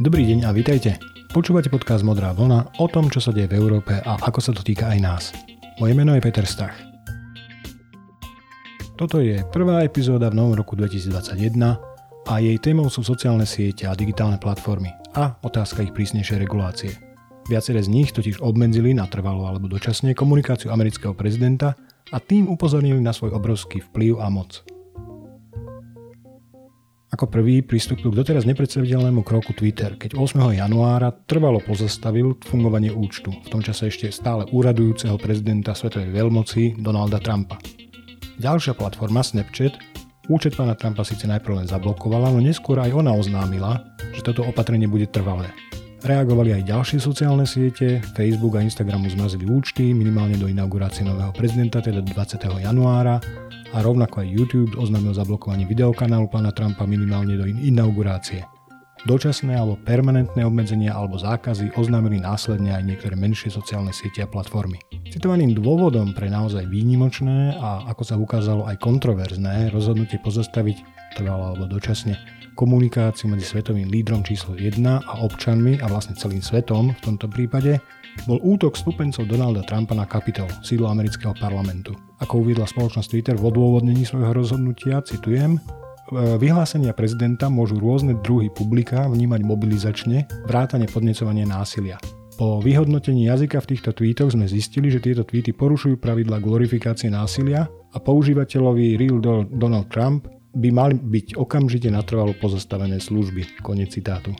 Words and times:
Dobrý 0.00 0.24
deň 0.24 0.48
a 0.48 0.56
vítajte. 0.56 0.96
Počúvate 1.28 1.68
podcast 1.68 2.00
Modrá 2.00 2.32
vlna 2.32 2.80
o 2.80 2.88
tom, 2.88 3.12
čo 3.12 3.20
sa 3.20 3.36
deje 3.36 3.52
v 3.52 3.60
Európe 3.60 4.00
a 4.00 4.16
ako 4.16 4.40
sa 4.40 4.56
to 4.56 4.64
týka 4.64 4.88
aj 4.88 4.98
nás. 5.04 5.24
Moje 5.76 5.92
meno 5.92 6.16
je 6.16 6.24
Peter 6.24 6.48
Stach. 6.48 6.72
Toto 8.96 9.20
je 9.20 9.44
prvá 9.52 9.84
epizóda 9.84 10.32
v 10.32 10.40
novom 10.40 10.56
roku 10.56 10.72
2021 10.72 11.52
a 12.24 12.32
jej 12.40 12.56
témou 12.64 12.88
sú 12.88 13.04
sociálne 13.04 13.44
siete 13.44 13.84
a 13.84 13.92
digitálne 13.92 14.40
platformy 14.40 14.88
a 15.12 15.36
otázka 15.44 15.84
ich 15.84 15.92
prísnejšej 15.92 16.48
regulácie. 16.48 16.96
Viaceré 17.52 17.84
z 17.84 17.92
nich 17.92 18.16
totiž 18.16 18.40
obmedzili 18.40 18.96
na 18.96 19.04
trvalo 19.04 19.44
alebo 19.44 19.68
dočasne 19.68 20.16
komunikáciu 20.16 20.72
amerického 20.72 21.12
prezidenta 21.12 21.76
a 22.08 22.16
tým 22.16 22.48
upozornili 22.48 23.04
na 23.04 23.12
svoj 23.12 23.36
obrovský 23.36 23.84
vplyv 23.92 24.16
a 24.16 24.32
moc. 24.32 24.64
Ako 27.10 27.26
prvý 27.26 27.58
pristúpil 27.66 28.14
k 28.14 28.22
doteraz 28.22 28.46
nepredstaviteľnému 28.46 29.26
kroku 29.26 29.50
Twitter, 29.50 29.98
keď 29.98 30.14
8. 30.14 30.62
januára 30.62 31.10
trvalo 31.10 31.58
pozastavil 31.58 32.38
fungovanie 32.46 32.94
účtu, 32.94 33.34
v 33.34 33.48
tom 33.50 33.58
čase 33.58 33.90
ešte 33.90 34.14
stále 34.14 34.46
úradujúceho 34.46 35.18
prezidenta 35.18 35.74
svetovej 35.74 36.14
veľmoci 36.14 36.78
Donalda 36.78 37.18
Trumpa. 37.18 37.58
Ďalšia 38.38 38.78
platforma 38.78 39.26
Snapchat 39.26 39.74
účet 40.30 40.54
pána 40.54 40.78
Trumpa 40.78 41.02
síce 41.02 41.26
najprv 41.26 41.66
len 41.66 41.66
zablokovala, 41.66 42.30
no 42.30 42.38
neskôr 42.38 42.78
aj 42.78 42.94
ona 42.94 43.10
oznámila, 43.10 43.82
že 44.14 44.22
toto 44.22 44.46
opatrenie 44.46 44.86
bude 44.86 45.10
trvalé. 45.10 45.50
Reagovali 46.00 46.56
aj 46.56 46.64
ďalšie 46.64 46.96
sociálne 46.96 47.44
siete, 47.44 48.00
Facebook 48.16 48.56
a 48.56 48.64
Instagramu 48.64 49.12
zmrazili 49.12 49.44
účty 49.44 49.92
minimálne 49.92 50.40
do 50.40 50.48
inaugurácie 50.48 51.04
nového 51.04 51.28
prezidenta, 51.36 51.84
teda 51.84 52.00
20. 52.00 52.64
januára 52.64 53.20
a 53.70 53.78
rovnako 53.84 54.24
aj 54.24 54.32
YouTube 54.32 54.72
oznámil 54.80 55.12
zablokovanie 55.12 55.68
videokanálu 55.68 56.32
pána 56.32 56.56
Trumpa 56.56 56.88
minimálne 56.88 57.36
do 57.36 57.44
inaugurácie. 57.44 58.48
Dočasné 59.04 59.56
alebo 59.56 59.76
permanentné 59.80 60.40
obmedzenia 60.40 60.96
alebo 60.96 61.20
zákazy 61.20 61.76
oznámili 61.76 62.16
následne 62.16 62.72
aj 62.76 62.84
niektoré 62.84 63.12
menšie 63.12 63.52
sociálne 63.52 63.92
siete 63.92 64.24
a 64.24 64.28
platformy. 64.28 64.80
Citovaným 65.12 65.52
dôvodom 65.52 66.16
pre 66.16 66.32
naozaj 66.32 66.64
výnimočné 66.64 67.60
a 67.60 67.84
ako 67.92 68.02
sa 68.08 68.16
ukázalo 68.16 68.64
aj 68.68 68.80
kontroverzné 68.80 69.68
rozhodnutie 69.68 70.16
pozastaviť 70.20 70.80
trvalo 71.16 71.52
alebo 71.52 71.68
dočasne 71.68 72.39
komunikáciu 72.60 73.32
medzi 73.32 73.48
svetovým 73.48 73.88
lídrom 73.88 74.20
číslo 74.20 74.52
1 74.52 74.84
a 74.84 75.12
občanmi 75.24 75.80
a 75.80 75.88
vlastne 75.88 76.12
celým 76.12 76.44
svetom 76.44 76.92
v 76.92 77.00
tomto 77.00 77.24
prípade 77.24 77.80
bol 78.28 78.36
útok 78.44 78.76
stupencov 78.76 79.24
Donalda 79.24 79.64
Trumpa 79.64 79.96
na 79.96 80.04
Capitol, 80.04 80.44
sídlo 80.60 80.92
amerického 80.92 81.32
parlamentu. 81.40 81.96
Ako 82.20 82.44
uviedla 82.44 82.68
spoločnosť 82.68 83.08
Twitter 83.08 83.36
v 83.40 83.48
odôvodnení 83.48 84.04
svojho 84.04 84.36
rozhodnutia, 84.36 85.00
citujem, 85.00 85.56
vyhlásenia 86.12 86.92
prezidenta 86.92 87.48
môžu 87.48 87.80
rôzne 87.80 88.18
druhy 88.20 88.52
publika 88.52 89.08
vnímať 89.08 89.40
mobilizačne, 89.40 90.28
vrátane 90.44 90.84
podnecovania 90.84 91.48
násilia. 91.48 91.96
Po 92.36 92.60
vyhodnotení 92.60 93.28
jazyka 93.28 93.64
v 93.64 93.70
týchto 93.72 93.96
tweetoch 93.96 94.36
sme 94.36 94.44
zistili, 94.44 94.92
že 94.92 95.00
tieto 95.00 95.24
tweety 95.24 95.56
porušujú 95.56 95.96
pravidla 95.96 96.40
glorifikácie 96.44 97.08
násilia 97.08 97.68
a 97.68 97.98
používateľovi 98.00 99.00
Real 99.00 99.20
Donald 99.48 99.88
Trump 99.88 100.39
by 100.54 100.68
mali 100.74 100.94
byť 100.98 101.38
okamžite 101.38 101.88
natrvalo 101.90 102.34
pozastavené 102.38 102.98
služby. 102.98 103.62
Konec 103.62 103.94
citátu. 103.94 104.34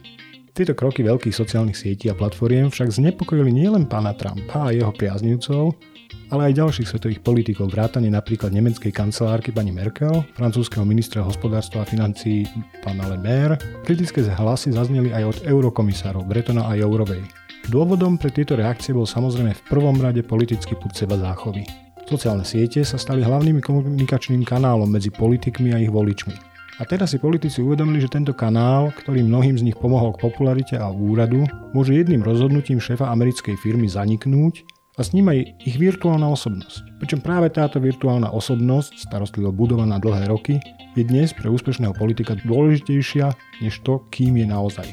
Tieto 0.51 0.75
kroky 0.75 0.99
veľkých 0.99 1.31
sociálnych 1.31 1.79
sietí 1.79 2.11
a 2.11 2.17
platformiem 2.17 2.67
však 2.67 2.91
znepokojili 2.91 3.55
nielen 3.55 3.87
pána 3.87 4.11
Trumpa 4.11 4.67
a 4.67 4.75
jeho 4.75 4.91
priaznivcov, 4.91 5.79
ale 6.27 6.51
aj 6.51 6.59
ďalších 6.59 6.91
svetových 6.91 7.23
politikov, 7.23 7.71
vrátane 7.71 8.11
napríklad 8.11 8.51
nemeckej 8.51 8.91
kancelárky 8.91 9.55
pani 9.55 9.71
Merkel, 9.71 10.27
francúzského 10.35 10.83
ministra 10.83 11.23
hospodárstva 11.23 11.83
a 11.83 11.89
financií 11.89 12.43
pána 12.83 13.07
Le 13.07 13.19
Maire. 13.19 13.55
Kritické 13.87 14.27
hlasy 14.27 14.75
zazneli 14.75 15.15
aj 15.15 15.23
od 15.23 15.37
eurokomisárov 15.47 16.27
Bretona 16.27 16.67
a 16.67 16.75
Jourovej. 16.75 17.23
Dôvodom 17.71 18.19
pre 18.19 18.33
tieto 18.35 18.59
reakcie 18.59 18.91
bol 18.91 19.07
samozrejme 19.07 19.55
v 19.55 19.65
prvom 19.71 19.95
rade 20.03 20.19
politický 20.25 20.75
put 20.75 20.91
seba 20.91 21.15
záchovy. 21.15 21.63
Sociálne 22.11 22.43
siete 22.43 22.83
sa 22.83 22.99
stali 22.99 23.23
hlavným 23.23 23.63
komunikačným 23.63 24.43
kanálom 24.43 24.91
medzi 24.91 25.07
politikmi 25.07 25.71
a 25.71 25.79
ich 25.79 25.87
voličmi. 25.87 26.35
A 26.75 26.83
teraz 26.83 27.15
si 27.15 27.23
politici 27.23 27.63
uvedomili, 27.63 28.03
že 28.03 28.11
tento 28.11 28.35
kanál, 28.35 28.91
ktorý 28.99 29.23
mnohým 29.23 29.55
z 29.55 29.71
nich 29.71 29.79
pomohol 29.79 30.11
k 30.11 30.27
popularite 30.27 30.75
a 30.75 30.91
úradu, 30.91 31.47
môže 31.71 31.95
jedným 31.95 32.19
rozhodnutím 32.19 32.83
šéfa 32.83 33.07
americkej 33.15 33.55
firmy 33.55 33.87
zaniknúť 33.87 34.67
a 34.99 35.07
s 35.07 35.15
ním 35.15 35.31
aj 35.31 35.55
ich 35.63 35.79
virtuálna 35.79 36.27
osobnosť. 36.27 36.99
Pričom 36.99 37.23
práve 37.23 37.47
táto 37.47 37.79
virtuálna 37.79 38.27
osobnosť, 38.27 39.07
starostlivo 39.07 39.55
budovaná 39.55 39.95
dlhé 39.95 40.27
roky, 40.27 40.59
je 40.99 41.07
dnes 41.07 41.31
pre 41.31 41.47
úspešného 41.47 41.95
politika 41.95 42.35
dôležitejšia 42.43 43.31
než 43.63 43.79
to, 43.87 44.03
kým 44.11 44.35
je 44.35 44.51
naozaj. 44.51 44.87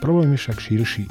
Problém 0.00 0.32
je 0.32 0.48
však 0.48 0.64
širší. 0.64 1.04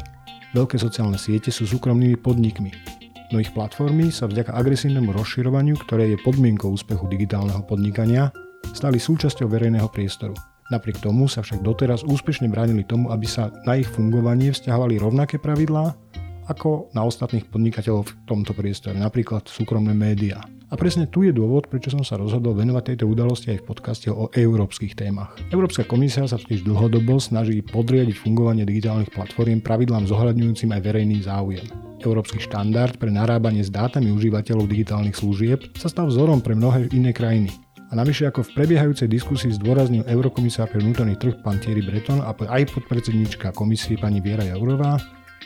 Veľké 0.58 0.82
sociálne 0.82 1.22
siete 1.22 1.54
sú 1.54 1.70
súkromnými 1.70 2.18
podnikmi. 2.18 3.03
No 3.34 3.42
ich 3.42 3.50
platformy 3.50 4.14
sa 4.14 4.30
vďaka 4.30 4.54
agresívnemu 4.54 5.10
rozširovaniu, 5.10 5.74
ktoré 5.82 6.14
je 6.14 6.22
podmienkou 6.22 6.70
úspechu 6.70 7.10
digitálneho 7.10 7.66
podnikania, 7.66 8.30
stali 8.78 9.02
súčasťou 9.02 9.50
verejného 9.50 9.90
priestoru. 9.90 10.38
Napriek 10.70 11.02
tomu 11.02 11.26
sa 11.26 11.42
však 11.42 11.66
doteraz 11.66 12.06
úspešne 12.06 12.46
bránili 12.54 12.86
tomu, 12.86 13.10
aby 13.10 13.26
sa 13.26 13.50
na 13.66 13.82
ich 13.82 13.90
fungovanie 13.90 14.54
vzťahovali 14.54 15.02
rovnaké 15.02 15.42
pravidlá 15.42 15.98
ako 16.46 16.94
na 16.94 17.10
ostatných 17.10 17.50
podnikateľov 17.50 18.06
v 18.06 18.14
tomto 18.30 18.54
priestore, 18.54 19.02
napríklad 19.02 19.50
súkromné 19.50 19.98
médiá. 19.98 20.46
A 20.74 20.76
presne 20.76 21.06
tu 21.06 21.22
je 21.22 21.30
dôvod, 21.30 21.70
prečo 21.70 21.94
som 21.94 22.02
sa 22.02 22.18
rozhodol 22.18 22.58
venovať 22.58 22.98
tejto 22.98 23.06
udalosti 23.06 23.54
aj 23.54 23.62
v 23.62 23.68
podcaste 23.70 24.10
o 24.10 24.34
európskych 24.34 24.98
témach. 24.98 25.38
Európska 25.54 25.86
komisia 25.86 26.26
sa 26.26 26.42
totiž 26.42 26.66
dlhodobo 26.66 27.22
snaží 27.22 27.62
podriadiť 27.62 28.18
fungovanie 28.18 28.66
digitálnych 28.66 29.14
platform 29.14 29.62
pravidlám 29.62 30.10
zohľadňujúcim 30.10 30.74
aj 30.74 30.82
verejný 30.82 31.22
záujem. 31.30 31.70
Európsky 32.02 32.42
štandard 32.42 32.98
pre 32.98 33.14
narábanie 33.14 33.62
s 33.62 33.70
dátami 33.70 34.10
užívateľov 34.18 34.66
digitálnych 34.66 35.14
služieb 35.14 35.62
sa 35.78 35.94
stal 35.94 36.10
vzorom 36.10 36.42
pre 36.42 36.58
mnohé 36.58 36.90
iné 36.90 37.14
krajiny. 37.14 37.54
A 37.88 37.94
navyše 37.94 38.26
ako 38.26 38.42
v 38.42 38.58
prebiehajúcej 38.58 39.06
diskusii 39.06 39.54
zdôraznil 39.54 40.10
eurokomisár 40.10 40.74
pre 40.74 40.82
vnútorný 40.82 41.14
trh 41.22 41.38
pán 41.46 41.62
Thierry 41.62 41.86
Breton 41.86 42.26
a 42.26 42.34
aj 42.34 42.74
podpredsednička 42.74 43.54
komisie 43.54 43.94
pani 44.02 44.26
Viera 44.26 44.42
Jourová, 44.50 44.98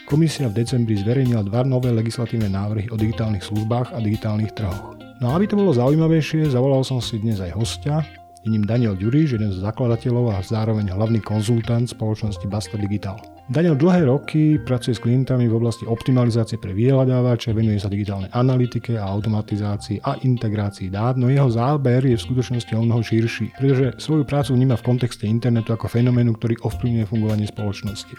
komisia 0.07 0.47
v 0.47 0.63
decembri 0.63 0.95
zverejnila 0.95 1.43
dva 1.43 1.67
nové 1.67 1.91
legislatívne 1.91 2.47
návrhy 2.47 2.87
o 2.87 2.95
digitálnych 2.95 3.43
službách 3.43 3.91
a 3.91 3.99
digitálnych 3.99 4.55
trhoch. 4.55 5.06
No 5.17 5.33
a 5.33 5.41
aby 5.41 5.49
to 5.49 5.57
bolo 5.57 5.73
zaujímavejšie, 5.73 6.53
zavolal 6.53 6.85
som 6.85 7.01
si 7.01 7.17
dnes 7.17 7.41
aj 7.41 7.57
hostia, 7.57 8.05
je 8.45 8.53
ním 8.53 8.69
Daniel 8.69 8.93
Ďuriš, 8.93 9.35
jeden 9.35 9.49
z 9.49 9.59
zakladateľov 9.65 10.29
a 10.29 10.45
zároveň 10.45 10.93
hlavný 10.93 11.19
konzultant 11.19 11.89
spoločnosti 11.89 12.45
Basta 12.45 12.77
Digital. 12.77 13.19
Daniel 13.49 13.75
dlhé 13.75 14.07
roky 14.07 14.61
pracuje 14.61 14.93
s 14.93 15.03
klientami 15.03 15.49
v 15.49 15.57
oblasti 15.57 15.83
optimalizácie 15.89 16.61
pre 16.61 16.71
vyhľadávače, 16.71 17.51
venuje 17.51 17.81
sa 17.81 17.89
digitálnej 17.89 18.29
analytike 18.31 18.95
a 18.95 19.09
automatizácii 19.09 20.05
a 20.05 20.21
integrácii 20.21 20.93
dát, 20.93 21.17
no 21.17 21.33
jeho 21.33 21.49
záber 21.49 22.05
je 22.05 22.15
v 22.15 22.25
skutočnosti 22.27 22.71
o 22.77 22.85
mnoho 22.85 23.01
širší, 23.01 23.57
pretože 23.57 23.97
svoju 23.99 24.23
prácu 24.23 24.53
vníma 24.53 24.77
v 24.79 24.85
kontexte 24.85 25.25
internetu 25.25 25.73
ako 25.73 25.89
fenoménu, 25.89 26.37
ktorý 26.37 26.61
ovplyvňuje 26.61 27.09
fungovanie 27.09 27.47
spoločnosti. 27.49 28.15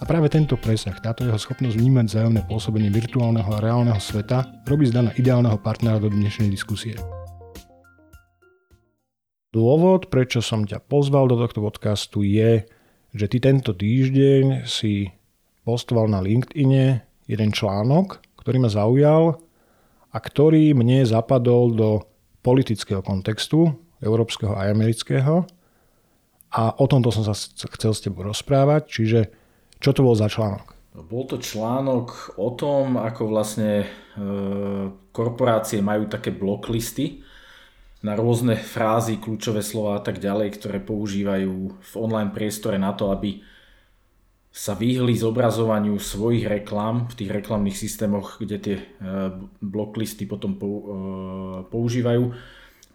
A 0.00 0.08
práve 0.08 0.32
tento 0.32 0.56
presah, 0.56 0.96
táto 0.96 1.28
jeho 1.28 1.36
schopnosť 1.36 1.76
vnímať 1.76 2.08
vzájomné 2.08 2.40
pôsobenie 2.48 2.88
virtuálneho 2.88 3.52
a 3.52 3.60
reálneho 3.60 4.00
sveta 4.00 4.64
robí 4.64 4.88
z 4.88 4.96
Dana 4.96 5.12
ideálneho 5.12 5.60
partnera 5.60 6.00
do 6.00 6.08
dnešnej 6.08 6.48
diskusie. 6.48 6.96
Dôvod, 9.52 10.08
prečo 10.08 10.40
som 10.40 10.64
ťa 10.64 10.80
pozval 10.88 11.28
do 11.28 11.36
tohto 11.36 11.60
podcastu 11.60 12.24
je, 12.24 12.64
že 13.12 13.26
ty 13.28 13.44
tento 13.44 13.76
týždeň 13.76 14.64
si 14.64 15.12
postoval 15.68 16.08
na 16.08 16.24
LinkedIne 16.24 17.04
jeden 17.28 17.50
článok, 17.52 18.24
ktorý 18.40 18.56
ma 18.56 18.72
zaujal 18.72 19.36
a 20.08 20.16
ktorý 20.16 20.72
mne 20.72 21.04
zapadol 21.04 21.76
do 21.76 21.90
politického 22.40 23.04
kontextu, 23.04 23.76
európskeho 24.00 24.56
aj 24.56 24.72
amerického. 24.72 25.44
A 26.56 26.72
o 26.80 26.88
tomto 26.88 27.12
som 27.12 27.28
sa 27.28 27.36
chcel 27.76 27.92
s 27.92 28.00
tebou 28.00 28.24
rozprávať, 28.24 28.88
čiže 28.88 29.39
čo 29.80 29.90
to 29.96 30.04
bol 30.04 30.14
za 30.14 30.28
článok? 30.28 30.76
Bol 30.90 31.24
to 31.24 31.40
článok 31.40 32.36
o 32.36 32.52
tom, 32.52 33.00
ako 33.00 33.32
vlastne 33.32 33.82
e, 33.82 33.86
korporácie 35.10 35.80
majú 35.80 36.06
také 36.06 36.34
blocklisty, 36.34 37.24
na 38.00 38.16
rôzne 38.16 38.56
frázy, 38.56 39.20
kľúčové 39.20 39.60
slova 39.60 40.00
a 40.00 40.04
tak 40.04 40.24
ďalej, 40.24 40.56
ktoré 40.56 40.80
používajú 40.80 41.52
v 41.76 41.92
online 42.00 42.32
priestore 42.32 42.80
na 42.80 42.96
to, 42.96 43.12
aby 43.12 43.44
sa 44.50 44.74
vyhli 44.74 45.14
zobrazovaniu 45.14 45.94
svojich 46.00 46.48
reklám 46.48 47.06
v 47.12 47.16
tých 47.22 47.30
reklamných 47.30 47.76
systémoch, 47.76 48.40
kde 48.40 48.56
tie 48.58 48.76
e, 48.80 48.84
blocklisty 49.62 50.26
potom 50.26 50.56
e, 50.56 50.60
používajú 51.70 52.34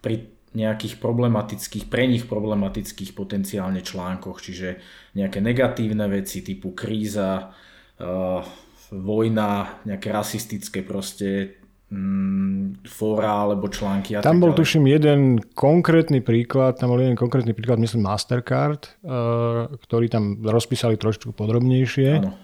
pri 0.04 0.35
nejakých 0.56 0.96
problematických, 0.96 1.92
pre 1.92 2.08
nich 2.08 2.24
problematických 2.24 3.12
potenciálne 3.12 3.84
článkoch, 3.84 4.40
čiže 4.40 4.80
nejaké 5.12 5.44
negatívne 5.44 6.08
veci 6.08 6.40
typu 6.40 6.72
kríza, 6.72 7.52
e, 8.00 8.04
vojna, 8.96 9.84
nejaké 9.84 10.08
rasistické 10.08 10.80
proste 10.80 11.60
Mm, 11.86 12.82
fóra 12.82 13.46
alebo 13.46 13.70
články 13.70 14.18
a 14.18 14.26
Tam 14.26 14.42
bol 14.42 14.50
tuším 14.50 14.90
jeden 14.90 15.38
konkrétny 15.54 16.18
príklad, 16.18 16.82
tam 16.82 16.90
bol 16.90 16.98
jeden 16.98 17.14
konkrétny 17.14 17.54
príklad, 17.54 17.78
myslím 17.78 18.10
Mastercard, 18.10 18.90
uh, 19.06 19.70
ktorý 19.86 20.10
tam 20.10 20.42
rozpísali 20.42 20.98
trošku 20.98 21.30
podrobnejšie. 21.30 22.26
Áno. 22.26 22.34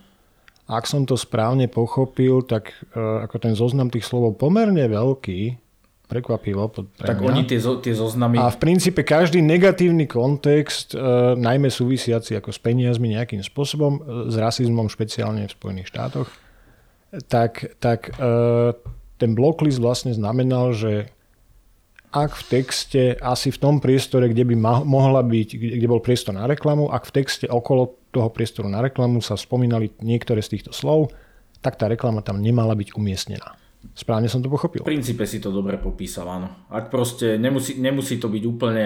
Ak 0.70 0.86
som 0.86 1.10
to 1.10 1.18
správne 1.18 1.66
pochopil, 1.66 2.46
tak 2.46 2.70
uh, 2.94 3.26
ako 3.26 3.36
ten 3.42 3.58
zoznam 3.58 3.90
tých 3.90 4.06
slov 4.06 4.38
pomerne 4.38 4.86
veľký, 4.86 5.58
prekvapivo 6.12 6.68
pre 6.68 6.84
Tak 7.00 7.24
mňa. 7.24 7.28
oni 7.32 7.42
tie, 7.48 7.56
zo- 7.56 7.80
tie 7.80 7.96
zoznamy... 7.96 8.36
A 8.36 8.52
v 8.52 8.60
princípe 8.60 9.00
každý 9.00 9.40
negatívny 9.40 10.04
kontext, 10.04 10.92
e, 10.92 11.00
najmä 11.40 11.72
súvisiaci 11.72 12.36
ako 12.36 12.52
s 12.52 12.60
peniazmi 12.60 13.16
nejakým 13.16 13.40
spôsobom, 13.40 13.92
e, 13.96 14.00
s 14.28 14.36
rasizmom 14.36 14.92
špeciálne 14.92 15.48
v 15.48 15.56
Spojených 15.56 15.88
štátoch, 15.88 16.28
tak, 17.32 17.72
tak 17.80 18.12
e, 18.12 18.76
ten 19.16 19.32
blocklist 19.32 19.80
vlastne 19.80 20.12
znamenal, 20.12 20.76
že 20.76 21.08
ak 22.12 22.36
v 22.36 22.60
texte, 22.60 23.02
asi 23.24 23.48
v 23.48 23.58
tom 23.58 23.80
priestore, 23.80 24.28
kde 24.28 24.44
by 24.52 24.54
ma- 24.54 24.84
mohla 24.84 25.24
byť, 25.24 25.48
kde 25.56 25.80
kde 25.80 25.88
bol 25.88 26.04
priestor 26.04 26.36
na 26.36 26.44
reklamu, 26.44 26.92
ak 26.92 27.08
v 27.08 27.24
texte 27.24 27.48
okolo 27.48 27.96
toho 28.12 28.28
priestoru 28.28 28.68
na 28.68 28.84
reklamu 28.84 29.24
sa 29.24 29.40
spomínali 29.40 29.96
niektoré 30.04 30.44
z 30.44 30.60
týchto 30.60 30.76
slov, 30.76 31.08
tak 31.64 31.80
tá 31.80 31.88
reklama 31.88 32.20
tam 32.20 32.44
nemala 32.44 32.76
byť 32.76 32.92
umiestnená. 32.92 33.56
Správne 33.92 34.30
som 34.30 34.40
to 34.40 34.48
pochopil. 34.48 34.82
V 34.82 34.88
princípe 34.88 35.26
si 35.26 35.42
to 35.42 35.50
dobre 35.52 35.76
popísal, 35.76 36.30
áno. 36.30 36.68
Ak 36.72 36.88
proste 36.88 37.36
nemusí, 37.36 37.76
nemusí 37.76 38.16
to 38.16 38.30
byť 38.30 38.44
úplne... 38.46 38.84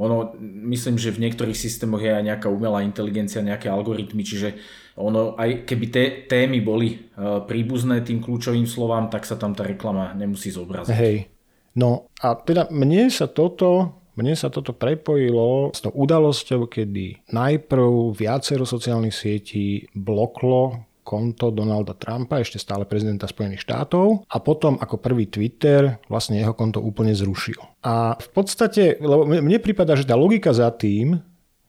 Ono, 0.00 0.32
myslím, 0.70 0.96
že 0.96 1.12
v 1.12 1.28
niektorých 1.28 1.52
systémoch 1.52 2.00
je 2.00 2.08
aj 2.08 2.24
nejaká 2.24 2.48
umelá 2.48 2.80
inteligencia, 2.80 3.44
nejaké 3.44 3.68
algoritmy, 3.68 4.24
čiže 4.24 4.56
ono, 4.96 5.36
aj 5.36 5.68
keby 5.68 5.86
té, 5.92 6.04
témy 6.24 6.64
boli 6.64 6.96
uh, 6.96 7.44
príbuzné 7.44 8.00
tým 8.00 8.24
kľúčovým 8.24 8.64
slovám, 8.64 9.12
tak 9.12 9.28
sa 9.28 9.36
tam 9.36 9.52
tá 9.52 9.60
reklama 9.60 10.16
nemusí 10.16 10.48
zobraziť. 10.48 10.94
Hej. 10.94 11.28
No 11.76 12.08
a 12.22 12.32
teda 12.32 12.72
mne 12.72 13.12
sa 13.12 13.28
toto, 13.28 14.00
mne 14.16 14.32
sa 14.40 14.48
toto 14.48 14.72
prepojilo 14.72 15.74
s 15.76 15.84
tou 15.84 15.92
udalosťou, 15.92 16.64
kedy 16.64 17.28
najprv 17.28 18.16
viacero 18.16 18.64
sociálnych 18.64 19.12
sietí 19.12 19.84
bloklo 19.92 20.89
konto 21.10 21.50
Donalda 21.50 21.98
Trumpa, 21.98 22.38
ešte 22.38 22.62
stále 22.62 22.86
prezidenta 22.86 23.26
Spojených 23.26 23.66
štátov 23.66 24.30
a 24.30 24.36
potom 24.38 24.78
ako 24.78 25.02
prvý 25.02 25.26
Twitter 25.26 25.98
vlastne 26.06 26.38
jeho 26.38 26.54
konto 26.54 26.78
úplne 26.78 27.10
zrušil. 27.10 27.58
A 27.82 28.14
v 28.14 28.28
podstate, 28.30 29.02
lebo 29.02 29.26
mne 29.26 29.58
prípada, 29.58 29.98
že 29.98 30.06
tá 30.06 30.14
logika 30.14 30.54
za 30.54 30.70
tým 30.70 31.18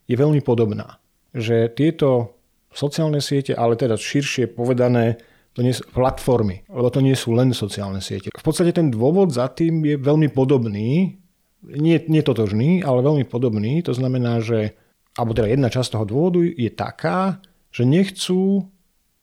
je 0.06 0.14
veľmi 0.14 0.46
podobná. 0.46 1.02
Že 1.34 1.74
tieto 1.74 2.38
sociálne 2.70 3.18
siete, 3.18 3.58
ale 3.58 3.74
teda 3.74 3.98
širšie 3.98 4.54
povedané, 4.54 5.18
to 5.58 5.66
nie 5.66 5.74
sú 5.74 5.84
platformy, 5.90 6.62
lebo 6.70 6.88
to 6.94 7.02
nie 7.02 7.18
sú 7.18 7.34
len 7.34 7.52
sociálne 7.52 8.00
siete. 8.00 8.30
V 8.32 8.46
podstate 8.46 8.72
ten 8.72 8.94
dôvod 8.94 9.34
za 9.34 9.50
tým 9.50 9.82
je 9.84 9.98
veľmi 9.98 10.30
podobný, 10.32 11.18
nie, 11.62 11.98
nie 12.08 12.22
totožný, 12.22 12.82
ale 12.86 13.06
veľmi 13.06 13.26
podobný. 13.26 13.82
To 13.86 13.94
znamená, 13.94 14.42
že, 14.42 14.78
alebo 15.18 15.36
teda 15.36 15.50
jedna 15.50 15.70
časť 15.70 15.90
toho 15.98 16.06
dôvodu 16.08 16.42
je 16.42 16.72
taká, 16.72 17.42
že 17.70 17.84
nechcú 17.86 18.70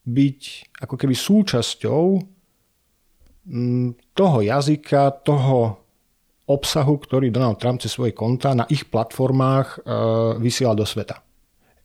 byť 0.09 0.41
ako 0.81 0.95
keby 0.97 1.15
súčasťou 1.15 2.05
mm, 3.45 3.89
toho 4.17 4.39
jazyka, 4.41 5.21
toho 5.21 5.85
obsahu, 6.49 6.97
ktorý 6.97 7.29
Donald 7.29 7.61
Trump 7.61 7.85
cez 7.85 7.93
svoje 7.93 8.17
konta 8.17 8.57
na 8.57 8.65
ich 8.73 8.89
platformách 8.89 9.69
e, 9.69 9.79
vysiela 10.41 10.73
do 10.73 10.89
sveta. 10.89 11.21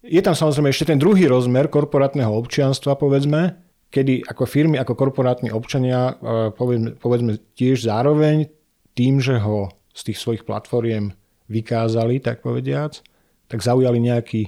Je 0.04 0.24
tam 0.24 0.36
samozrejme 0.36 0.72
ešte 0.72 0.96
ten 0.96 1.00
druhý 1.00 1.28
rozmer 1.28 1.68
korporátneho 1.68 2.32
občianstva, 2.32 2.96
povedzme, 2.96 3.60
kedy 3.92 4.24
ako 4.24 4.44
firmy, 4.48 4.80
ako 4.80 4.96
korporátni 4.96 5.52
občania, 5.52 6.16
e, 6.16 6.56
povedzme, 6.56 6.96
povedzme 6.96 7.32
tiež 7.60 7.84
zároveň 7.84 8.48
tým, 8.96 9.20
že 9.20 9.36
ho 9.44 9.68
z 9.92 10.12
tých 10.12 10.18
svojich 10.24 10.44
platformiem 10.48 11.12
vykázali, 11.52 12.24
tak 12.24 12.40
povediac, 12.40 13.04
tak 13.52 13.60
zaujali 13.60 14.00
nejaký 14.00 14.48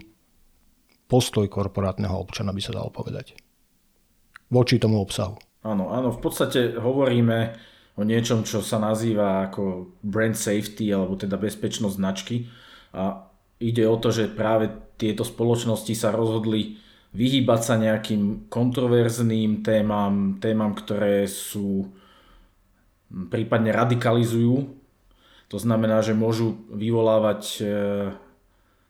postoj 1.06 1.46
korporátneho 1.52 2.16
občana, 2.16 2.56
by 2.56 2.62
sa 2.64 2.74
dalo 2.74 2.90
povedať. 2.90 3.45
Voči 4.50 4.78
tomu 4.78 5.02
obsahu. 5.02 5.38
Áno, 5.66 5.90
áno, 5.90 6.14
v 6.14 6.20
podstate 6.22 6.78
hovoríme 6.78 7.58
o 7.98 8.04
niečom, 8.06 8.46
čo 8.46 8.62
sa 8.62 8.78
nazýva 8.78 9.50
ako 9.50 9.96
brand 10.06 10.38
safety, 10.38 10.94
alebo 10.94 11.18
teda 11.18 11.40
bezpečnosť 11.40 11.96
značky. 11.96 12.46
A 12.94 13.26
ide 13.58 13.88
o 13.88 13.98
to, 13.98 14.12
že 14.12 14.30
práve 14.30 14.70
tieto 15.00 15.24
spoločnosti 15.26 15.92
sa 15.96 16.12
rozhodli 16.12 16.78
vyhýbať 17.16 17.62
sa 17.64 17.76
nejakým 17.80 18.52
kontroverzným 18.52 19.64
témam, 19.64 20.36
témam, 20.44 20.76
ktoré 20.76 21.24
sú 21.26 21.88
prípadne 23.32 23.72
radikalizujú. 23.72 24.76
To 25.48 25.58
znamená, 25.58 26.04
že 26.04 26.12
môžu 26.12 26.60
vyvolávať 26.68 27.42
e, 27.62 27.66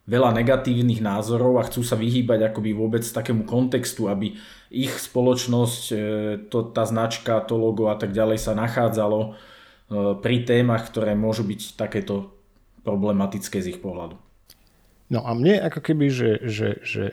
veľa 0.10 0.30
negatívnych 0.42 1.06
názorov 1.06 1.62
a 1.62 1.68
chcú 1.69 1.86
sa 1.86 1.94
vyhýbať 1.94 2.50
akoby 2.50 2.74
vôbec 2.74 3.06
takému 3.06 3.46
kontextu, 3.46 4.10
aby 4.10 4.34
ich 4.75 4.92
spoločnosť, 5.00 5.83
e, 5.92 5.98
to, 6.51 6.68
tá 6.75 6.83
značka, 6.83 7.39
to 7.48 7.56
logo 7.56 7.88
a 7.88 7.95
tak 7.95 8.12
ďalej 8.12 8.44
sa 8.44 8.51
nachádzalo 8.51 9.19
e, 9.24 9.30
pri 10.19 10.38
témach, 10.44 10.92
ktoré 10.92 11.16
môžu 11.16 11.48
byť 11.48 11.80
takéto 11.80 12.36
problematické 12.83 13.63
z 13.63 13.75
ich 13.75 13.80
pohľadu. 13.80 14.19
No 15.10 15.24
a 15.24 15.31
mne 15.31 15.63
ako 15.63 15.80
keby, 15.80 16.06
že, 16.12 16.31
že, 16.44 16.69
že 16.83 17.06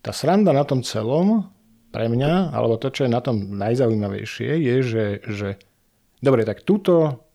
tá 0.00 0.16
sranda 0.16 0.56
na 0.56 0.64
tom 0.64 0.80
celom 0.80 1.52
pre 1.90 2.06
mňa, 2.06 2.54
alebo 2.54 2.78
to, 2.78 2.88
čo 2.88 3.04
je 3.06 3.12
na 3.12 3.20
tom 3.20 3.58
najzaujímavejšie, 3.58 4.50
je, 4.62 4.76
že, 4.80 5.04
že 5.26 5.48
dobre, 6.22 6.46
tak 6.46 6.62
tuto 6.62 7.26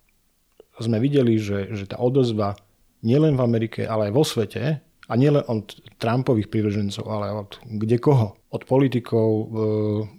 sme 0.79 0.99
videli, 0.99 1.39
že, 1.39 1.71
že 1.75 1.85
tá 1.87 1.99
odozva 1.99 2.55
nielen 3.03 3.35
v 3.37 3.43
Amerike, 3.43 3.81
ale 3.85 4.09
aj 4.09 4.13
vo 4.15 4.23
svete, 4.23 4.63
a 5.05 5.13
nielen 5.13 5.45
od 5.45 5.77
Trumpových 6.01 6.49
príležencov, 6.49 7.05
ale 7.05 7.29
od 7.29 7.61
kde 7.61 8.01
koho. 8.01 8.33
Od 8.49 8.63
politikov 8.65 9.29
e, 9.29 9.45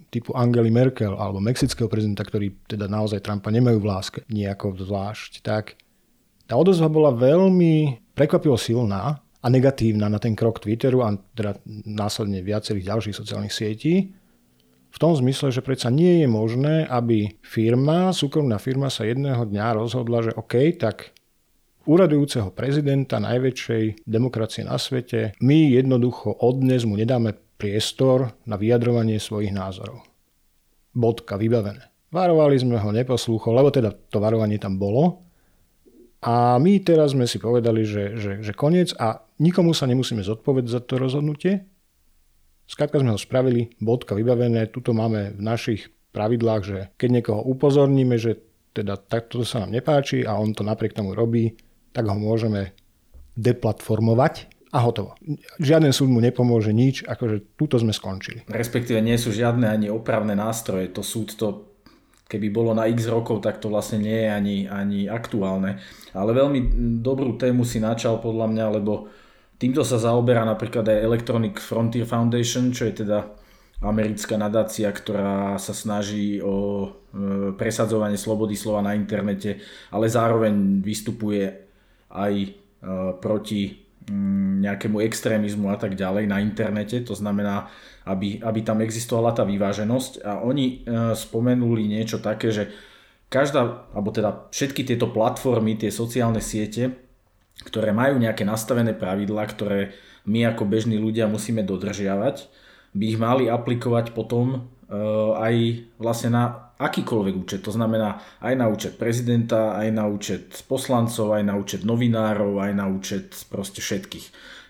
typu 0.07 0.31
Angely 0.31 0.71
Merkel 0.71 1.11
alebo 1.17 1.43
mexického 1.43 1.91
prezidenta, 1.91 2.23
ktorí 2.23 2.55
teda 2.71 2.87
naozaj 2.87 3.19
Trumpa 3.19 3.51
nemajú 3.51 3.83
v 3.83 3.89
láske 3.89 4.19
nejako 4.31 4.79
zvlášť, 4.79 5.43
tak 5.43 5.75
tá 6.47 6.55
odozva 6.55 6.87
bola 6.87 7.11
veľmi 7.11 7.99
prekvapivo 8.15 8.55
silná 8.55 9.19
a 9.19 9.47
negatívna 9.51 10.07
na 10.07 10.17
ten 10.17 10.33
krok 10.33 10.63
Twitteru 10.63 11.03
a 11.03 11.13
teda 11.35 11.59
následne 11.83 12.39
viacerých 12.39 12.87
ďalších 12.87 13.15
sociálnych 13.19 13.51
sietí. 13.53 14.15
V 14.87 14.97
tom 14.97 15.11
zmysle, 15.13 15.51
že 15.51 15.61
predsa 15.61 15.91
nie 15.91 16.23
je 16.23 16.27
možné, 16.31 16.87
aby 16.87 17.35
firma, 17.43 18.15
súkromná 18.15 18.55
firma 18.57 18.87
sa 18.87 19.03
jedného 19.03 19.43
dňa 19.43 19.77
rozhodla, 19.77 20.31
že 20.31 20.31
OK, 20.33 20.79
tak 20.79 21.11
úradujúceho 21.87 22.51
prezidenta 22.51 23.17
najväčšej 23.23 24.03
demokracie 24.03 24.67
na 24.67 24.75
svete, 24.75 25.31
my 25.39 25.71
jednoducho 25.71 26.35
od 26.43 26.59
dnes 26.59 26.83
mu 26.83 26.99
nedáme 26.99 27.33
priestor 27.57 28.35
na 28.43 28.59
vyjadrovanie 28.59 29.17
svojich 29.17 29.55
názorov. 29.55 30.03
Bodka, 30.91 31.39
vybavené. 31.39 31.89
Varovali 32.11 32.55
sme 32.59 32.77
ho, 32.77 32.91
neposlúchol, 32.91 33.55
lebo 33.55 33.71
teda 33.71 33.91
to 33.91 34.19
varovanie 34.19 34.59
tam 34.59 34.75
bolo. 34.75 35.23
A 36.23 36.59
my 36.59 36.81
teraz 36.83 37.15
sme 37.15 37.29
si 37.29 37.39
povedali, 37.39 37.87
že, 37.87 38.19
že, 38.19 38.31
že 38.43 38.51
koniec 38.51 38.91
a 38.99 39.23
nikomu 39.39 39.71
sa 39.71 39.87
nemusíme 39.87 40.23
zodpovedať 40.23 40.69
za 40.69 40.81
to 40.83 40.99
rozhodnutie. 40.99 41.63
Skrátka 42.67 42.99
sme 42.99 43.15
ho 43.15 43.19
spravili, 43.19 43.71
bodka 43.79 44.11
vybavené, 44.11 44.67
tuto 44.67 44.91
máme 44.91 45.35
v 45.37 45.41
našich 45.41 45.87
pravidlách, 46.11 46.63
že 46.65 46.79
keď 46.99 47.09
niekoho 47.21 47.41
upozorníme, 47.47 48.19
že 48.19 48.43
teda 48.75 48.97
takto 48.97 49.41
sa 49.47 49.63
nám 49.63 49.73
nepáči 49.73 50.27
a 50.27 50.35
on 50.37 50.51
to 50.51 50.65
napriek 50.65 50.93
tomu 50.93 51.13
robí, 51.13 51.53
tak 51.91 52.07
ho 52.07 52.15
môžeme 52.15 52.75
deplatformovať 53.37 54.49
a 54.73 54.83
hotovo. 54.83 55.15
Žiaden 55.61 55.95
súd 55.95 56.11
mu 56.11 56.19
nepomôže 56.19 56.75
nič, 56.75 57.05
akože 57.07 57.55
túto 57.55 57.79
sme 57.79 57.95
skončili. 57.95 58.43
Respektíve 58.51 58.99
nie 58.99 59.15
sú 59.15 59.31
žiadne 59.31 59.69
ani 59.69 59.87
opravné 59.87 60.35
nástroje. 60.35 60.91
To 60.91 61.05
súd 61.05 61.37
to, 61.39 61.71
keby 62.27 62.51
bolo 62.51 62.75
na 62.75 62.89
x 62.91 63.07
rokov, 63.07 63.39
tak 63.45 63.63
to 63.63 63.71
vlastne 63.71 64.03
nie 64.03 64.27
je 64.27 64.29
ani, 64.29 64.57
ani 64.67 64.99
aktuálne. 65.07 65.79
Ale 66.11 66.35
veľmi 66.35 66.59
dobrú 66.99 67.39
tému 67.39 67.63
si 67.63 67.79
načal 67.79 68.19
podľa 68.19 68.51
mňa, 68.51 68.65
lebo 68.81 69.07
týmto 69.55 69.87
sa 69.87 70.01
zaoberá 70.01 70.43
napríklad 70.43 70.83
aj 70.83 71.05
Electronic 71.05 71.55
Frontier 71.63 72.03
Foundation, 72.03 72.75
čo 72.75 72.91
je 72.91 73.05
teda 73.05 73.23
americká 73.77 74.41
nadácia, 74.41 74.89
ktorá 74.89 75.61
sa 75.61 75.69
snaží 75.69 76.41
o 76.41 76.89
presadzovanie 77.55 78.17
slobody 78.17 78.57
slova 78.57 78.81
na 78.81 78.97
internete, 78.97 79.61
ale 79.93 80.09
zároveň 80.09 80.81
vystupuje 80.81 81.66
aj 82.17 82.33
proti 83.21 83.85
nejakému 84.57 85.03
extrémizmu 85.03 85.67
a 85.67 85.75
tak 85.75 85.99
ďalej 85.99 86.31
na 86.31 86.39
internete, 86.39 87.03
to 87.03 87.11
znamená, 87.11 87.67
aby, 88.07 88.39
aby 88.39 88.59
tam 88.63 88.79
existovala 88.79 89.35
tá 89.35 89.43
vyváženosť. 89.43 90.23
A 90.23 90.39
oni 90.39 90.87
spomenuli 91.11 91.91
niečo 91.91 92.23
také, 92.23 92.55
že 92.55 92.71
každá, 93.27 93.83
alebo 93.91 94.15
teda 94.15 94.47
všetky 94.55 94.87
tieto 94.87 95.11
platformy, 95.11 95.75
tie 95.75 95.91
sociálne 95.91 96.39
siete, 96.39 96.95
ktoré 97.67 97.91
majú 97.91 98.15
nejaké 98.15 98.47
nastavené 98.47 98.95
pravidlá, 98.95 99.43
ktoré 99.51 99.91
my 100.23 100.55
ako 100.55 100.63
bežní 100.63 100.95
ľudia 100.95 101.27
musíme 101.27 101.67
dodržiavať, 101.67 102.47
by 102.95 103.03
ich 103.03 103.19
mali 103.19 103.51
aplikovať 103.51 104.15
potom 104.15 104.71
aj 105.35 105.83
vlastne 105.99 106.31
na 106.31 106.66
akýkoľvek 106.77 107.33
účet. 107.37 107.59
To 107.65 107.73
znamená 107.73 108.21
aj 108.41 108.53
na 108.53 108.69
účet 108.69 108.93
prezidenta, 109.01 109.73
aj 109.77 109.89
na 109.89 110.05
účet 110.05 110.63
poslancov, 110.69 111.33
aj 111.33 111.43
na 111.43 111.57
účet 111.57 111.81
novinárov, 111.81 112.61
aj 112.61 112.71
na 112.77 112.85
účet 112.85 113.33
proste 113.49 113.81
všetkých. 113.81 114.25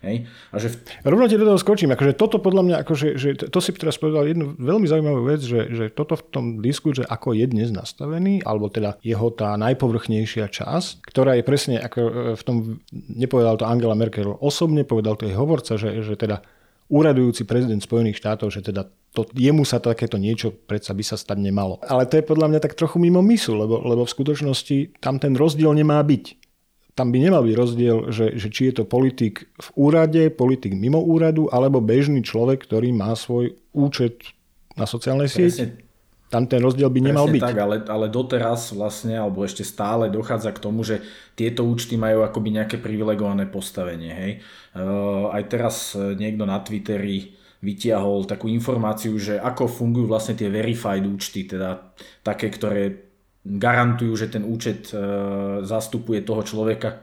Hej? 0.05 0.29
A 0.53 0.55
že 0.61 0.71
v... 0.71 0.75
Rovno 1.03 1.25
ti 1.25 1.35
do 1.35 1.47
toho 1.47 1.59
skočím. 1.59 1.91
Akože 1.93 2.13
toto 2.13 2.37
podľa 2.37 2.63
mňa, 2.63 2.75
akože, 2.85 3.07
že 3.17 3.29
to 3.49 3.59
si 3.59 3.73
teraz 3.73 3.97
povedal 3.97 4.29
jednu 4.29 4.53
veľmi 4.55 4.85
zaujímavú 4.85 5.21
vec, 5.25 5.41
že, 5.41 5.73
že 5.73 5.85
toto 5.89 6.15
v 6.15 6.23
tom 6.29 6.45
disku, 6.61 6.93
že 6.93 7.03
ako 7.03 7.33
je 7.33 7.45
dnes 7.49 7.69
nastavený, 7.73 8.45
alebo 8.45 8.69
teda 8.69 9.01
jeho 9.01 9.27
tá 9.33 9.57
najpovrchnejšia 9.57 10.47
časť, 10.47 11.01
ktorá 11.01 11.35
je 11.37 11.43
presne 11.43 11.81
ako 11.81 11.99
e, 11.99 12.11
v 12.37 12.43
tom, 12.45 12.55
nepovedal 12.93 13.57
to 13.57 13.65
Angela 13.65 13.97
Merkel 13.97 14.37
osobne, 14.37 14.85
povedal 14.85 15.17
to 15.17 15.25
jej 15.25 15.35
hovorca, 15.35 15.75
že, 15.75 16.05
že 16.05 16.13
teda 16.13 16.45
úradujúci 16.87 17.43
prezident 17.43 17.83
Spojených 17.83 18.19
štátov, 18.21 18.47
že 18.47 18.63
teda 18.63 18.87
to, 19.17 19.25
jemu 19.33 19.65
sa 19.65 19.81
takéto 19.81 20.21
niečo 20.21 20.53
predsa 20.53 20.93
by 20.93 21.01
sa 21.01 21.17
stať 21.17 21.41
nemalo. 21.41 21.81
Ale 21.81 22.05
to 22.05 22.21
je 22.21 22.29
podľa 22.29 22.53
mňa 22.53 22.59
tak 22.61 22.77
trochu 22.77 23.01
mimo 23.01 23.25
myslu, 23.25 23.57
lebo, 23.57 23.81
lebo 23.81 24.05
v 24.05 24.13
skutočnosti 24.13 25.01
tam 25.01 25.17
ten 25.17 25.33
rozdiel 25.33 25.73
nemá 25.73 25.97
byť 26.05 26.47
tam 26.97 27.13
by 27.13 27.21
nemal 27.21 27.45
byť 27.45 27.53
rozdiel, 27.53 27.97
že, 28.09 28.33
že 28.33 28.49
či 28.49 28.73
je 28.73 28.81
to 28.81 28.83
politik 28.89 29.45
v 29.53 29.69
úrade, 29.77 30.33
politik 30.33 30.73
mimo 30.73 30.97
úradu, 30.97 31.45
alebo 31.53 31.77
bežný 31.77 32.25
človek, 32.25 32.65
ktorý 32.65 32.89
má 32.89 33.13
svoj 33.13 33.53
účet 33.69 34.33
na 34.73 34.89
sociálnej 34.89 35.29
sieti. 35.29 35.85
Tam 36.27 36.49
ten 36.49 36.59
rozdiel 36.59 36.89
by 36.89 36.99
nemal 36.99 37.29
byť. 37.29 37.39
tak, 37.39 37.55
ale, 37.55 37.85
ale 37.85 38.09
doteraz 38.09 38.73
vlastne, 38.73 39.15
alebo 39.15 39.45
ešte 39.45 39.61
stále 39.61 40.09
dochádza 40.09 40.51
k 40.51 40.59
tomu, 40.59 40.81
že 40.81 40.99
tieto 41.37 41.63
účty 41.63 41.95
majú 41.95 42.25
akoby 42.25 42.57
nejaké 42.59 42.81
privilegované 42.81 43.45
postavenie. 43.47 44.11
Hej? 44.11 44.31
Uh, 44.73 45.31
aj 45.31 45.43
teraz 45.47 45.95
niekto 45.95 46.49
na 46.49 46.59
Twitteri 46.59 47.36
vytiahol 47.61 48.29
takú 48.29 48.45
informáciu, 48.49 49.17
že 49.17 49.41
ako 49.41 49.65
fungujú 49.65 50.05
vlastne 50.09 50.37
tie 50.37 50.49
verified 50.51 51.03
účty, 51.03 51.49
teda 51.49 51.93
také, 52.21 52.53
ktoré 52.53 53.09
garantujú, 53.47 54.13
že 54.13 54.27
ten 54.27 54.43
účet 54.43 54.91
e, 54.91 54.97
zastupuje 55.63 56.21
toho 56.21 56.43
človeka, 56.43 57.01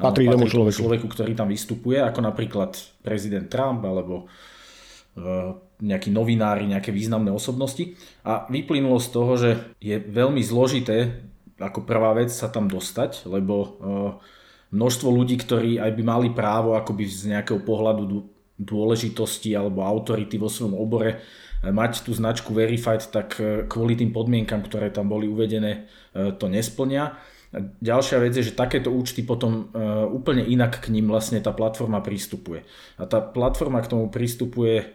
patrí 0.00 0.26
tomu 0.26 0.48
človeku. 0.48 0.74
človeku, 0.74 1.06
ktorý 1.06 1.32
tam 1.36 1.52
vystupuje, 1.52 2.00
ako 2.00 2.20
napríklad 2.24 2.74
prezident 3.04 3.46
Trump 3.46 3.84
alebo 3.84 4.26
e, 5.14 5.24
nejakí 5.82 6.08
novinári, 6.10 6.66
nejaké 6.66 6.90
významné 6.90 7.30
osobnosti. 7.30 7.94
A 8.26 8.48
vyplynulo 8.48 8.98
z 8.98 9.08
toho, 9.12 9.32
že 9.38 9.50
je 9.78 10.00
veľmi 10.00 10.40
zložité 10.40 11.28
ako 11.62 11.86
prvá 11.86 12.10
vec 12.18 12.34
sa 12.34 12.50
tam 12.50 12.66
dostať, 12.66 13.30
lebo 13.30 13.54
e, 13.62 13.68
množstvo 14.74 15.08
ľudí, 15.08 15.38
ktorí 15.38 15.78
aj 15.78 15.92
by 15.94 16.02
mali 16.02 16.28
právo 16.34 16.74
akoby 16.74 17.06
z 17.06 17.36
nejakého 17.36 17.62
pohľadu 17.62 18.02
dôležitosti 18.62 19.52
alebo 19.54 19.82
autority 19.84 20.38
vo 20.38 20.48
svojom 20.48 20.78
obore 20.78 21.22
mať 21.62 22.02
tú 22.02 22.10
značku 22.10 22.50
Verified, 22.50 23.06
tak 23.14 23.38
e, 23.38 23.70
kvôli 23.70 23.94
tým 23.94 24.10
podmienkam, 24.10 24.66
ktoré 24.66 24.90
tam 24.90 25.06
boli 25.06 25.30
uvedené, 25.30 25.86
e, 26.10 26.34
to 26.34 26.50
nesplnia. 26.50 27.14
Ďalšia 27.78 28.18
vec 28.18 28.32
je, 28.34 28.50
že 28.50 28.58
takéto 28.58 28.90
účty 28.90 29.22
potom 29.22 29.70
e, 29.70 29.78
úplne 30.10 30.42
inak 30.42 30.82
k 30.82 30.90
ním 30.90 31.06
vlastne 31.06 31.38
tá 31.38 31.54
platforma 31.54 32.02
prístupuje. 32.02 32.66
A 32.98 33.06
tá 33.06 33.22
platforma 33.22 33.78
k 33.78 33.94
tomu 33.94 34.10
prístupuje 34.10 34.90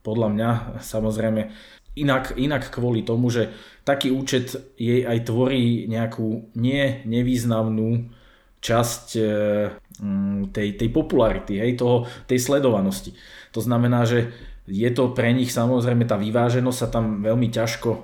podľa 0.00 0.28
mňa 0.32 0.50
samozrejme 0.96 1.52
inak, 2.00 2.40
inak 2.40 2.72
kvôli 2.72 3.04
tomu, 3.04 3.28
že 3.28 3.52
taký 3.84 4.08
účet 4.08 4.56
jej 4.80 5.04
aj 5.04 5.28
tvorí 5.28 5.84
nejakú 5.92 6.56
nie 6.56 7.04
nevýznamnú 7.04 8.08
časť 8.62 9.06
tej, 10.52 10.68
tej 10.78 10.88
popularity, 10.88 11.60
hej, 11.60 11.76
toho, 11.76 12.08
tej 12.24 12.40
sledovanosti. 12.40 13.12
To 13.52 13.60
znamená, 13.60 14.08
že 14.08 14.32
je 14.62 14.90
to 14.94 15.10
pre 15.10 15.34
nich 15.34 15.50
samozrejme 15.50 16.06
tá 16.06 16.14
vyváženosť 16.14 16.78
sa 16.78 16.86
tam 16.86 17.18
veľmi 17.18 17.50
ťažko 17.50 17.90
e, 17.90 17.98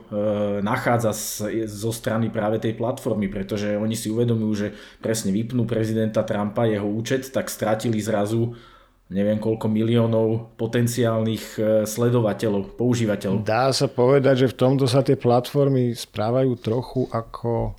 nachádza 0.66 1.14
z, 1.14 1.62
zo 1.70 1.94
strany 1.94 2.34
práve 2.34 2.58
tej 2.58 2.74
platformy, 2.74 3.30
pretože 3.30 3.78
oni 3.78 3.94
si 3.94 4.10
uvedomujú, 4.10 4.52
že 4.58 4.68
presne 4.98 5.30
vypnú 5.30 5.70
prezidenta 5.70 6.26
Trumpa, 6.26 6.66
jeho 6.66 6.84
účet, 6.84 7.30
tak 7.30 7.46
stratili 7.46 8.02
zrazu 8.02 8.58
neviem 9.08 9.38
koľko 9.40 9.70
miliónov 9.70 10.58
potenciálnych 10.58 11.44
e, 11.56 11.60
sledovateľov, 11.86 12.74
používateľov. 12.74 13.46
Dá 13.46 13.70
sa 13.70 13.86
povedať, 13.86 14.44
že 14.44 14.50
v 14.50 14.58
tomto 14.58 14.90
sa 14.90 15.06
tie 15.06 15.14
platformy 15.14 15.94
správajú 15.94 16.52
trochu 16.58 17.06
ako 17.14 17.77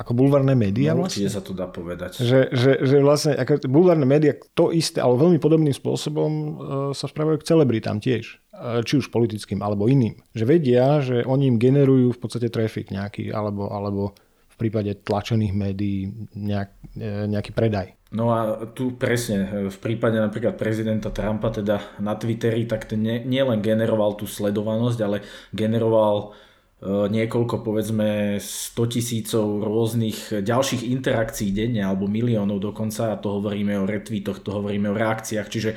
ako 0.00 0.16
bulvárne 0.16 0.56
médiá 0.56 0.96
no, 0.96 1.04
vlastne? 1.04 1.28
sa 1.28 1.44
to 1.44 1.52
dá 1.52 1.68
povedať. 1.68 2.24
Že, 2.24 2.40
že, 2.56 2.72
že 2.80 2.96
vlastne 3.04 3.36
ako 3.36 3.68
bulvárne 3.68 4.08
médiá 4.08 4.32
to 4.56 4.72
isté, 4.72 5.04
ale 5.04 5.20
veľmi 5.20 5.36
podobným 5.36 5.76
spôsobom 5.76 6.32
uh, 6.32 6.52
sa 6.96 7.04
správajú 7.04 7.44
k 7.44 7.48
celebritám 7.52 8.00
tiež. 8.00 8.40
Uh, 8.56 8.80
či 8.80 8.96
už 8.96 9.12
politickým, 9.12 9.60
alebo 9.60 9.92
iným. 9.92 10.16
Že 10.32 10.44
vedia, 10.48 11.04
že 11.04 11.20
oni 11.28 11.52
im 11.52 11.60
generujú 11.60 12.16
v 12.16 12.20
podstate 12.20 12.48
trafik 12.48 12.88
nejaký, 12.88 13.28
alebo, 13.28 13.68
alebo 13.68 14.16
v 14.48 14.56
prípade 14.56 14.96
tlačených 15.04 15.52
médií 15.52 16.08
nejak, 16.32 16.70
uh, 16.72 17.28
nejaký 17.28 17.52
predaj. 17.52 17.92
No 18.10 18.32
a 18.34 18.66
tu 18.72 18.96
presne, 18.96 19.70
v 19.70 19.78
prípade 19.78 20.18
napríklad 20.18 20.58
prezidenta 20.58 21.14
Trumpa, 21.14 21.54
teda 21.54 22.00
na 22.02 22.16
Twitteri, 22.16 22.66
tak 22.66 22.88
ten 22.90 23.04
nielen 23.04 23.28
nie 23.28 23.44
generoval 23.62 24.18
tú 24.18 24.26
sledovanosť, 24.26 24.98
ale 24.98 25.22
generoval 25.54 26.34
E, 26.34 26.49
niekoľko 26.88 27.60
povedzme 27.60 28.40
100 28.40 28.94
tisícov 28.96 29.44
rôznych 29.60 30.40
ďalších 30.40 30.88
interakcií 30.88 31.52
denne 31.52 31.84
alebo 31.84 32.08
miliónov 32.08 32.56
dokonca 32.56 33.12
a 33.12 33.20
to 33.20 33.36
hovoríme 33.36 33.76
o 33.76 33.84
retweetoch, 33.84 34.40
to 34.40 34.56
hovoríme 34.56 34.88
o 34.88 34.96
reakciách, 34.96 35.48
čiže 35.52 35.70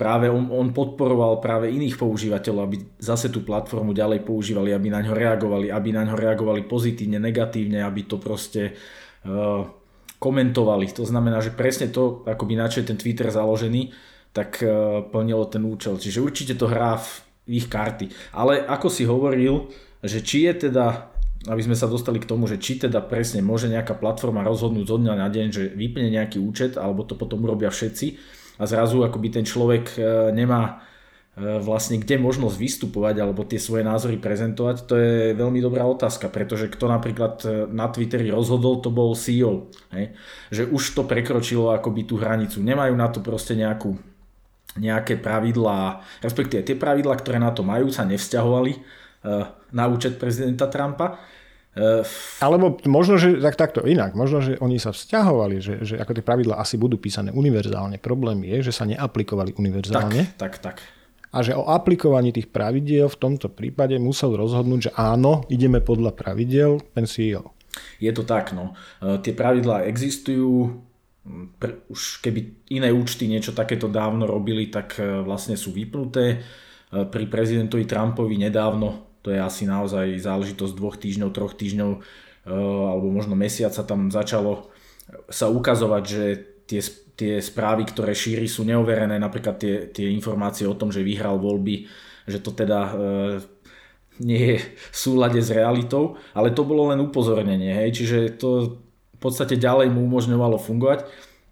práve 0.00 0.32
on, 0.32 0.48
on 0.48 0.72
podporoval 0.72 1.44
práve 1.44 1.68
iných 1.68 2.00
používateľov, 2.00 2.62
aby 2.64 2.76
zase 2.96 3.28
tú 3.28 3.44
platformu 3.44 3.92
ďalej 3.92 4.24
používali, 4.24 4.72
aby 4.72 4.88
na 4.88 5.04
ňo 5.04 5.12
reagovali, 5.12 5.68
aby 5.68 5.88
na 5.92 6.08
ňo 6.08 6.16
reagovali 6.16 6.64
pozitívne, 6.64 7.20
negatívne, 7.20 7.84
aby 7.84 8.08
to 8.08 8.16
proste 8.16 8.72
uh, 9.28 9.60
komentovali. 10.16 10.88
To 10.96 11.04
znamená, 11.04 11.44
že 11.44 11.52
presne 11.52 11.92
to, 11.92 12.24
ako 12.24 12.48
by 12.48 12.56
načo 12.56 12.80
je 12.80 12.88
ten 12.88 12.96
Twitter 12.96 13.28
založený, 13.28 13.92
tak 14.32 14.60
plnilo 15.08 15.48
ten 15.48 15.64
účel. 15.64 15.96
Čiže 15.96 16.20
určite 16.20 16.54
to 16.54 16.68
hrá 16.68 17.00
v 17.00 17.08
ich 17.48 17.66
karty. 17.66 18.12
Ale 18.36 18.60
ako 18.60 18.92
si 18.92 19.08
hovoril, 19.08 19.72
že 20.02 20.22
či 20.22 20.46
je 20.46 20.70
teda, 20.70 21.10
aby 21.50 21.62
sme 21.62 21.74
sa 21.74 21.90
dostali 21.90 22.22
k 22.22 22.28
tomu, 22.28 22.46
že 22.46 22.58
či 22.58 22.78
teda 22.78 23.02
presne 23.02 23.42
môže 23.42 23.66
nejaká 23.66 23.98
platforma 23.98 24.46
rozhodnúť 24.46 24.86
zo 24.86 24.96
dňa 24.98 25.14
na 25.18 25.28
deň, 25.30 25.46
že 25.50 25.62
vypne 25.74 26.10
nejaký 26.10 26.38
účet, 26.38 26.78
alebo 26.78 27.02
to 27.02 27.18
potom 27.18 27.42
urobia 27.42 27.70
všetci 27.70 28.38
a 28.58 28.64
zrazu 28.66 29.06
akoby 29.06 29.28
ten 29.30 29.46
človek 29.46 29.84
e, 29.94 29.98
nemá 30.34 30.82
e, 31.38 31.62
vlastne 31.62 32.02
kde 32.02 32.18
možnosť 32.18 32.58
vystupovať 32.58 33.22
alebo 33.22 33.46
tie 33.46 33.62
svoje 33.62 33.86
názory 33.86 34.18
prezentovať, 34.18 34.76
to 34.86 34.94
je 34.98 35.14
veľmi 35.38 35.62
dobrá 35.62 35.86
otázka, 35.86 36.26
pretože 36.26 36.66
kto 36.66 36.90
napríklad 36.90 37.34
e, 37.46 37.48
na 37.70 37.86
Twitteri 37.86 38.34
rozhodol, 38.34 38.82
to 38.82 38.90
bol 38.90 39.14
CEO, 39.14 39.70
hej? 39.94 40.14
že 40.50 40.66
už 40.66 40.98
to 40.98 41.02
prekročilo 41.06 41.70
akoby 41.70 42.02
tú 42.02 42.18
hranicu. 42.18 42.58
Nemajú 42.58 42.94
na 42.98 43.08
to 43.08 43.22
proste 43.22 43.54
nejakú 43.54 43.94
nejaké 44.78 45.18
pravidlá, 45.18 46.04
respektíve 46.22 46.62
tie 46.62 46.76
pravidlá, 46.78 47.18
ktoré 47.18 47.40
na 47.42 47.50
to 47.50 47.66
majú, 47.66 47.90
sa 47.90 48.06
nevzťahovali 48.06 48.97
na 49.72 49.84
účet 49.90 50.16
prezidenta 50.16 50.70
Trumpa. 50.70 51.18
Eh, 51.78 52.02
Alebo 52.42 52.74
možno, 52.90 53.20
že 53.20 53.38
tak, 53.38 53.54
takto 53.54 53.86
inak, 53.86 54.18
možno, 54.18 54.42
že 54.42 54.58
oni 54.58 54.82
sa 54.82 54.90
vzťahovali, 54.90 55.56
že, 55.62 55.74
že 55.86 55.94
ako 56.00 56.12
tie 56.18 56.24
pravidla 56.26 56.58
asi 56.58 56.74
budú 56.74 56.98
písané 56.98 57.30
univerzálne. 57.30 58.02
Problém 58.02 58.42
je, 58.42 58.70
že 58.70 58.72
sa 58.74 58.82
neaplikovali 58.88 59.54
univerzálne. 59.54 60.34
Tak, 60.34 60.58
tak, 60.58 60.74
tak. 60.74 60.76
A 61.30 61.44
že 61.44 61.54
o 61.54 61.68
aplikovaní 61.70 62.32
tých 62.32 62.50
pravidiel 62.50 63.06
v 63.06 63.20
tomto 63.20 63.52
prípade 63.52 63.94
musel 64.00 64.34
rozhodnúť, 64.34 64.90
že 64.90 64.94
áno, 64.96 65.44
ideme 65.52 65.78
podľa 65.78 66.16
pravidiel 66.16 66.82
ten 66.96 67.04
CEO. 67.04 67.54
Je 68.02 68.10
to 68.10 68.26
tak, 68.26 68.50
no. 68.56 68.74
Eh, 68.98 69.22
tie 69.22 69.36
pravidlá 69.36 69.86
existujú, 69.86 70.82
hm, 71.22 71.46
už 71.94 72.24
keby 72.26 72.72
iné 72.74 72.90
účty 72.90 73.30
niečo 73.30 73.54
takéto 73.54 73.86
dávno 73.86 74.26
robili, 74.26 74.66
tak 74.66 74.98
vlastne 74.98 75.54
sú 75.54 75.70
vypnuté. 75.70 76.42
Pri 76.88 77.28
prezidentovi 77.28 77.84
Trumpovi 77.84 78.40
nedávno 78.40 79.07
to 79.28 79.36
je 79.36 79.40
asi 79.44 79.68
naozaj 79.68 80.16
záležitosť 80.24 80.72
dvoch 80.72 80.96
týždňov, 80.96 81.36
troch 81.36 81.52
týždňov 81.52 81.90
eh, 81.92 82.88
alebo 82.88 83.12
možno 83.12 83.36
mesiaca 83.36 83.84
tam 83.84 84.08
začalo 84.08 84.72
sa 85.28 85.48
ukazovať, 85.48 86.02
že 86.04 86.24
tie, 86.68 86.80
tie 87.16 87.32
správy, 87.40 87.88
ktoré 87.88 88.12
šíri 88.12 88.44
sú 88.44 88.64
neoverené, 88.68 89.16
napríklad 89.16 89.56
tie, 89.56 89.74
tie 89.88 90.12
informácie 90.12 90.68
o 90.68 90.76
tom, 90.76 90.92
že 90.92 91.04
vyhral 91.04 91.40
voľby, 91.40 91.88
že 92.28 92.38
to 92.44 92.52
teda 92.52 92.80
e, 92.84 92.92
nie 94.20 94.42
je 94.52 94.58
v 94.60 94.96
súlade 94.96 95.40
s 95.40 95.48
realitou, 95.48 96.20
ale 96.36 96.52
to 96.52 96.66
bolo 96.68 96.92
len 96.92 97.00
upozornenie, 97.00 97.72
hej, 97.72 98.04
čiže 98.04 98.36
to 98.36 98.78
v 99.16 99.18
podstate 99.18 99.56
ďalej 99.58 99.90
mu 99.90 100.06
umožňovalo 100.06 100.60
fungovať. 100.60 101.08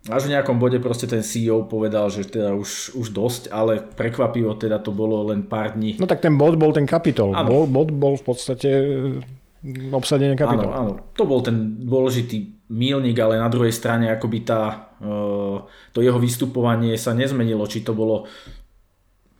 Až 0.06 0.30
v 0.30 0.38
nejakom 0.38 0.62
bode 0.62 0.78
proste 0.78 1.10
ten 1.10 1.26
CEO 1.26 1.66
povedal, 1.66 2.06
že 2.14 2.22
teda 2.22 2.54
už, 2.54 2.94
už 2.94 3.06
dosť, 3.10 3.42
ale 3.50 3.82
prekvapivo 3.82 4.54
teda 4.54 4.78
to 4.78 4.94
bolo 4.94 5.26
len 5.26 5.42
pár 5.42 5.74
dní. 5.74 5.98
No 5.98 6.06
tak 6.06 6.22
ten 6.22 6.38
bod 6.38 6.54
bol 6.54 6.70
ten 6.70 6.86
kapitol. 6.86 7.34
Bol, 7.34 7.66
bod 7.66 7.90
bol 7.90 8.14
v 8.14 8.24
podstate 8.24 8.70
e, 8.70 9.90
obsadenie 9.90 10.38
kapitolu. 10.38 10.70
Áno, 10.70 10.78
áno. 10.78 10.92
To 11.18 11.26
bol 11.26 11.42
ten 11.42 11.82
dôležitý 11.82 12.70
mílnik, 12.70 13.18
ale 13.18 13.42
na 13.42 13.50
druhej 13.50 13.74
strane 13.74 14.06
akoby 14.14 14.38
tá, 14.46 14.94
e, 15.02 15.10
to 15.90 15.98
jeho 15.98 16.22
vystupovanie 16.22 16.94
sa 16.94 17.10
nezmenilo, 17.10 17.66
či 17.66 17.82
to 17.82 17.90
bolo 17.90 18.30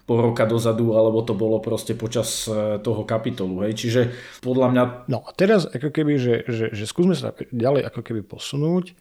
pol 0.07 0.23
roka 0.23 0.47
dozadu, 0.47 0.95
alebo 0.95 1.27
to 1.27 1.35
bolo 1.35 1.59
proste 1.59 1.95
počas 1.99 2.47
e, 2.47 2.79
toho 2.83 3.03
kapitolu. 3.03 3.67
Hej. 3.67 3.87
Čiže 3.87 4.01
podľa 4.43 4.67
mňa... 4.75 4.83
No 5.11 5.23
a 5.23 5.31
teraz 5.31 5.67
ako 5.67 5.95
keby, 5.95 6.15
že, 6.19 6.35
že, 6.47 6.75
že 6.75 6.85
skúsme 6.87 7.15
sa 7.15 7.35
ďalej 7.55 7.87
ako 7.91 8.01
keby 8.03 8.23
posunúť, 8.23 8.95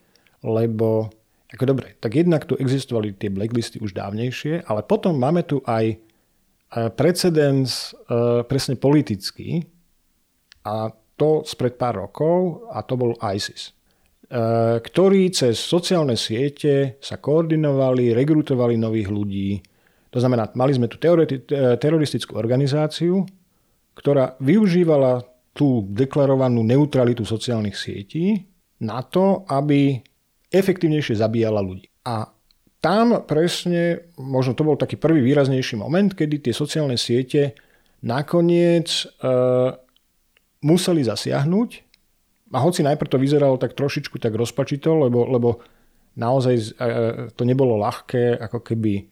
lebo 0.45 1.13
ako 1.53 1.63
dobre, 1.65 1.97
tak 2.01 2.17
jednak 2.17 2.49
tu 2.49 2.57
existovali 2.57 3.13
tie 3.15 3.29
blacklisty 3.29 3.77
už 3.81 3.93
dávnejšie, 3.93 4.65
ale 4.65 4.81
potom 4.85 5.13
máme 5.17 5.45
tu 5.45 5.61
aj 5.65 5.85
e, 5.93 5.97
precedens 6.93 7.93
e, 8.09 8.41
presne 8.47 8.75
politický 8.75 9.61
a 10.65 10.89
to 11.15 11.45
spred 11.45 11.77
pár 11.79 12.01
rokov 12.09 12.67
a 12.73 12.83
to 12.83 12.99
bol 12.99 13.15
ISIS 13.23 13.75
ktorí 14.81 15.29
cez 15.29 15.61
sociálne 15.61 16.17
siete 16.17 16.97
sa 16.97 17.21
koordinovali, 17.21 18.15
rekrutovali 18.17 18.73
nových 18.73 19.09
ľudí, 19.13 19.49
to 20.09 20.17
znamená, 20.17 20.49
mali 20.55 20.73
sme 20.73 20.89
tu 20.89 20.97
teroristickú 20.97 22.39
organizáciu, 22.39 23.21
ktorá 23.93 24.39
využívala 24.39 25.21
tú 25.55 25.87
deklarovanú 25.87 26.63
neutralitu 26.63 27.23
sociálnych 27.23 27.75
sietí 27.75 28.43
na 28.83 29.03
to, 29.03 29.47
aby 29.47 29.99
efektívnejšie 30.51 31.17
zabíjala 31.17 31.61
ľudí. 31.61 31.89
A 32.05 32.29
tam 32.83 33.25
presne, 33.25 34.13
možno 34.19 34.53
to 34.53 34.61
bol 34.61 34.77
taký 34.77 34.93
prvý 35.01 35.25
výraznejší 35.25 35.81
moment, 35.81 36.13
kedy 36.13 36.45
tie 36.45 36.53
sociálne 36.53 37.01
siete 37.01 37.57
nakoniec 38.05 38.87
e, 38.93 39.05
museli 40.61 41.01
zasiahnuť. 41.01 41.69
A 42.53 42.61
hoci 42.61 42.85
najprv 42.85 43.09
to 43.09 43.17
vyzeralo 43.17 43.57
tak 43.57 43.73
trošičku 43.73 44.21
tak 44.21 44.37
rozpačito, 44.37 44.93
lebo, 44.93 45.25
lebo 45.25 45.49
naozaj 46.13 46.55
e, 46.55 46.63
to 47.33 47.41
nebolo 47.41 47.81
ľahké 47.81 48.37
ako 48.37 48.61
keby 48.61 49.09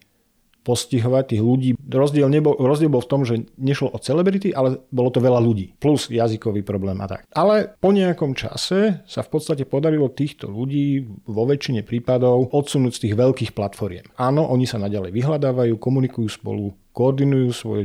postihovať 0.64 1.36
tých 1.36 1.42
ľudí. 1.44 1.70
Rozdiel, 1.76 2.32
nebol, 2.32 2.56
rozdiel 2.56 2.88
bol 2.88 3.04
v 3.04 3.10
tom, 3.12 3.22
že 3.28 3.44
nešlo 3.60 3.92
o 3.92 4.00
celebrity, 4.00 4.50
ale 4.56 4.80
bolo 4.88 5.12
to 5.12 5.20
veľa 5.20 5.38
ľudí. 5.38 5.76
Plus 5.76 6.08
jazykový 6.08 6.64
problém 6.64 6.96
a 7.04 7.06
tak. 7.06 7.28
Ale 7.36 7.76
po 7.76 7.92
nejakom 7.92 8.32
čase 8.32 9.04
sa 9.04 9.20
v 9.20 9.28
podstate 9.28 9.68
podarilo 9.68 10.08
týchto 10.08 10.48
ľudí 10.48 11.04
vo 11.28 11.44
väčšine 11.44 11.84
prípadov 11.84 12.48
odsunúť 12.50 12.96
z 12.96 13.02
tých 13.08 13.14
veľkých 13.14 13.52
platformiem. 13.52 14.08
Áno, 14.16 14.48
oni 14.48 14.64
sa 14.64 14.80
naďalej 14.80 15.12
vyhľadávajú, 15.12 15.76
komunikujú 15.76 16.32
spolu, 16.32 16.72
koordinujú 16.96 17.52
svoje, 17.52 17.84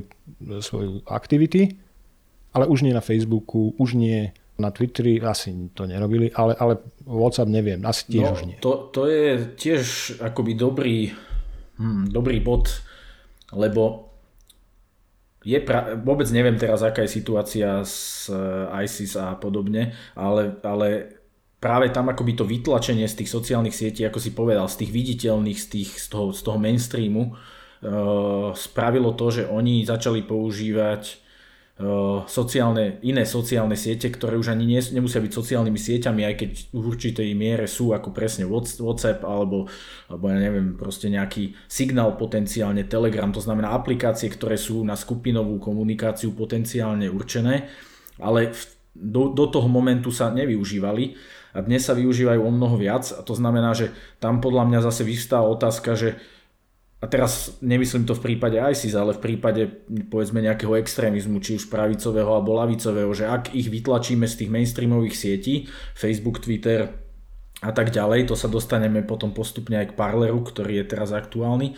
svoje 0.64 1.04
aktivity, 1.12 1.76
ale 2.56 2.66
už 2.66 2.88
nie 2.88 2.96
na 2.96 3.04
Facebooku, 3.04 3.76
už 3.76 4.00
nie 4.00 4.32
na 4.60 4.76
Twitteri 4.76 5.24
asi 5.24 5.72
to 5.72 5.88
nerobili, 5.88 6.32
ale, 6.36 6.52
ale 6.60 6.84
WhatsApp 7.08 7.48
neviem, 7.48 7.80
asi 7.88 8.12
tiež 8.12 8.28
no, 8.28 8.36
už 8.36 8.42
nie. 8.44 8.58
To, 8.60 8.92
to 8.92 9.08
je 9.08 9.56
tiež 9.56 9.84
akoby 10.20 10.52
dobrý 10.60 10.96
Hmm, 11.80 12.12
dobrý 12.12 12.44
bod, 12.44 12.84
lebo 13.56 14.12
je 15.48 15.56
pra- 15.64 15.96
vôbec 15.96 16.28
neviem 16.36 16.60
teraz, 16.60 16.84
aká 16.84 17.08
je 17.08 17.16
situácia 17.16 17.80
s 17.88 18.28
eh, 18.28 18.84
ISIS 18.84 19.16
a 19.16 19.40
podobne, 19.40 19.96
ale, 20.12 20.60
ale 20.60 21.20
práve 21.64 21.88
tam 21.92 22.12
akoby 22.12 22.36
to 22.36 22.44
vytlačenie 22.44 23.08
z 23.08 23.24
tých 23.24 23.32
sociálnych 23.32 23.76
sietí, 23.76 24.04
ako 24.04 24.20
si 24.20 24.36
povedal, 24.36 24.68
z 24.68 24.84
tých 24.84 24.92
viditeľných, 24.92 25.60
z, 25.60 25.68
tých, 25.72 25.92
z, 26.04 26.08
toho, 26.12 26.36
z 26.36 26.42
toho 26.44 26.58
mainstreamu, 26.60 27.32
uh, 27.32 28.52
spravilo 28.56 29.12
to, 29.16 29.28
že 29.32 29.44
oni 29.48 29.84
začali 29.84 30.24
používať 30.24 31.20
sociálne, 32.28 33.00
iné 33.08 33.24
sociálne 33.24 33.80
siete, 33.80 34.12
ktoré 34.12 34.36
už 34.36 34.52
ani 34.52 34.68
nie, 34.68 34.84
nemusia 34.84 35.24
byť 35.24 35.32
sociálnymi 35.32 35.80
sieťami, 35.80 36.28
aj 36.28 36.36
keď 36.36 36.50
v 36.76 36.84
určitej 36.84 37.30
miere 37.40 37.72
sú 37.72 37.96
ako 37.96 38.12
presne 38.12 38.44
WhatsApp 38.44 39.24
alebo, 39.24 39.72
alebo 40.12 40.26
ja 40.28 40.38
neviem, 40.44 40.76
proste 40.76 41.08
nejaký 41.08 41.56
signál 41.72 42.20
potenciálne 42.20 42.84
Telegram, 42.84 43.32
to 43.32 43.40
znamená 43.40 43.72
aplikácie, 43.72 44.28
ktoré 44.28 44.60
sú 44.60 44.84
na 44.84 45.00
skupinovú 45.00 45.56
komunikáciu 45.64 46.36
potenciálne 46.36 47.08
určené, 47.08 47.72
ale 48.20 48.52
v, 48.52 48.62
do, 49.00 49.32
do 49.32 49.48
toho 49.48 49.72
momentu 49.72 50.12
sa 50.12 50.36
nevyužívali 50.36 51.16
a 51.56 51.64
dnes 51.64 51.88
sa 51.88 51.96
využívajú 51.96 52.44
o 52.44 52.52
mnoho 52.52 52.76
viac 52.76 53.08
a 53.16 53.24
to 53.24 53.32
znamená, 53.40 53.72
že 53.72 53.96
tam 54.20 54.44
podľa 54.44 54.68
mňa 54.68 54.80
zase 54.84 55.08
vystáva 55.08 55.48
otázka, 55.48 55.96
že 55.96 56.20
a 57.00 57.08
teraz 57.08 57.56
nemyslím 57.64 58.04
to 58.04 58.12
v 58.12 58.24
prípade 58.32 58.60
ISIS, 58.60 58.92
ale 58.92 59.16
v 59.16 59.24
prípade 59.24 59.88
povedzme 60.12 60.44
nejakého 60.44 60.76
extrémizmu, 60.76 61.40
či 61.40 61.56
už 61.56 61.72
pravicového 61.72 62.28
alebo 62.28 62.60
lavicového, 62.60 63.08
že 63.16 63.24
ak 63.24 63.56
ich 63.56 63.72
vytlačíme 63.72 64.28
z 64.28 64.44
tých 64.44 64.52
mainstreamových 64.52 65.16
sietí, 65.16 65.72
Facebook, 65.96 66.44
Twitter 66.44 66.92
a 67.64 67.72
tak 67.72 67.96
ďalej, 67.96 68.28
to 68.28 68.36
sa 68.36 68.52
dostaneme 68.52 69.00
potom 69.08 69.32
postupne 69.32 69.80
aj 69.80 69.96
k 69.96 69.98
Parleru, 69.98 70.44
ktorý 70.44 70.84
je 70.84 70.86
teraz 70.92 71.16
aktuálny, 71.16 71.72
e, 71.72 71.76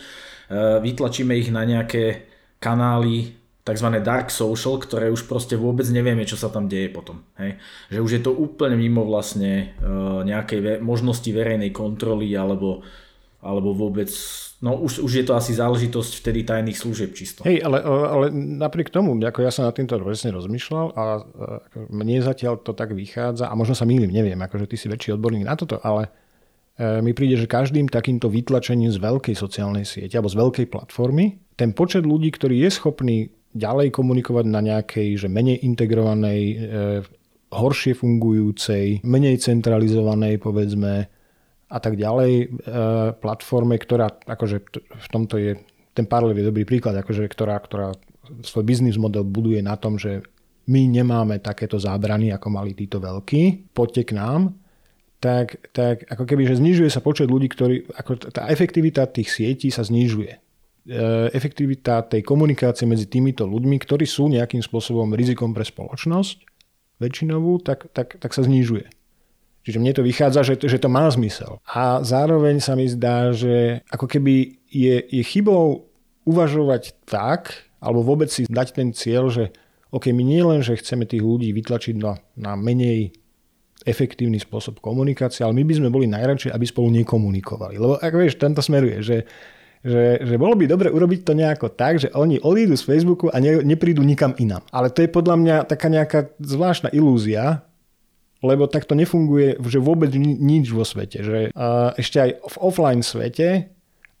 vytlačíme 0.82 1.38
ich 1.38 1.54
na 1.54 1.62
nejaké 1.62 2.26
kanály 2.58 3.38
tzv. 3.62 3.88
dark 4.02 4.26
social, 4.34 4.74
ktoré 4.74 5.06
už 5.06 5.30
proste 5.30 5.54
vôbec 5.54 5.86
nevieme, 5.86 6.26
čo 6.26 6.34
sa 6.34 6.50
tam 6.50 6.66
deje 6.66 6.90
potom. 6.90 7.22
Hej? 7.38 7.62
Že 7.94 7.98
už 8.02 8.10
je 8.10 8.22
to 8.26 8.34
úplne 8.34 8.74
mimo 8.74 9.06
vlastne 9.06 9.70
e, 9.78 9.86
nejakej 10.26 10.82
možnosti 10.82 11.30
verejnej 11.30 11.70
kontroly 11.70 12.26
alebo, 12.34 12.82
alebo 13.38 13.70
vôbec 13.70 14.10
No 14.62 14.78
už, 14.78 15.02
už 15.02 15.12
je 15.12 15.24
to 15.26 15.34
asi 15.34 15.58
záležitosť 15.58 16.22
vtedy 16.22 16.46
tajných 16.46 16.78
služieb 16.78 17.10
čisto. 17.18 17.42
Hej, 17.42 17.66
ale, 17.66 17.82
ale 17.82 18.26
napriek 18.30 18.94
tomu, 18.94 19.18
ako 19.18 19.42
ja 19.42 19.50
som 19.50 19.66
na 19.66 19.74
týmto 19.74 19.98
presne 19.98 20.30
rozmýšľal 20.30 20.86
a 20.94 21.02
mne 21.90 22.22
zatiaľ 22.22 22.62
to 22.62 22.70
tak 22.70 22.94
vychádza, 22.94 23.50
a 23.50 23.54
možno 23.58 23.74
sa 23.74 23.82
mýlim, 23.82 24.14
neviem, 24.14 24.38
akože 24.38 24.70
ty 24.70 24.78
si 24.78 24.86
väčší 24.86 25.18
odborník 25.18 25.42
na 25.42 25.58
toto, 25.58 25.82
ale 25.82 26.14
e, 26.78 27.02
mi 27.02 27.10
príde, 27.10 27.34
že 27.42 27.50
každým 27.50 27.90
takýmto 27.90 28.30
vytlačením 28.30 28.94
z 28.94 29.02
veľkej 29.02 29.34
sociálnej 29.34 29.82
siete 29.82 30.14
alebo 30.14 30.30
z 30.30 30.38
veľkej 30.38 30.66
platformy, 30.70 31.42
ten 31.58 31.74
počet 31.74 32.06
ľudí, 32.06 32.30
ktorý 32.30 32.62
je 32.62 32.70
schopný 32.70 33.16
ďalej 33.58 33.90
komunikovať 33.90 34.46
na 34.46 34.62
nejakej, 34.62 35.26
že 35.26 35.26
menej 35.26 35.58
integrovanej, 35.66 36.40
e, 36.40 36.56
horšie 37.50 37.98
fungujúcej, 37.98 39.04
menej 39.04 39.42
centralizovanej, 39.42 40.40
povedzme, 40.40 41.11
a 41.72 41.78
tak 41.80 41.96
ďalej 41.96 42.32
e, 42.36 42.46
platforme, 43.16 43.80
ktorá 43.80 44.12
akože 44.28 44.56
v 44.92 45.08
tomto 45.08 45.40
je, 45.40 45.56
ten 45.96 46.04
Parler 46.04 46.36
je 46.36 46.52
dobrý 46.52 46.68
príklad, 46.68 47.00
akože, 47.00 47.24
ktorá, 47.32 47.56
ktorá 47.56 47.96
svoj 48.44 48.64
biznis 48.68 49.00
model 49.00 49.24
buduje 49.24 49.64
na 49.64 49.80
tom, 49.80 49.96
že 49.96 50.20
my 50.68 50.84
nemáme 50.84 51.40
takéto 51.40 51.80
zábrany, 51.80 52.30
ako 52.30 52.48
mali 52.52 52.76
títo 52.76 53.00
veľkí, 53.00 53.72
poďte 53.72 54.12
k 54.12 54.12
nám, 54.20 54.52
tak, 55.18 55.72
tak 55.72 56.04
ako 56.12 56.28
keby, 56.28 56.44
že 56.44 56.60
znižuje 56.60 56.90
sa 56.92 57.00
počet 57.00 57.30
ľudí, 57.32 57.48
ktorí, 57.48 57.88
ako 57.94 58.30
tá 58.30 58.52
efektivita 58.52 59.08
tých 59.08 59.32
sietí 59.32 59.72
sa 59.72 59.86
znižuje. 59.86 60.32
E, 60.34 60.38
efektivita 61.32 62.04
tej 62.04 62.20
komunikácie 62.26 62.84
medzi 62.84 63.08
týmito 63.08 63.48
ľuďmi, 63.48 63.80
ktorí 63.80 64.04
sú 64.04 64.28
nejakým 64.28 64.60
spôsobom 64.60 65.14
rizikom 65.16 65.56
pre 65.56 65.64
spoločnosť, 65.64 66.36
väčšinovú, 67.00 67.62
tak, 67.64 67.90
tak, 67.96 68.20
tak 68.20 68.30
sa 68.30 68.44
znižuje. 68.44 69.01
Čiže 69.62 69.78
mne 69.78 69.94
to 69.94 70.02
vychádza, 70.02 70.42
že 70.42 70.54
to, 70.58 70.66
že 70.66 70.82
to 70.82 70.90
má 70.90 71.06
zmysel. 71.06 71.62
A 71.70 72.02
zároveň 72.02 72.58
sa 72.58 72.74
mi 72.74 72.90
zdá, 72.90 73.30
že 73.30 73.86
ako 73.94 74.10
keby 74.10 74.58
je, 74.66 74.96
je 75.06 75.22
chybou 75.22 75.86
uvažovať 76.26 76.98
tak, 77.06 77.70
alebo 77.78 78.02
vôbec 78.02 78.30
si 78.30 78.46
dať 78.46 78.68
ten 78.74 78.90
cieľ, 78.90 79.30
že 79.30 79.54
OK, 79.92 80.10
my 80.10 80.24
nie 80.24 80.42
len, 80.42 80.64
že 80.64 80.78
chceme 80.78 81.06
tých 81.06 81.22
ľudí 81.22 81.52
vytlačiť 81.52 81.94
na, 82.00 82.18
na 82.38 82.56
menej 82.58 83.12
efektívny 83.84 84.38
spôsob 84.38 84.78
komunikácie, 84.78 85.42
ale 85.42 85.58
my 85.58 85.66
by 85.66 85.74
sme 85.78 85.90
boli 85.90 86.06
najradšej, 86.06 86.54
aby 86.54 86.64
spolu 86.66 86.88
nekomunikovali. 87.02 87.76
Lebo 87.76 87.98
ako 87.98 88.16
vieš, 88.18 88.38
tento 88.38 88.62
smeruje, 88.62 89.02
že, 89.02 89.26
že, 89.82 90.22
že 90.22 90.34
bolo 90.38 90.54
by 90.54 90.70
dobre 90.70 90.88
urobiť 90.88 91.26
to 91.26 91.34
nejako 91.34 91.74
tak, 91.74 91.98
že 91.98 92.08
oni 92.14 92.38
odídu 92.38 92.78
z 92.78 92.86
Facebooku 92.86 93.26
a 93.28 93.36
ne, 93.42 93.60
neprídu 93.66 94.06
nikam 94.06 94.32
inam. 94.38 94.62
Ale 94.70 94.88
to 94.94 95.02
je 95.02 95.10
podľa 95.10 95.36
mňa 95.38 95.56
taká 95.66 95.90
nejaká 95.90 96.30
zvláštna 96.38 96.94
ilúzia, 96.94 97.66
lebo 98.42 98.66
takto 98.66 98.92
nefunguje 98.98 99.56
že 99.62 99.78
vôbec 99.80 100.10
nič 100.18 100.74
vo 100.74 100.82
svete. 100.84 101.22
Že, 101.22 101.38
ešte 101.96 102.18
aj 102.18 102.30
v 102.42 102.56
offline 102.60 103.00
svete, 103.00 103.72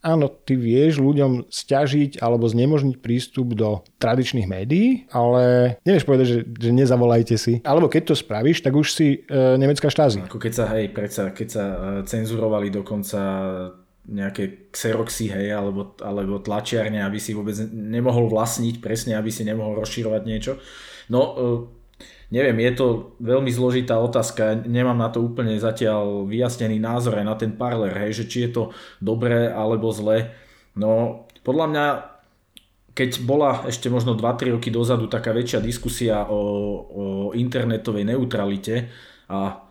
áno, 0.02 0.26
ty 0.28 0.58
vieš 0.58 0.98
ľuďom 0.98 1.46
stiažiť 1.48 2.18
alebo 2.18 2.50
znemožniť 2.50 2.98
prístup 2.98 3.54
do 3.54 3.86
tradičných 4.02 4.50
médií, 4.50 5.06
ale 5.14 5.76
nevieš 5.86 6.04
povedať, 6.04 6.26
že, 6.26 6.38
že 6.58 6.70
nezavolajte 6.74 7.36
si. 7.38 7.62
Alebo 7.62 7.86
keď 7.86 8.12
to 8.12 8.14
spravíš, 8.18 8.66
tak 8.66 8.74
už 8.74 8.88
si 8.92 9.22
e, 9.22 9.38
nemecká 9.56 9.88
štázi. 9.88 10.26
Ako 10.26 10.42
keď 10.42 10.52
sa, 10.52 10.64
hej, 10.74 10.90
predsa, 10.90 11.30
keď 11.30 11.48
sa 11.48 11.64
e, 11.64 11.76
cenzurovali 12.04 12.68
dokonca 12.74 13.20
nejaké 14.02 14.74
xeroxy, 14.74 15.30
hej, 15.30 15.54
alebo, 15.54 15.94
alebo 16.02 16.42
tlačiarne, 16.42 17.06
aby 17.06 17.22
si 17.22 17.30
vôbec 17.38 17.54
nemohol 17.70 18.26
vlastniť, 18.26 18.82
presne, 18.82 19.14
aby 19.14 19.30
si 19.30 19.46
nemohol 19.46 19.78
rozširovať 19.78 20.22
niečo. 20.26 20.58
No, 21.14 21.20
e, 21.22 21.81
neviem, 22.32 22.64
je 22.64 22.72
to 22.80 22.86
veľmi 23.20 23.52
zložitá 23.52 24.00
otázka, 24.00 24.64
nemám 24.64 24.96
na 24.96 25.12
to 25.12 25.20
úplne 25.20 25.60
zatiaľ 25.60 26.24
vyjasnený 26.24 26.80
názor 26.80 27.20
aj 27.20 27.26
na 27.28 27.36
ten 27.36 27.52
parler, 27.52 27.92
hej, 27.92 28.24
že 28.24 28.28
či 28.28 28.38
je 28.48 28.50
to 28.56 28.62
dobré 29.04 29.52
alebo 29.52 29.92
zlé. 29.92 30.32
No, 30.72 31.24
podľa 31.44 31.66
mňa, 31.68 31.86
keď 32.96 33.10
bola 33.28 33.68
ešte 33.68 33.92
možno 33.92 34.16
2-3 34.16 34.56
roky 34.56 34.72
dozadu 34.72 35.12
taká 35.12 35.36
väčšia 35.36 35.60
diskusia 35.60 36.24
o, 36.24 36.40
o 36.40 37.04
internetovej 37.36 38.08
neutralite 38.08 38.88
a 39.28 39.68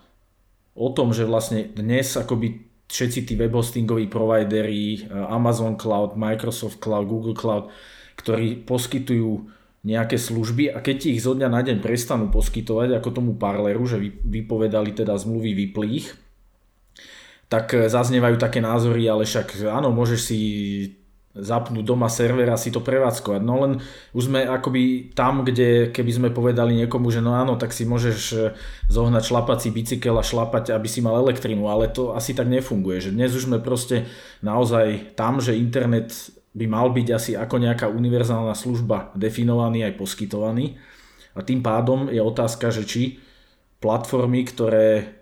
o 0.77 0.87
tom, 0.93 1.17
že 1.17 1.25
vlastne 1.25 1.65
dnes 1.73 2.13
akoby 2.13 2.69
všetci 2.91 3.25
tí 3.25 3.33
webhostingoví 3.39 4.05
providery, 4.05 5.07
Amazon 5.09 5.79
Cloud, 5.79 6.13
Microsoft 6.19 6.77
Cloud, 6.77 7.07
Google 7.09 7.33
Cloud, 7.33 7.71
ktorí 8.19 8.67
poskytujú 8.67 9.49
nejaké 9.81 10.17
služby 10.21 10.69
a 10.69 10.77
keď 10.77 11.17
ich 11.17 11.25
zo 11.25 11.33
dňa 11.33 11.49
na 11.49 11.61
deň 11.65 11.81
prestanú 11.81 12.29
poskytovať, 12.29 13.01
ako 13.01 13.09
tomu 13.09 13.31
parleru, 13.33 13.81
že 13.89 13.97
vypovedali 14.21 14.93
teda 14.93 15.17
zmluvy 15.17 15.57
vyplých, 15.57 16.13
tak 17.49 17.73
zaznievajú 17.73 18.39
také 18.39 18.63
názory, 18.63 19.09
ale 19.09 19.27
však 19.27 19.67
áno, 19.67 19.91
môžeš 19.91 20.19
si 20.21 20.39
zapnúť 21.31 21.87
doma 21.87 22.11
server 22.11 22.47
a 22.51 22.59
si 22.59 22.75
to 22.75 22.83
prevádzkovať. 22.83 23.41
No 23.43 23.63
len 23.63 23.79
už 24.11 24.27
sme 24.27 24.43
akoby 24.43 25.15
tam, 25.15 25.47
kde 25.47 25.91
keby 25.95 26.11
sme 26.11 26.29
povedali 26.35 26.75
niekomu, 26.75 27.07
že 27.07 27.23
no 27.23 27.31
áno, 27.31 27.55
tak 27.55 27.71
si 27.71 27.87
môžeš 27.87 28.19
e, 28.35 28.37
zohnať 28.91 29.23
šlapací 29.31 29.71
bicykel 29.71 30.19
a 30.19 30.27
šlapať, 30.27 30.75
aby 30.75 30.87
si 30.91 30.99
mal 30.99 31.15
elektrínu, 31.23 31.71
ale 31.71 31.87
to 31.87 32.11
asi 32.11 32.35
tak 32.35 32.51
nefunguje. 32.51 32.99
Že 32.99 33.15
dnes 33.15 33.31
už 33.31 33.47
sme 33.47 33.63
proste 33.63 34.11
naozaj 34.43 35.15
tam, 35.15 35.39
že 35.39 35.55
internet 35.55 36.11
by 36.51 36.65
mal 36.67 36.91
byť 36.91 37.07
asi 37.15 37.31
ako 37.39 37.63
nejaká 37.63 37.87
univerzálna 37.87 38.51
služba 38.55 39.15
definovaný 39.15 39.87
aj 39.87 39.95
poskytovaný. 39.95 40.75
A 41.31 41.39
tým 41.47 41.63
pádom 41.63 42.11
je 42.11 42.19
otázka, 42.19 42.75
že 42.75 42.83
či 42.83 43.23
platformy, 43.79 44.43
ktoré 44.43 45.21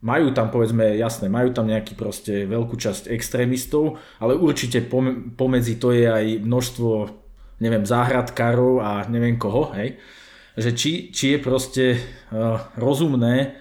majú 0.00 0.32
tam 0.32 0.48
povedzme, 0.48 0.96
jasné, 0.96 1.28
majú 1.28 1.52
tam 1.52 1.68
nejaký 1.68 1.92
proste 1.92 2.48
veľkú 2.48 2.76
časť 2.76 3.12
extrémistov, 3.12 4.00
ale 4.20 4.36
určite 4.36 4.80
pomedzi 5.36 5.76
to 5.76 5.92
je 5.92 6.08
aj 6.08 6.26
množstvo, 6.40 6.90
neviem, 7.60 7.84
záhradkárov 7.84 8.80
a 8.80 8.90
neviem 9.08 9.36
koho, 9.36 9.72
hej. 9.76 10.00
Že 10.56 10.70
či, 10.72 10.92
či 11.12 11.24
je 11.36 11.38
proste 11.40 11.84
uh, 12.32 12.64
rozumné 12.80 13.60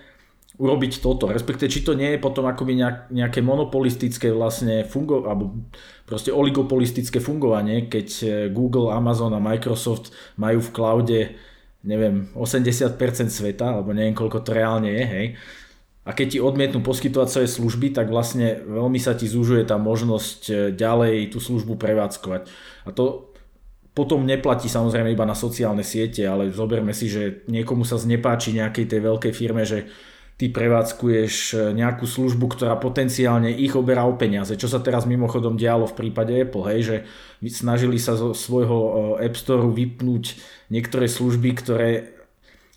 urobiť 0.55 1.03
toto, 1.03 1.27
respektive 1.27 1.67
či 1.67 1.83
to 1.83 1.93
nie 1.93 2.15
je 2.15 2.23
potom 2.23 2.47
akoby 2.47 2.79
nejak, 2.79 2.97
nejaké 3.11 3.39
monopolistické 3.43 4.31
vlastne 4.31 4.87
fungo, 4.87 5.27
alebo 5.27 5.67
proste 6.07 6.31
oligopolistické 6.31 7.19
fungovanie, 7.19 7.91
keď 7.91 8.07
eh, 8.23 8.29
Google, 8.49 8.91
Amazon 8.91 9.35
a 9.35 9.43
Microsoft 9.43 10.15
majú 10.39 10.63
v 10.63 10.73
cloude 10.73 11.19
neviem, 11.85 12.33
80% 12.33 12.97
sveta, 13.29 13.77
alebo 13.77 13.93
neviem 13.93 14.17
koľko 14.17 14.41
to 14.41 14.51
reálne 14.57 14.89
je, 14.89 15.05
hej, 15.05 15.27
a 16.05 16.13
keď 16.13 16.37
ti 16.37 16.39
odmietnú 16.41 16.85
poskytovať 16.85 17.27
svoje 17.29 17.49
služby, 17.49 17.89
tak 17.89 18.13
vlastne 18.13 18.61
veľmi 18.61 19.01
sa 19.01 19.17
ti 19.17 19.25
zúžuje 19.25 19.65
tá 19.65 19.81
možnosť 19.81 20.41
e, 20.45 20.53
ďalej 20.69 21.33
tú 21.33 21.41
službu 21.41 21.81
prevádzkovať. 21.81 22.45
A 22.85 22.93
to 22.93 23.33
potom 23.97 24.21
neplatí 24.21 24.69
samozrejme 24.69 25.09
iba 25.09 25.25
na 25.25 25.33
sociálne 25.33 25.81
siete, 25.81 26.21
ale 26.29 26.53
zoberme 26.53 26.93
si, 26.93 27.09
že 27.09 27.41
niekomu 27.49 27.81
sa 27.89 27.97
znepáči 27.97 28.53
nejakej 28.53 28.85
tej 28.85 29.01
veľkej 29.01 29.33
firme, 29.33 29.65
že 29.65 29.89
ty 30.35 30.51
prevádzkuješ 30.51 31.35
e, 31.51 31.55
nejakú 31.71 32.03
službu, 32.03 32.51
ktorá 32.51 32.75
potenciálne 32.75 33.51
ich 33.55 33.71
oberá 33.71 34.03
o 34.03 34.19
peniaze. 34.19 34.59
Čo 34.59 34.67
sa 34.67 34.83
teraz 34.83 35.07
mimochodom 35.07 35.55
dialo 35.55 35.87
v 35.87 35.97
prípade 36.05 36.35
Apple, 36.35 36.67
hej, 36.75 36.81
že 36.83 36.97
snažili 37.47 37.95
sa 37.95 38.19
zo 38.19 38.35
svojho 38.35 38.77
e, 38.77 38.89
App 39.23 39.39
Store 39.39 39.63
vypnúť 39.63 40.35
niektoré 40.71 41.07
služby, 41.07 41.49
ktoré 41.55 41.89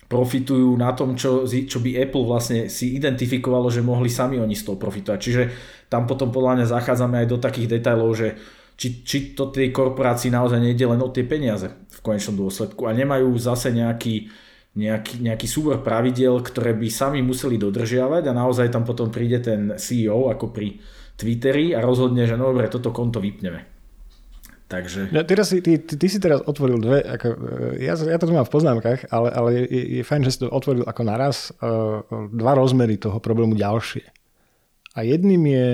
profitujú 0.09 0.73
na 0.73 0.89
tom, 0.97 1.13
čo, 1.13 1.45
čo 1.45 1.77
by 1.83 2.01
Apple 2.01 2.25
vlastne 2.25 2.65
si 2.65 2.97
identifikovalo, 2.97 3.69
že 3.69 3.85
mohli 3.85 4.09
sami 4.09 4.41
oni 4.41 4.57
z 4.57 4.65
toho 4.65 4.77
profitovať. 4.81 5.19
Čiže 5.21 5.43
tam 5.85 6.09
potom 6.09 6.33
podľa 6.33 6.59
mňa 6.59 6.65
zachádzame 6.65 7.15
aj 7.21 7.27
do 7.29 7.37
takých 7.37 7.77
detailov, 7.77 8.17
že 8.17 8.33
či, 8.73 9.05
či 9.05 9.17
to 9.37 9.53
tej 9.53 9.69
korporácii 9.69 10.33
naozaj 10.33 10.57
nejde 10.57 10.87
len 10.87 11.03
o 11.03 11.13
tie 11.13 11.27
peniaze 11.27 11.69
v 11.69 11.99
konečnom 11.99 12.39
dôsledku 12.41 12.89
a 12.89 12.95
nemajú 12.95 13.35
zase 13.37 13.69
nejaký, 13.69 14.31
nejaký, 14.79 15.19
nejaký 15.19 15.47
súbor 15.51 15.83
pravidel, 15.83 16.39
ktoré 16.39 16.71
by 16.71 16.87
sami 16.87 17.19
museli 17.19 17.59
dodržiavať 17.59 18.31
a 18.31 18.33
naozaj 18.33 18.71
tam 18.71 18.87
potom 18.87 19.11
príde 19.11 19.43
ten 19.43 19.75
CEO 19.75 20.31
ako 20.31 20.55
pri 20.55 20.79
Twitteri 21.19 21.75
a 21.75 21.83
rozhodne, 21.83 22.23
že 22.23 22.39
no 22.39 22.55
dobre, 22.55 22.71
toto 22.71 22.95
konto 22.95 23.19
vypneme. 23.19 23.67
Takže... 24.69 25.09
Ja, 25.09 25.25
teraz 25.25 25.49
si, 25.49 25.65
ty, 25.65 25.81
ty, 25.81 25.97
ty 25.97 26.07
si 26.07 26.21
teraz 26.21 26.45
otvoril 26.45 26.77
dve, 26.77 27.01
ako, 27.01 27.27
e, 27.73 27.89
ja, 27.89 27.97
ja 27.97 28.21
to 28.21 28.29
mám 28.29 28.45
v 28.45 28.53
poznámkach, 28.53 29.09
ale, 29.09 29.29
ale 29.33 29.49
je, 29.65 29.81
je 29.97 30.03
fajn, 30.05 30.21
že 30.29 30.31
si 30.37 30.39
to 30.45 30.53
otvoril 30.53 30.85
ako 30.85 31.01
naraz 31.01 31.49
uh, 31.57 32.05
dva 32.29 32.53
rozmery 32.53 33.01
toho 33.01 33.17
problému 33.17 33.57
ďalšie. 33.57 34.05
A 34.93 35.01
jedným 35.01 35.41
je 35.49 35.65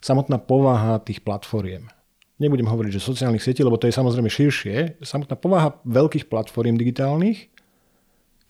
samotná 0.00 0.40
povaha 0.40 0.96
tých 1.04 1.20
platformiem. 1.20 1.92
Nebudem 2.40 2.66
hovoriť, 2.66 2.96
že 2.96 3.04
sociálnych 3.04 3.44
sietí, 3.44 3.60
lebo 3.60 3.76
to 3.76 3.86
je 3.86 3.94
samozrejme 3.94 4.32
širšie. 4.32 5.04
Samotná 5.04 5.36
povaha 5.36 5.76
veľkých 5.84 6.32
platform 6.32 6.80
digitálnych, 6.80 7.51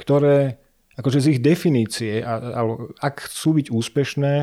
ktoré 0.02 0.58
akože 0.98 1.22
z 1.22 1.26
ich 1.38 1.40
definície, 1.40 2.20
a, 2.20 2.36
a, 2.36 2.60
ak 3.00 3.30
chcú 3.30 3.62
byť 3.62 3.66
úspešné, 3.70 4.34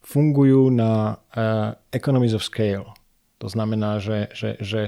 fungujú 0.00 0.72
na 0.72 1.20
uh, 1.36 1.76
economies 1.92 2.32
of 2.34 2.42
scale 2.42 2.90
to 3.40 3.48
znamená, 3.48 3.96
že, 3.98 4.28
že, 4.36 4.60
že 4.60 4.82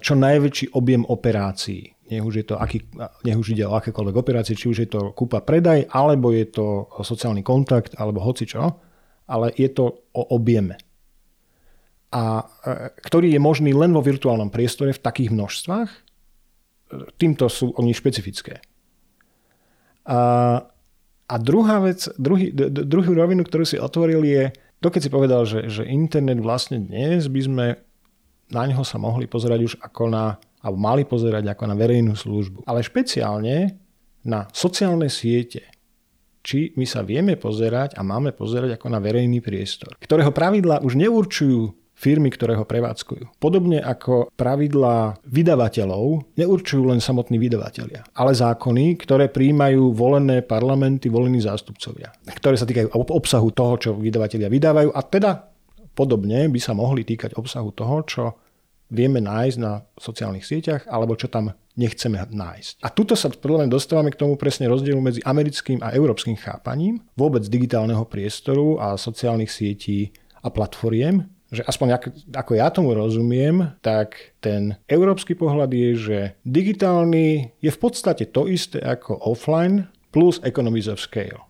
čo 0.00 0.14
najväčší 0.16 0.72
objem 0.72 1.04
operácií, 1.04 1.92
nech 2.08 2.24
už, 2.24 2.34
je 2.40 2.46
to 2.48 2.56
aký, 2.56 2.80
nech 3.28 3.36
už 3.36 3.52
ide 3.52 3.68
o 3.68 3.76
akékoľvek 3.76 4.16
operácie, 4.16 4.56
či 4.56 4.72
už 4.72 4.78
je 4.80 4.88
to 4.88 5.12
kúpa 5.12 5.44
predaj, 5.44 5.84
alebo 5.92 6.32
je 6.32 6.48
to 6.48 6.88
sociálny 7.04 7.44
kontakt, 7.44 7.92
alebo 8.00 8.24
hoci 8.24 8.48
čo, 8.48 8.80
ale 9.28 9.52
je 9.56 9.68
to 9.68 10.08
o 10.16 10.22
objeme. 10.32 10.80
A 12.14 12.46
ktorý 13.04 13.34
je 13.34 13.40
možný 13.42 13.76
len 13.76 13.92
vo 13.92 14.00
virtuálnom 14.00 14.48
priestore 14.48 14.96
v 14.96 15.04
takých 15.04 15.34
množstvách, 15.34 15.90
týmto 17.20 17.50
sú 17.50 17.74
oni 17.76 17.92
špecifické. 17.92 18.64
A, 20.04 20.20
a 21.24 21.34
druhá 21.40 21.80
vec, 21.80 22.08
druhý, 22.20 22.52
druhú 22.68 23.12
rovinu, 23.16 23.44
ktorú 23.44 23.64
si 23.64 23.80
otvoril 23.80 24.24
je, 24.24 24.52
keď 24.84 25.00
si 25.00 25.08
povedal, 25.08 25.48
že, 25.48 25.64
že 25.72 25.88
internet 25.88 26.44
vlastne 26.44 26.76
dnes 26.76 27.24
by 27.32 27.40
sme 27.40 27.66
na 28.52 28.62
ňo 28.68 28.84
sa 28.84 29.00
mohli 29.00 29.24
pozerať 29.24 29.60
už 29.64 29.74
ako 29.80 30.12
na, 30.12 30.36
alebo 30.60 30.76
mali 30.76 31.08
pozerať 31.08 31.48
ako 31.48 31.64
na 31.64 31.74
verejnú 31.76 32.12
službu. 32.12 32.68
Ale 32.68 32.84
špeciálne 32.84 33.80
na 34.28 34.44
sociálne 34.52 35.08
siete, 35.08 35.64
či 36.44 36.76
my 36.76 36.84
sa 36.84 37.00
vieme 37.00 37.40
pozerať 37.40 37.96
a 37.96 38.04
máme 38.04 38.36
pozerať 38.36 38.76
ako 38.76 38.92
na 38.92 39.00
verejný 39.00 39.40
priestor, 39.40 39.96
ktorého 39.96 40.28
pravidla 40.28 40.84
už 40.84 41.00
neurčujú 41.00 41.72
firmy, 41.94 42.28
ktoré 42.28 42.58
ho 42.58 42.66
prevádzkujú. 42.66 43.38
Podobne 43.38 43.78
ako 43.80 44.34
pravidlá 44.34 45.22
vydavateľov 45.24 46.36
neurčujú 46.36 46.90
len 46.90 46.98
samotní 46.98 47.38
vydavatelia, 47.38 48.02
ale 48.18 48.34
zákony, 48.34 48.98
ktoré 48.98 49.30
príjmajú 49.30 49.94
volené 49.94 50.42
parlamenty, 50.42 51.08
volení 51.08 51.40
zástupcovia, 51.40 52.10
ktoré 52.28 52.58
sa 52.58 52.66
týkajú 52.66 52.92
obsahu 52.92 53.48
toho, 53.54 53.74
čo 53.78 53.90
vydavatelia 53.94 54.50
vydávajú 54.50 54.90
a 54.90 55.00
teda 55.06 55.30
podobne 55.94 56.50
by 56.50 56.60
sa 56.60 56.74
mohli 56.74 57.06
týkať 57.06 57.38
obsahu 57.38 57.70
toho, 57.70 57.96
čo 58.04 58.24
vieme 58.90 59.22
nájsť 59.22 59.56
na 59.58 59.80
sociálnych 59.96 60.44
sieťach 60.44 60.86
alebo 60.90 61.16
čo 61.16 61.30
tam 61.30 61.54
nechceme 61.74 62.22
nájsť. 62.30 62.86
A 62.86 62.88
tuto 62.94 63.18
sa 63.18 63.26
podľa 63.32 63.66
mňa 63.66 63.74
dostávame 63.74 64.14
k 64.14 64.20
tomu 64.20 64.38
presne 64.38 64.70
rozdielu 64.70 65.00
medzi 65.02 65.20
americkým 65.26 65.82
a 65.82 65.90
európskym 65.90 66.38
chápaním 66.38 67.02
vôbec 67.18 67.42
digitálneho 67.46 68.06
priestoru 68.06 68.78
a 68.78 68.94
sociálnych 68.94 69.50
sietí 69.50 70.14
a 70.44 70.52
platformiem, 70.52 71.26
že 71.54 71.62
aspoň 71.64 71.88
ako, 71.94 72.08
ako 72.34 72.52
ja 72.58 72.68
tomu 72.74 72.90
rozumiem, 72.92 73.78
tak 73.80 74.34
ten 74.42 74.74
európsky 74.90 75.38
pohľad 75.38 75.70
je, 75.70 75.90
že 75.94 76.18
digitálny 76.42 77.54
je 77.62 77.70
v 77.70 77.78
podstate 77.78 78.28
to 78.28 78.50
isté 78.50 78.82
ako 78.82 79.16
offline 79.22 79.86
plus 80.10 80.42
economies 80.42 80.90
of 80.90 80.98
scale. 80.98 81.46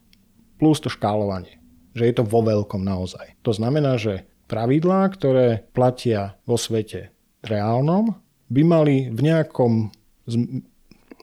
Plus 0.60 0.78
to 0.80 0.92
škálovanie. 0.92 1.60
Že 1.96 2.04
je 2.04 2.14
to 2.14 2.24
vo 2.24 2.40
veľkom 2.44 2.84
naozaj. 2.84 3.36
To 3.42 3.52
znamená, 3.52 3.96
že 3.96 4.28
pravidlá, 4.46 5.08
ktoré 5.16 5.66
platia 5.72 6.36
vo 6.44 6.60
svete 6.60 7.12
reálnom, 7.44 8.16
by 8.52 8.62
mali 8.62 8.96
v 9.08 9.20
nejakom 9.20 9.92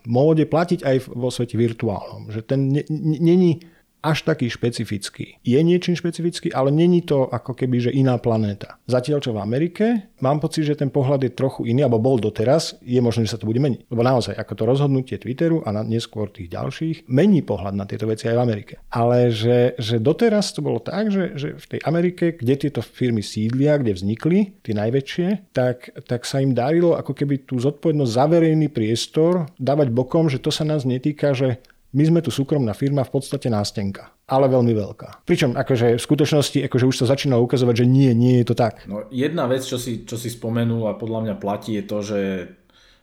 móde 0.05 0.45
platiť 0.49 0.79
aj 0.81 0.97
vo 1.13 1.29
svete 1.29 1.57
virtuálnom. 1.57 2.33
Že 2.33 2.41
ten 2.45 2.61
není 3.01 3.61
až 4.01 4.25
taký 4.25 4.49
špecifický. 4.49 5.37
Je 5.45 5.59
niečím 5.61 5.93
špecifický, 5.93 6.49
ale 6.51 6.73
není 6.73 7.05
to 7.05 7.29
ako 7.29 7.53
keby, 7.53 7.89
že 7.89 7.91
iná 7.93 8.17
planéta. 8.17 8.81
Zatiaľ, 8.89 9.21
čo 9.21 9.31
v 9.31 9.41
Amerike, 9.41 10.11
mám 10.19 10.41
pocit, 10.41 10.65
že 10.65 10.77
ten 10.77 10.89
pohľad 10.89 11.21
je 11.25 11.31
trochu 11.31 11.69
iný, 11.69 11.85
alebo 11.85 12.01
bol 12.01 12.17
doteraz, 12.17 12.81
je 12.81 12.97
možné, 12.97 13.29
že 13.29 13.37
sa 13.37 13.39
to 13.39 13.47
bude 13.47 13.61
meniť. 13.61 13.87
Lebo 13.93 14.01
naozaj, 14.01 14.33
ako 14.35 14.53
to 14.57 14.63
rozhodnutie 14.65 15.15
Twitteru 15.21 15.61
a 15.63 15.85
neskôr 15.85 16.33
tých 16.33 16.49
ďalších, 16.49 17.07
mení 17.07 17.45
pohľad 17.45 17.77
na 17.77 17.85
tieto 17.85 18.09
veci 18.09 18.25
aj 18.27 18.35
v 18.35 18.43
Amerike. 18.43 18.73
Ale 18.89 19.29
že, 19.29 19.77
že 19.77 20.01
doteraz 20.01 20.51
to 20.57 20.65
bolo 20.65 20.81
tak, 20.81 21.13
že, 21.13 21.37
že 21.37 21.47
v 21.55 21.65
tej 21.77 21.79
Amerike, 21.85 22.33
kde 22.33 22.67
tieto 22.67 22.81
firmy 22.81 23.21
sídlia, 23.21 23.77
kde 23.77 23.93
vznikli, 23.93 24.39
tie 24.65 24.73
najväčšie, 24.73 25.53
tak, 25.53 25.93
tak 26.09 26.25
sa 26.25 26.41
im 26.41 26.57
darilo 26.57 26.97
ako 26.97 27.13
keby 27.13 27.45
tú 27.45 27.61
zodpovednosť 27.61 28.11
za 28.11 28.25
verejný 28.25 28.67
priestor 28.73 29.45
dávať 29.61 29.93
bokom, 29.93 30.25
že 30.27 30.41
to 30.41 30.49
sa 30.49 30.65
nás 30.65 30.83
netýka, 30.83 31.37
že 31.37 31.61
my 31.91 32.03
sme 32.07 32.19
tu 32.23 32.31
súkromná 32.31 32.71
firma, 32.71 33.03
v 33.03 33.11
podstate 33.11 33.51
nástenka, 33.51 34.15
ale 34.23 34.47
veľmi 34.47 34.71
veľká. 34.71 35.27
Pričom 35.27 35.59
akože 35.59 35.99
v 35.99 36.01
skutočnosti 36.01 36.59
akože 36.71 36.85
už 36.87 36.95
sa 37.03 37.05
začína 37.11 37.35
ukazovať, 37.35 37.83
že 37.83 37.85
nie, 37.85 38.11
nie 38.15 38.39
je 38.41 38.45
to 38.47 38.55
tak. 38.55 38.87
No, 38.87 39.03
jedna 39.11 39.43
vec, 39.51 39.67
čo 39.67 39.75
si, 39.75 40.07
čo 40.07 40.15
si 40.15 40.31
spomenul 40.31 40.87
a 40.87 40.95
podľa 40.95 41.27
mňa 41.27 41.35
platí, 41.35 41.75
je 41.75 41.83
to, 41.83 41.97
že 41.99 42.19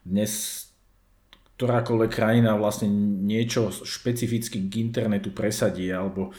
dnes 0.01 0.31
ktorákoľvek 1.59 2.11
krajina 2.11 2.55
vlastne 2.55 2.87
niečo 3.27 3.69
špecificky 3.69 4.71
k 4.71 4.73
internetu 4.79 5.35
presadí, 5.35 5.91
alebo 5.91 6.31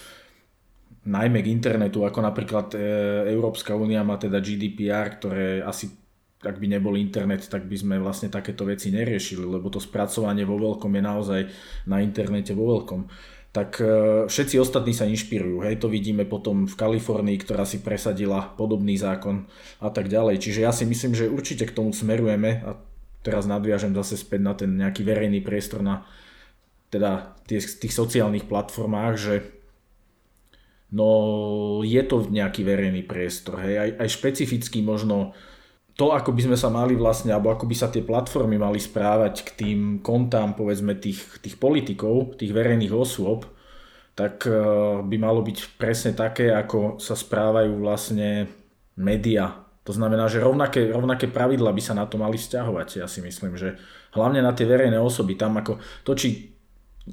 najmä 1.04 1.44
k 1.44 1.52
internetu, 1.52 2.08
ako 2.08 2.24
napríklad 2.24 2.72
e, 2.72 2.78
Európska 3.28 3.76
únia 3.76 4.00
má 4.00 4.16
teda 4.16 4.40
GDPR, 4.40 5.20
ktoré 5.20 5.60
asi 5.60 5.92
ak 6.40 6.56
by 6.56 6.66
nebol 6.72 6.96
internet, 6.96 7.44
tak 7.52 7.68
by 7.68 7.76
sme 7.76 7.94
vlastne 8.00 8.32
takéto 8.32 8.64
veci 8.64 8.88
neriešili, 8.88 9.44
lebo 9.44 9.68
to 9.68 9.76
spracovanie 9.76 10.48
vo 10.48 10.56
veľkom 10.56 10.88
je 10.96 11.02
naozaj 11.04 11.40
na 11.84 12.00
internete 12.00 12.56
vo 12.56 12.64
veľkom. 12.76 13.04
Tak 13.50 13.70
e, 13.76 13.84
všetci 14.30 14.56
ostatní 14.56 14.96
sa 14.96 15.04
inšpirujú. 15.04 15.60
Hej, 15.66 15.84
to 15.84 15.92
vidíme 15.92 16.24
potom 16.24 16.64
v 16.64 16.74
Kalifornii, 16.78 17.36
ktorá 17.44 17.68
si 17.68 17.84
presadila 17.84 18.56
podobný 18.56 18.96
zákon 18.96 19.44
a 19.84 19.92
tak 19.92 20.08
ďalej. 20.08 20.40
Čiže 20.40 20.60
ja 20.64 20.72
si 20.72 20.88
myslím, 20.88 21.12
že 21.12 21.28
určite 21.28 21.68
k 21.68 21.76
tomu 21.76 21.92
smerujeme 21.92 22.62
a 22.64 22.78
teraz 23.20 23.44
nadviažem 23.44 23.92
zase 23.92 24.16
späť 24.16 24.40
na 24.40 24.54
ten 24.56 24.70
nejaký 24.80 25.04
verejný 25.04 25.44
priestor 25.44 25.84
na 25.84 26.08
teda 26.88 27.36
tých, 27.44 27.78
tých 27.78 27.92
sociálnych 27.92 28.48
platformách, 28.48 29.14
že 29.20 29.34
no 30.90 31.06
je 31.86 32.02
to 32.02 32.26
nejaký 32.26 32.66
verejný 32.66 33.06
priestor, 33.06 33.62
hej, 33.62 33.78
aj, 33.78 33.90
aj 34.02 34.08
špecificky 34.10 34.82
možno 34.82 35.38
to, 36.00 36.16
ako 36.16 36.32
by 36.32 36.48
sme 36.48 36.56
sa 36.56 36.72
mali 36.72 36.96
vlastne, 36.96 37.28
alebo 37.28 37.52
ako 37.52 37.68
by 37.68 37.76
sa 37.76 37.92
tie 37.92 38.00
platformy 38.00 38.56
mali 38.56 38.80
správať 38.80 39.44
k 39.44 39.50
tým 39.52 39.78
kontám, 40.00 40.56
povedzme, 40.56 40.96
tých, 40.96 41.20
tých 41.44 41.60
politikov, 41.60 42.40
tých 42.40 42.56
verejných 42.56 42.88
osôb, 42.88 43.44
tak 44.16 44.48
e, 44.48 44.56
by 45.04 45.16
malo 45.20 45.44
byť 45.44 45.76
presne 45.76 46.16
také, 46.16 46.56
ako 46.56 46.96
sa 46.96 47.12
správajú 47.12 47.84
vlastne 47.84 48.48
média. 48.96 49.60
To 49.84 49.92
znamená, 49.92 50.24
že 50.32 50.40
rovnaké, 50.40 50.88
rovnaké 50.88 51.28
pravidla 51.28 51.68
by 51.68 51.82
sa 51.84 51.92
na 51.92 52.08
to 52.08 52.16
mali 52.16 52.40
vzťahovať. 52.40 52.88
Ja 52.96 53.04
si 53.04 53.20
myslím, 53.20 53.60
že 53.60 53.76
hlavne 54.16 54.40
na 54.40 54.56
tie 54.56 54.64
verejné 54.64 54.96
osoby, 54.96 55.36
tam 55.36 55.60
ako 55.60 55.84
to, 56.08 56.16
či 56.16 56.56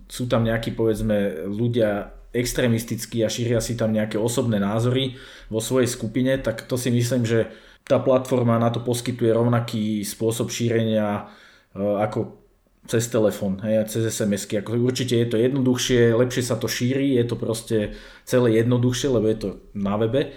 sú 0.08 0.32
tam 0.32 0.48
nejakí, 0.48 0.72
povedzme, 0.72 1.48
ľudia 1.52 2.16
extrémistickí 2.32 3.20
a 3.24 3.32
šíria 3.32 3.60
si 3.60 3.76
tam 3.76 3.92
nejaké 3.92 4.16
osobné 4.16 4.64
názory 4.64 5.20
vo 5.52 5.60
svojej 5.60 5.92
skupine, 5.92 6.40
tak 6.40 6.64
to 6.64 6.80
si 6.80 6.88
myslím, 6.88 7.28
že 7.28 7.67
tá 7.86 8.02
platforma 8.02 8.58
na 8.58 8.74
to 8.74 8.82
poskytuje 8.82 9.30
rovnaký 9.30 10.02
spôsob 10.02 10.50
šírenia 10.50 11.30
e, 11.76 11.82
ako 11.82 12.48
cez 12.88 13.12
telefón, 13.12 13.60
cez 13.86 14.08
SMS-ky. 14.08 14.64
Ako 14.64 14.80
určite 14.80 15.20
je 15.20 15.28
to 15.28 15.38
jednoduchšie, 15.38 16.16
lepšie 16.16 16.44
sa 16.44 16.56
to 16.56 16.72
šíri, 16.72 17.20
je 17.20 17.26
to 17.28 17.36
proste 17.36 17.78
celé 18.24 18.64
jednoduchšie, 18.64 19.08
lebo 19.12 19.28
je 19.28 19.38
to 19.38 19.50
na 19.76 20.00
webe, 20.00 20.32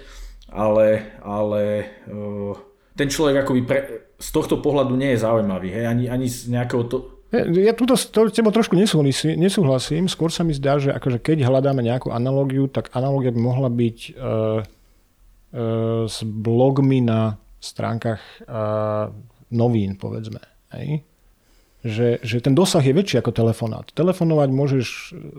ale, 0.50 1.14
ale 1.22 1.62
uh, 2.10 2.58
ten 2.98 3.06
človek 3.06 3.46
akoby 3.46 3.60
pre, 3.62 3.80
z 4.18 4.28
tohto 4.34 4.58
pohľadu 4.58 4.98
nie 4.98 5.14
je 5.14 5.22
zaujímavý, 5.22 5.70
hej, 5.70 5.86
ani, 5.86 6.04
ani 6.10 6.26
z 6.26 6.50
nejakého 6.50 6.84
to, 6.90 6.96
ja 7.30 7.70
tuto 7.78 7.94
s 7.94 8.10
tebou 8.10 8.50
trošku 8.50 8.74
nesúhlasím, 8.74 9.38
nesúhlasím. 9.38 10.10
Skôr 10.10 10.34
sa 10.34 10.42
mi 10.42 10.50
zdá, 10.50 10.82
že 10.82 10.90
akože 10.90 11.22
keď 11.22 11.46
hľadáme 11.46 11.78
nejakú 11.78 12.10
analógiu, 12.10 12.66
tak 12.66 12.90
analógia 12.90 13.30
by 13.30 13.38
mohla 13.38 13.70
byť 13.70 13.98
uh, 14.18 14.66
s 15.50 16.22
blogmi 16.22 17.02
na 17.02 17.34
stránkach 17.60 18.22
uh, 18.48 19.12
novín, 19.52 20.00
povedzme. 20.00 20.40
Hej? 20.72 21.04
Že, 21.80 22.20
že 22.20 22.44
ten 22.44 22.52
dosah 22.52 22.84
je 22.84 22.92
väčší 22.92 23.24
ako 23.24 23.32
telefonát. 23.32 23.88
Telefonovať 23.96 24.48
môžeš 24.52 24.86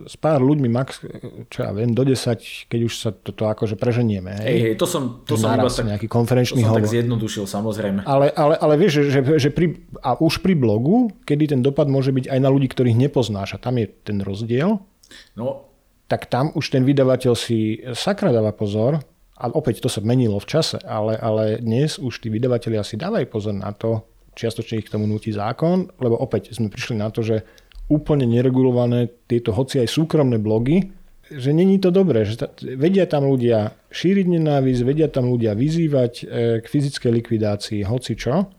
s 0.10 0.16
pár 0.18 0.42
ľuďmi 0.42 0.74
max, 0.74 1.06
čo 1.54 1.60
ja 1.62 1.70
viem, 1.70 1.94
do 1.94 2.02
10, 2.02 2.18
keď 2.66 2.80
už 2.82 2.94
sa 2.98 3.10
toto 3.14 3.46
akože 3.46 3.78
preženieme. 3.78 4.42
Hej, 4.42 4.58
hej, 4.58 4.74
to 4.74 4.90
som, 4.90 5.22
to 5.22 5.38
som 5.38 5.54
iba 5.54 5.70
tak, 5.70 5.86
nejaký 5.86 6.10
konferenčný 6.10 6.66
to 6.66 6.74
som 6.74 6.82
tak 6.82 6.90
zjednodušil, 6.90 7.46
samozrejme. 7.46 8.10
Ale, 8.10 8.34
ale, 8.34 8.58
ale 8.58 8.74
vieš, 8.74 9.06
že, 9.06 9.22
že, 9.22 9.38
že 9.38 9.50
pri, 9.54 9.86
a 10.02 10.18
už 10.18 10.42
pri 10.42 10.58
blogu, 10.58 11.14
kedy 11.30 11.54
ten 11.54 11.62
dopad 11.62 11.86
môže 11.86 12.10
byť 12.10 12.34
aj 12.34 12.40
na 12.42 12.50
ľudí, 12.50 12.74
ktorých 12.74 12.98
nepoznáš 12.98 13.54
a 13.54 13.62
tam 13.62 13.78
je 13.78 13.86
ten 14.02 14.18
rozdiel, 14.26 14.82
no. 15.38 15.48
tak 16.10 16.26
tam 16.26 16.50
už 16.58 16.74
ten 16.74 16.82
vydavateľ 16.82 17.38
si 17.38 17.86
sakra 17.94 18.34
dáva 18.34 18.50
pozor, 18.50 18.98
a 19.42 19.50
opäť 19.50 19.82
to 19.82 19.90
sa 19.90 20.06
menilo 20.06 20.38
v 20.38 20.46
čase, 20.46 20.78
ale, 20.86 21.18
ale 21.18 21.58
dnes 21.58 21.98
už 21.98 22.22
tí 22.22 22.30
vydavatelia 22.30 22.86
si 22.86 22.94
dávajú 22.94 23.26
pozor 23.26 23.58
na 23.58 23.74
to, 23.74 24.06
čiastočne 24.38 24.80
ich 24.80 24.88
k 24.88 24.94
tomu 24.94 25.10
nutí 25.10 25.34
zákon, 25.34 25.90
lebo 25.98 26.14
opäť 26.22 26.54
sme 26.54 26.70
prišli 26.70 27.02
na 27.02 27.10
to, 27.10 27.26
že 27.26 27.42
úplne 27.90 28.30
neregulované 28.30 29.10
tieto 29.26 29.52
hoci 29.52 29.82
aj 29.82 29.90
súkromné 29.90 30.38
blogy, 30.38 30.94
že 31.32 31.52
není 31.52 31.82
to 31.82 31.90
dobré, 31.90 32.24
že 32.24 32.46
ta, 32.46 32.48
vedia 32.62 33.10
tam 33.10 33.26
ľudia 33.26 33.74
šíriť 33.90 34.28
nenávisť, 34.30 34.82
vedia 34.86 35.08
tam 35.10 35.32
ľudia 35.32 35.58
vyzývať 35.58 36.14
e, 36.22 36.24
k 36.62 36.66
fyzickej 36.68 37.12
likvidácii 37.24 37.82
hoci 37.88 38.14
čo 38.20 38.52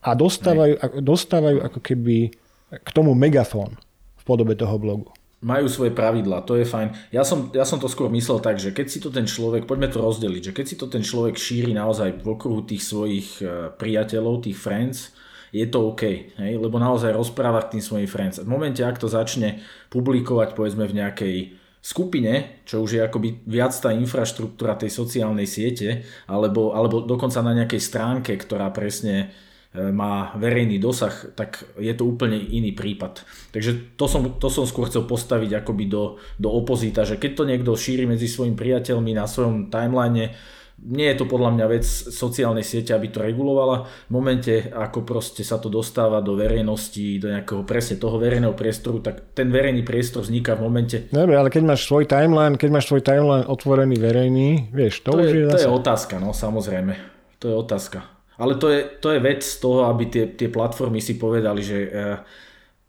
a 0.00 0.10
dostávajú, 0.16 1.04
dostávajú 1.04 1.58
ako 1.68 1.78
keby 1.82 2.32
k 2.80 2.88
tomu 2.94 3.12
megafón 3.18 3.76
v 4.16 4.22
podobe 4.24 4.54
toho 4.54 4.78
blogu 4.78 5.10
majú 5.40 5.72
svoje 5.72 5.96
pravidlá, 5.96 6.44
to 6.44 6.60
je 6.60 6.68
fajn. 6.68 7.12
Ja 7.16 7.24
som, 7.24 7.48
ja 7.56 7.64
som 7.64 7.80
to 7.80 7.88
skôr 7.88 8.12
myslel 8.12 8.44
tak, 8.44 8.60
že 8.60 8.76
keď 8.76 8.86
si 8.92 9.00
to 9.00 9.08
ten 9.08 9.24
človek, 9.24 9.64
poďme 9.64 9.88
to 9.88 10.04
rozdeliť, 10.04 10.52
že 10.52 10.56
keď 10.56 10.66
si 10.68 10.76
to 10.76 10.86
ten 10.86 11.00
človek 11.00 11.40
šíri 11.40 11.72
naozaj 11.72 12.20
v 12.20 12.26
okruhu 12.28 12.68
tých 12.68 12.84
svojich 12.84 13.28
e, 13.40 13.72
priateľov, 13.72 14.44
tých 14.44 14.60
friends, 14.60 15.16
je 15.50 15.64
to 15.66 15.96
OK, 15.96 16.02
hej? 16.36 16.52
lebo 16.60 16.76
naozaj 16.76 17.16
rozpráva 17.16 17.64
k 17.66 17.76
tým 17.78 17.82
svojim 17.82 18.08
friends. 18.08 18.38
V 18.38 18.46
momente, 18.46 18.84
ak 18.84 19.00
to 19.00 19.08
začne 19.08 19.64
publikovať 19.88 20.54
povedzme 20.54 20.84
v 20.84 20.96
nejakej 21.00 21.36
skupine, 21.80 22.62
čo 22.68 22.84
už 22.84 23.00
je 23.00 23.02
akoby 23.02 23.48
viac 23.48 23.72
tá 23.72 23.90
infraštruktúra 23.96 24.76
tej 24.76 24.92
sociálnej 24.92 25.48
siete, 25.48 26.04
alebo, 26.28 26.76
alebo 26.76 27.00
dokonca 27.00 27.40
na 27.40 27.56
nejakej 27.56 27.80
stránke, 27.80 28.36
ktorá 28.36 28.68
presne 28.70 29.32
má 29.70 30.34
verejný 30.34 30.82
dosah, 30.82 31.14
tak 31.38 31.62
je 31.78 31.94
to 31.94 32.02
úplne 32.02 32.34
iný 32.34 32.74
prípad. 32.74 33.22
Takže 33.54 33.94
to 33.94 34.10
som, 34.10 34.34
to 34.42 34.50
som 34.50 34.66
skôr 34.66 34.90
chcel 34.90 35.06
postaviť 35.06 35.62
akoby 35.62 35.86
do, 35.86 36.18
do 36.42 36.50
opozita, 36.50 37.06
že 37.06 37.22
keď 37.22 37.30
to 37.38 37.44
niekto 37.46 37.70
šíri 37.78 38.02
medzi 38.02 38.26
svojimi 38.26 38.58
priateľmi 38.58 39.14
na 39.14 39.30
svojom 39.30 39.70
timeline, 39.70 40.34
nie 40.80 41.06
je 41.12 41.16
to 41.20 41.28
podľa 41.28 41.54
mňa 41.54 41.66
vec 41.68 41.84
sociálnej 42.08 42.64
siete, 42.64 42.96
aby 42.96 43.12
to 43.12 43.20
regulovala. 43.20 43.84
V 44.08 44.12
momente, 44.16 44.72
ako 44.72 45.04
proste 45.04 45.44
sa 45.44 45.60
to 45.60 45.68
dostáva 45.68 46.24
do 46.24 46.32
verejnosti, 46.34 47.20
do 47.20 47.28
nejakého 47.28 47.62
presne 47.68 48.00
toho 48.00 48.16
verejného 48.16 48.56
priestoru, 48.56 49.04
tak 49.04 49.36
ten 49.36 49.52
verejný 49.52 49.84
priestor 49.84 50.24
vzniká 50.24 50.56
v 50.56 50.64
momente... 50.66 50.96
Dobre, 51.12 51.36
ale 51.36 51.52
keď 51.52 51.62
máš 51.76 51.84
svoj 51.84 52.08
timeline, 52.08 52.56
keď 52.56 52.70
máš 52.72 52.88
svoj 52.88 53.04
timeline 53.04 53.44
otvorený 53.44 53.96
verejný, 54.00 54.72
vieš, 54.72 55.04
to, 55.04 55.14
to 55.14 55.20
už 55.20 55.30
je, 55.30 55.40
je 55.44 55.48
zase... 55.52 55.60
To 55.60 55.66
je 55.68 55.76
otázka, 55.84 56.14
no 56.16 56.32
samozrejme. 56.32 56.92
To 57.38 57.44
je 57.52 57.54
otázka. 57.60 58.19
Ale 58.40 58.56
to 58.56 58.72
je, 58.72 58.80
to 59.04 59.12
je 59.12 59.20
vec 59.20 59.44
z 59.44 59.56
toho, 59.60 59.84
aby 59.92 60.08
tie, 60.08 60.24
tie 60.32 60.48
platformy 60.48 61.04
si 61.04 61.20
povedali, 61.20 61.60
že 61.60 61.78
eh, 61.92 62.16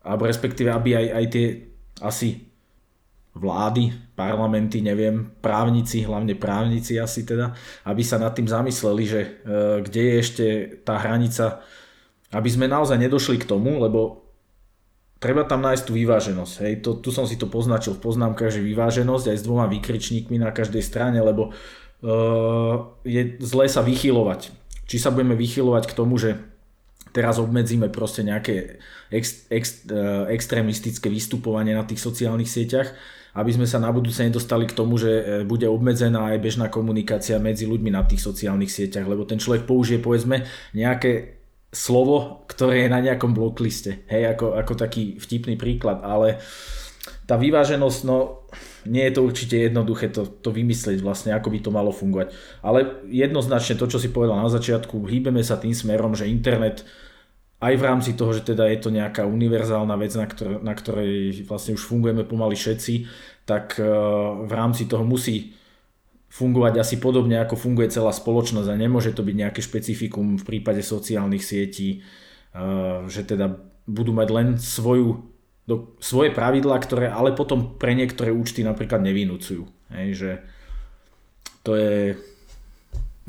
alebo 0.07 0.23
respektíve, 0.23 0.71
aby 0.71 0.95
aj, 0.95 1.05
aj 1.11 1.25
tie 1.27 1.45
asi 1.99 2.29
vlády, 3.35 4.15
parlamenty, 4.15 4.79
neviem, 4.79 5.35
právnici, 5.43 6.03
hlavne 6.07 6.35
právnici 6.39 6.99
asi 6.99 7.27
teda, 7.27 7.55
aby 7.87 8.01
sa 8.03 8.19
nad 8.19 8.31
tým 8.31 8.47
zamysleli, 8.47 9.03
že 9.03 9.21
eh, 9.21 9.77
kde 9.83 10.01
je 10.01 10.13
ešte 10.23 10.45
tá 10.87 10.95
hranica, 10.95 11.59
aby 12.31 12.47
sme 12.47 12.71
naozaj 12.71 12.95
nedošli 12.95 13.43
k 13.43 13.49
tomu, 13.51 13.75
lebo 13.75 14.23
treba 15.19 15.43
tam 15.43 15.59
nájsť 15.67 15.83
tú 15.83 15.99
vyváženosť. 15.99 16.53
Hej. 16.63 16.73
To, 16.87 16.95
tu 17.03 17.11
som 17.11 17.27
si 17.27 17.35
to 17.35 17.51
poznačil 17.51 17.99
v 17.99 18.03
poznámkach, 18.07 18.55
že 18.55 18.63
vyváženosť 18.63 19.35
aj 19.35 19.37
s 19.37 19.43
dvoma 19.43 19.67
vykričníkmi 19.67 20.39
na 20.39 20.55
každej 20.55 20.79
strane, 20.79 21.19
lebo 21.19 21.51
uh, 21.51 22.75
je 23.03 23.35
zlé 23.43 23.67
sa 23.67 23.83
vychylovať 23.85 24.60
či 24.85 24.97
sa 25.01 25.13
budeme 25.13 25.37
vychylovať 25.37 25.83
k 25.89 25.97
tomu, 25.97 26.17
že 26.17 26.39
teraz 27.11 27.37
obmedzíme 27.37 27.91
proste 27.91 28.23
nejaké 28.23 28.79
ex, 29.11 29.47
ex, 29.51 29.83
e, 29.87 30.31
extrémistické 30.31 31.11
vystupovanie 31.11 31.75
na 31.75 31.83
tých 31.83 31.99
sociálnych 31.99 32.47
sieťach, 32.47 32.95
aby 33.35 33.51
sme 33.51 33.67
sa 33.67 33.79
na 33.79 33.91
budúce 33.91 34.23
nedostali 34.23 34.67
k 34.67 34.75
tomu, 34.75 34.99
že 34.99 35.11
e, 35.11 35.23
bude 35.43 35.67
obmedzená 35.67 36.35
aj 36.35 36.37
bežná 36.39 36.67
komunikácia 36.71 37.39
medzi 37.39 37.67
ľuďmi 37.67 37.91
na 37.91 38.03
tých 38.07 38.23
sociálnych 38.23 38.71
sieťach, 38.71 39.07
lebo 39.07 39.27
ten 39.27 39.39
človek 39.39 39.67
použije 39.67 39.99
povedzme 39.99 40.47
nejaké 40.75 41.41
slovo, 41.71 42.43
ktoré 42.51 42.87
je 42.87 42.89
na 42.91 42.99
nejakom 42.99 43.31
blokliste, 43.31 44.03
hej, 44.11 44.35
ako, 44.35 44.59
ako 44.59 44.73
taký 44.75 45.15
vtipný 45.15 45.55
príklad, 45.55 46.03
ale 46.03 46.43
tá 47.23 47.39
vyváženosť, 47.39 47.99
no 48.03 48.43
nie 48.89 49.03
je 49.05 49.13
to 49.13 49.21
určite 49.21 49.55
jednoduché 49.57 50.09
to, 50.09 50.25
to 50.25 50.49
vymyslieť 50.49 51.01
vlastne, 51.05 51.31
ako 51.37 51.53
by 51.53 51.59
to 51.61 51.69
malo 51.69 51.91
fungovať. 51.93 52.33
Ale 52.65 53.05
jednoznačne 53.09 53.77
to, 53.77 53.85
čo 53.85 54.01
si 54.01 54.09
povedal 54.09 54.41
na 54.41 54.49
začiatku, 54.49 55.05
hýbeme 55.05 55.45
sa 55.45 55.61
tým 55.61 55.75
smerom, 55.75 56.17
že 56.17 56.29
internet 56.29 56.85
aj 57.61 57.73
v 57.77 57.85
rámci 57.85 58.17
toho, 58.17 58.33
že 58.33 58.41
teda 58.41 58.65
je 58.73 58.79
to 58.81 58.89
nejaká 58.89 59.21
univerzálna 59.21 59.93
vec, 60.01 60.17
na, 60.17 60.25
ktor- 60.25 60.65
na 60.65 60.73
ktorej 60.73 61.45
vlastne 61.45 61.77
už 61.77 61.85
fungujeme 61.85 62.25
pomaly 62.25 62.57
všetci, 62.57 63.05
tak 63.45 63.77
uh, 63.77 63.85
v 64.49 64.51
rámci 64.51 64.89
toho 64.89 65.05
musí 65.05 65.53
fungovať 66.33 66.81
asi 66.81 66.95
podobne, 66.97 67.37
ako 67.37 67.59
funguje 67.59 67.93
celá 67.93 68.09
spoločnosť 68.09 68.65
a 68.65 68.81
nemôže 68.81 69.13
to 69.13 69.21
byť 69.21 69.35
nejaké 69.35 69.61
špecifikum 69.61 70.41
v 70.41 70.47
prípade 70.47 70.81
sociálnych 70.81 71.45
sietí, 71.45 72.01
uh, 72.57 73.05
že 73.05 73.29
teda 73.29 73.61
budú 73.85 74.09
mať 74.09 74.27
len 74.33 74.47
svoju 74.57 75.30
do 75.65 75.95
svoje 76.01 76.33
pravidlá, 76.33 76.77
ktoré 76.81 77.07
ale 77.07 77.37
potom 77.37 77.77
pre 77.77 77.93
niektoré 77.93 78.33
účty 78.33 78.65
napríklad 78.65 78.99
nevynúcujú. 79.05 79.63
Hej, 79.93 80.07
že 80.17 80.31
to 81.61 81.77
je... 81.77 82.17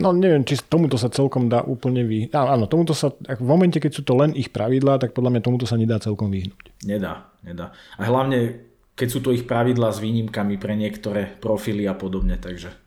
No 0.01 0.11
neviem, 0.17 0.43
či 0.43 0.57
tomuto 0.57 0.97
sa 0.97 1.13
celkom 1.13 1.53
dá 1.53 1.61
úplne 1.63 2.03
vyhnúť. 2.03 2.33
Áno, 2.33 2.65
tomuto 2.65 2.97
sa, 2.97 3.13
v 3.13 3.45
momente, 3.45 3.77
keď 3.79 3.93
sú 3.93 4.03
to 4.03 4.17
len 4.17 4.33
ich 4.33 4.49
pravidlá, 4.49 4.97
tak 4.97 5.13
podľa 5.13 5.37
mňa 5.37 5.43
tomuto 5.45 5.69
sa 5.69 5.77
nedá 5.77 6.01
celkom 6.01 6.33
vyhnúť. 6.33 6.73
Nedá, 6.89 7.29
nedá. 7.45 7.77
A 8.01 8.09
hlavne, 8.09 8.67
keď 8.97 9.09
sú 9.13 9.21
to 9.21 9.31
ich 9.31 9.45
pravidlá 9.45 9.93
s 9.93 10.01
výnimkami 10.01 10.57
pre 10.57 10.75
niektoré 10.75 11.29
profily 11.39 11.87
a 11.87 11.95
podobne, 11.95 12.41
takže... 12.41 12.82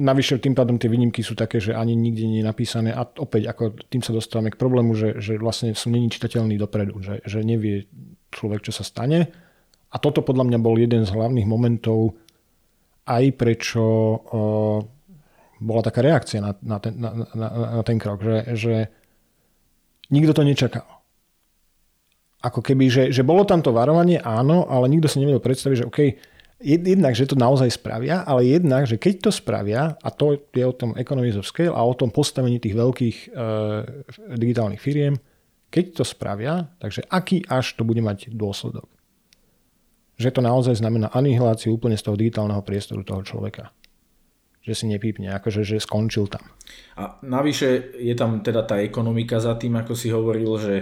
navyše 0.00 0.40
tým 0.40 0.56
pádom 0.56 0.80
tie 0.80 0.88
výnimky 0.88 1.20
sú 1.20 1.36
také, 1.36 1.60
že 1.60 1.76
ani 1.76 1.92
nikde 1.92 2.24
nie 2.24 2.40
je 2.40 2.48
napísané 2.48 2.90
a 2.96 3.04
opäť 3.04 3.52
ako 3.52 3.76
tým 3.92 4.00
sa 4.00 4.16
dostávame 4.16 4.48
k 4.48 4.60
problému, 4.60 4.96
že, 4.96 5.20
že 5.20 5.36
vlastne 5.36 5.76
sú 5.76 5.92
není 5.92 6.08
čitateľní 6.08 6.56
dopredu, 6.56 7.04
že, 7.04 7.20
že 7.28 7.44
nevie 7.44 7.84
človek, 8.32 8.64
čo 8.64 8.72
sa 8.72 8.82
stane. 8.86 9.28
A 9.94 9.96
toto 10.00 10.24
podľa 10.24 10.48
mňa 10.48 10.58
bol 10.58 10.80
jeden 10.80 11.04
z 11.04 11.12
hlavných 11.12 11.46
momentov 11.46 12.16
aj 13.04 13.24
prečo 13.36 13.84
uh, 13.84 14.78
bola 15.60 15.82
taká 15.84 16.00
reakcia 16.00 16.40
na, 16.40 16.56
na, 16.64 16.76
ten, 16.80 16.96
na, 16.96 17.10
na, 17.36 17.48
na 17.80 17.82
ten 17.84 18.00
krok, 18.00 18.24
že, 18.24 18.38
že 18.56 18.74
nikto 20.08 20.32
to 20.34 20.42
nečakal. 20.42 20.88
Ako 22.44 22.60
keby, 22.60 22.84
že, 22.92 23.02
že 23.08 23.24
bolo 23.24 23.48
tam 23.48 23.64
to 23.64 23.72
varovanie, 23.72 24.20
áno, 24.20 24.68
ale 24.68 24.88
nikto 24.92 25.08
si 25.08 25.20
nevedel 25.20 25.40
predstaviť, 25.40 25.76
že 25.80 25.88
OK, 25.88 26.00
jednak, 26.64 27.12
že 27.12 27.28
to 27.28 27.36
naozaj 27.36 27.68
spravia, 27.68 28.24
ale 28.24 28.48
jednak, 28.48 28.88
že 28.88 28.96
keď 28.96 29.28
to 29.28 29.30
spravia, 29.30 30.00
a 30.00 30.08
to 30.08 30.40
je 30.50 30.64
o 30.64 30.72
tom 30.72 30.96
economies 30.96 31.36
of 31.36 31.44
scale 31.44 31.76
a 31.76 31.84
o 31.84 31.92
tom 31.92 32.08
postavení 32.08 32.56
tých 32.56 32.72
veľkých 32.72 33.16
e, 33.16 33.46
digitálnych 34.40 34.80
firiem, 34.80 35.20
keď 35.68 36.00
to 36.00 36.04
spravia, 36.08 36.72
takže 36.80 37.04
aký 37.12 37.44
až 37.44 37.76
to 37.76 37.84
bude 37.84 38.00
mať 38.00 38.32
dôsledok? 38.32 38.88
Že 40.16 40.38
to 40.38 40.40
naozaj 40.40 40.78
znamená 40.78 41.10
anihiláciu 41.12 41.74
úplne 41.74 41.98
z 41.98 42.06
toho 42.06 42.16
digitálneho 42.16 42.62
priestoru 42.64 43.04
toho 43.04 43.20
človeka. 43.26 43.74
Že 44.64 44.72
si 44.72 44.84
nepípne, 44.88 45.34
akože 45.34 45.66
že 45.66 45.82
skončil 45.82 46.30
tam. 46.30 46.46
A 46.96 47.18
navyše 47.20 47.98
je 47.98 48.14
tam 48.16 48.40
teda 48.40 48.64
tá 48.64 48.80
ekonomika 48.80 49.36
za 49.42 49.58
tým, 49.60 49.76
ako 49.76 49.92
si 49.92 50.08
hovoril, 50.08 50.48
že 50.56 50.74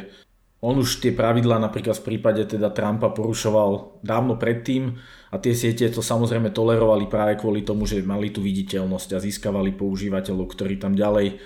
on 0.63 0.79
už 0.79 1.03
tie 1.03 1.11
pravidlá 1.11 1.59
napríklad 1.59 1.99
v 1.99 2.15
prípade 2.15 2.47
teda 2.47 2.71
Trumpa 2.71 3.11
porušoval 3.11 3.99
dávno 4.07 4.39
predtým 4.39 4.95
a 5.35 5.37
tie 5.43 5.59
siete 5.59 5.91
to 5.91 5.99
samozrejme 5.99 6.55
tolerovali 6.55 7.11
práve 7.11 7.35
kvôli 7.35 7.67
tomu, 7.67 7.83
že 7.83 7.99
mali 8.07 8.31
tú 8.31 8.47
viditeľnosť 8.47 9.19
a 9.19 9.19
získavali 9.19 9.75
používateľov, 9.75 10.47
ktorí 10.55 10.79
tam 10.79 10.95
ďalej 10.95 11.35
e, 11.35 11.37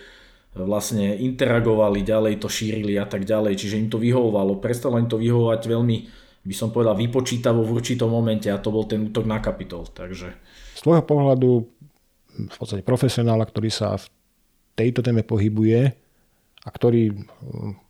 vlastne 0.61 1.17
interagovali, 1.17 2.05
ďalej 2.05 2.45
to 2.45 2.53
šírili 2.53 3.01
a 3.01 3.09
tak 3.09 3.25
ďalej. 3.25 3.57
Čiže 3.57 3.81
im 3.81 3.89
to 3.89 3.97
vyhovovalo. 3.97 4.61
Prestalo 4.61 5.01
im 5.01 5.09
to 5.09 5.17
vyhovovať 5.17 5.65
veľmi, 5.65 5.97
by 6.45 6.55
som 6.55 6.69
povedal, 6.69 6.93
vypočítavo 6.93 7.65
v 7.65 7.73
určitom 7.73 8.13
momente 8.13 8.53
a 8.53 8.61
to 8.61 8.69
bol 8.69 8.85
ten 8.85 9.09
útok 9.09 9.25
na 9.25 9.41
kapitol. 9.41 9.89
Takže... 9.89 10.29
Z 10.77 10.85
tvojho 10.85 11.09
pohľadu 11.09 11.65
v 12.53 12.57
podstate 12.61 12.85
profesionála, 12.85 13.49
ktorý 13.49 13.73
sa 13.73 13.97
v 13.97 14.13
tejto 14.77 15.01
téme 15.01 15.25
pohybuje 15.25 15.89
a 16.61 16.69
ktorý 16.69 17.17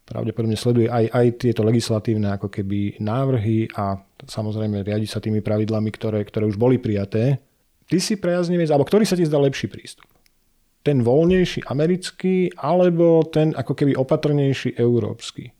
pravdepodobne 0.06 0.54
sleduje 0.54 0.86
aj, 0.86 1.10
aj 1.10 1.26
tieto 1.42 1.66
legislatívne 1.66 2.38
ako 2.38 2.46
keby 2.46 3.02
návrhy 3.02 3.66
a 3.74 3.98
samozrejme 4.22 4.86
riadi 4.86 5.10
sa 5.10 5.18
tými 5.18 5.42
pravidlami, 5.42 5.90
ktoré, 5.90 6.22
ktoré 6.22 6.46
už 6.46 6.56
boli 6.56 6.78
prijaté. 6.78 7.42
Ty 7.90 7.98
si 7.98 8.14
prejaznivec, 8.14 8.70
alebo 8.70 8.86
ktorý 8.86 9.02
sa 9.02 9.18
ti 9.18 9.26
zdá 9.26 9.42
lepší 9.42 9.66
prístup? 9.66 10.06
Ten 10.86 11.02
voľnejší 11.02 11.66
americký, 11.66 12.54
alebo 12.54 13.26
ten 13.26 13.50
ako 13.58 13.74
keby 13.74 13.98
opatrnejší 13.98 14.78
európsky? 14.78 15.50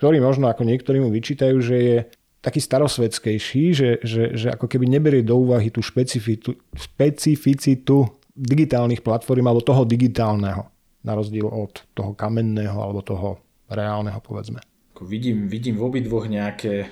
Ktorý 0.00 0.24
možno 0.24 0.48
ako 0.48 0.64
niektorí 0.64 1.04
mu 1.04 1.12
vyčítajú, 1.12 1.56
že 1.60 1.76
je 1.76 1.96
taký 2.44 2.60
starosvedskejší, 2.60 3.62
že, 3.72 3.90
že, 4.04 4.22
že 4.36 4.48
ako 4.52 4.68
keby 4.68 4.84
neberie 4.84 5.24
do 5.24 5.40
úvahy 5.40 5.72
tú 5.72 5.80
špecifitu, 5.80 6.56
špecificitu 6.76 8.04
digitálnych 8.36 9.00
platform 9.00 9.48
alebo 9.48 9.64
toho 9.64 9.88
digitálneho 9.88 10.68
na 11.04 11.12
rozdiel 11.16 11.48
od 11.48 11.84
toho 11.96 12.12
kamenného 12.12 12.76
alebo 12.76 13.00
toho 13.00 13.40
reálneho, 13.70 14.20
povedzme. 14.20 14.60
Vidím, 15.02 15.50
vidím 15.50 15.76
v 15.76 15.86
obidvoch 15.90 16.30
nejaké, 16.30 16.86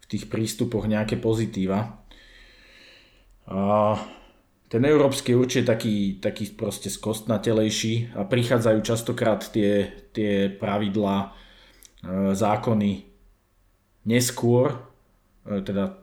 v 0.00 0.06
tých 0.08 0.26
prístupoch 0.32 0.88
nejaké 0.88 1.20
pozitíva. 1.20 2.02
A 3.46 3.94
ten 4.72 4.82
európsky 4.88 5.36
je 5.36 5.40
určite 5.40 5.64
taký, 5.68 6.16
taký 6.16 6.56
proste 6.56 6.88
skostnatelejší 6.88 8.16
a 8.16 8.24
prichádzajú 8.24 8.78
častokrát 8.80 9.44
tie, 9.52 9.92
tie 10.16 10.48
pravidlá, 10.48 11.18
e, 11.20 11.28
zákony 12.32 13.04
neskôr, 14.08 14.72
e, 15.44 15.60
teda 15.60 16.00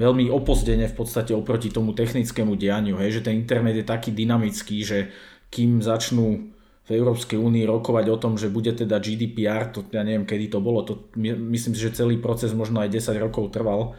veľmi 0.00 0.32
opozdene 0.32 0.88
v 0.88 0.96
podstate 0.96 1.36
oproti 1.36 1.68
tomu 1.68 1.92
technickému 1.92 2.56
dianiu, 2.56 2.96
hej, 2.96 3.20
že 3.20 3.28
ten 3.28 3.36
internet 3.36 3.76
je 3.76 3.84
taký 3.84 4.16
dynamický, 4.16 4.80
že 4.80 5.12
kým 5.52 5.84
začnú 5.84 6.56
v 6.90 6.98
Európskej 6.98 7.38
únii 7.38 7.70
rokovať 7.70 8.06
o 8.10 8.18
tom, 8.18 8.34
že 8.34 8.50
bude 8.50 8.74
teda 8.74 8.98
GDPR, 8.98 9.70
to 9.70 9.86
ja 9.94 10.02
neviem 10.02 10.26
kedy 10.26 10.50
to 10.50 10.58
bolo, 10.58 10.82
to, 10.82 11.06
myslím 11.22 11.78
si, 11.78 11.80
že 11.86 11.94
celý 11.94 12.18
proces 12.18 12.50
možno 12.50 12.82
aj 12.82 12.90
10 12.90 13.14
rokov 13.22 13.54
trval 13.54 13.94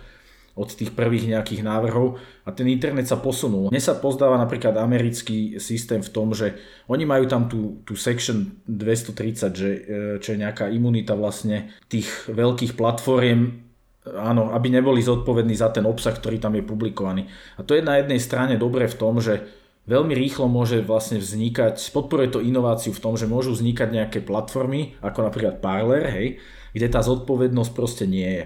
od 0.51 0.67
tých 0.67 0.91
prvých 0.91 1.31
nejakých 1.31 1.63
návrhov 1.63 2.19
a 2.43 2.51
ten 2.51 2.67
internet 2.67 3.07
sa 3.07 3.15
posunul. 3.15 3.71
Mne 3.71 3.79
sa 3.79 3.95
pozdáva 3.95 4.35
napríklad 4.35 4.75
americký 4.75 5.55
systém 5.63 6.03
v 6.03 6.11
tom, 6.11 6.35
že 6.35 6.59
oni 6.91 7.07
majú 7.07 7.23
tam 7.31 7.47
tú, 7.47 7.79
tú 7.87 7.95
section 7.95 8.59
230, 8.67 9.55
že, 9.55 9.69
e, 9.71 9.79
čo 10.19 10.35
je 10.35 10.41
nejaká 10.43 10.67
imunita 10.67 11.15
vlastne 11.15 11.71
tých 11.87 12.27
veľkých 12.27 12.75
platformiem, 12.75 13.63
áno, 14.19 14.51
aby 14.51 14.67
neboli 14.67 14.99
zodpovední 14.99 15.55
za 15.55 15.71
ten 15.71 15.87
obsah, 15.87 16.11
ktorý 16.11 16.43
tam 16.43 16.59
je 16.59 16.67
publikovaný. 16.67 17.31
A 17.55 17.63
to 17.63 17.71
je 17.71 17.85
na 17.85 18.03
jednej 18.03 18.19
strane 18.19 18.59
dobré 18.59 18.91
v 18.91 18.99
tom, 18.99 19.23
že 19.23 19.60
veľmi 19.89 20.13
rýchlo 20.13 20.45
môže 20.45 20.81
vlastne 20.85 21.17
vznikať, 21.17 21.81
podporuje 21.89 22.29
to 22.29 22.43
inováciu 22.43 22.93
v 22.93 23.01
tom, 23.01 23.17
že 23.17 23.29
môžu 23.29 23.57
vznikať 23.57 23.89
nejaké 23.89 24.19
platformy, 24.21 24.97
ako 25.01 25.25
napríklad 25.25 25.57
Parler, 25.63 26.05
hej, 26.09 26.27
kde 26.71 26.87
tá 26.87 27.01
zodpovednosť 27.01 27.71
proste 27.73 28.05
nie 28.05 28.27
je. 28.27 28.43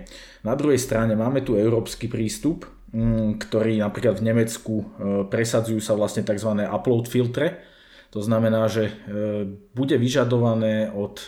Na 0.47 0.55
druhej 0.55 0.79
strane 0.79 1.13
máme 1.13 1.43
tu 1.43 1.59
európsky 1.59 2.07
prístup, 2.07 2.65
mm, 2.93 3.41
ktorý 3.41 3.83
napríklad 3.83 4.17
v 4.21 4.27
Nemecku 4.31 4.75
e, 4.81 4.85
presadzujú 5.27 5.83
sa 5.83 5.93
vlastne 5.93 6.23
tzv. 6.23 6.55
upload 6.65 7.11
filtre. 7.11 7.59
To 8.15 8.23
znamená, 8.23 8.71
že 8.71 8.89
e, 8.89 8.93
bude 9.75 9.99
vyžadované 9.99 10.89
od 10.89 11.19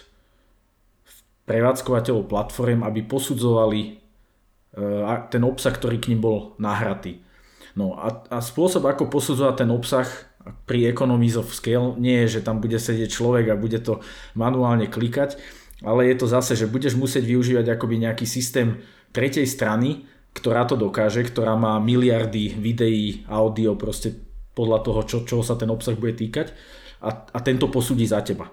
prevádzkovateľov 1.48 2.28
platform, 2.28 2.84
aby 2.88 3.04
posudzovali 3.04 3.82
e, 3.84 3.92
ten 5.28 5.44
obsah, 5.44 5.76
ktorý 5.76 6.00
k 6.00 6.16
ním 6.16 6.22
bol 6.24 6.38
nahratý. 6.58 7.27
No 7.78 7.94
a, 7.94 8.26
a 8.34 8.42
spôsob, 8.42 8.90
ako 8.90 9.06
posudzovať 9.06 9.56
ten 9.62 9.70
obsah 9.70 10.10
pri 10.66 10.90
Economies 10.90 11.38
of 11.38 11.54
Scale 11.54 11.94
nie 12.02 12.26
je, 12.26 12.40
že 12.40 12.46
tam 12.46 12.58
bude 12.58 12.82
sedieť 12.82 13.10
človek 13.14 13.54
a 13.54 13.60
bude 13.60 13.78
to 13.78 14.02
manuálne 14.34 14.90
klikať, 14.90 15.38
ale 15.86 16.10
je 16.10 16.16
to 16.18 16.26
zase, 16.26 16.58
že 16.58 16.66
budeš 16.66 16.98
musieť 16.98 17.30
využívať 17.30 17.78
akoby 17.78 18.02
nejaký 18.02 18.26
systém 18.26 18.82
tretej 19.14 19.46
strany, 19.46 20.10
ktorá 20.34 20.66
to 20.66 20.74
dokáže, 20.74 21.22
ktorá 21.30 21.54
má 21.54 21.78
miliardy 21.78 22.58
videí, 22.58 23.22
audio, 23.30 23.78
proste 23.78 24.18
podľa 24.58 24.80
toho, 24.82 25.02
čo, 25.06 25.18
čoho 25.22 25.44
sa 25.46 25.54
ten 25.54 25.70
obsah 25.70 25.94
bude 25.94 26.18
týkať 26.18 26.58
a, 27.06 27.30
a 27.30 27.38
tento 27.46 27.70
posúdi 27.70 28.10
za 28.10 28.26
teba. 28.26 28.50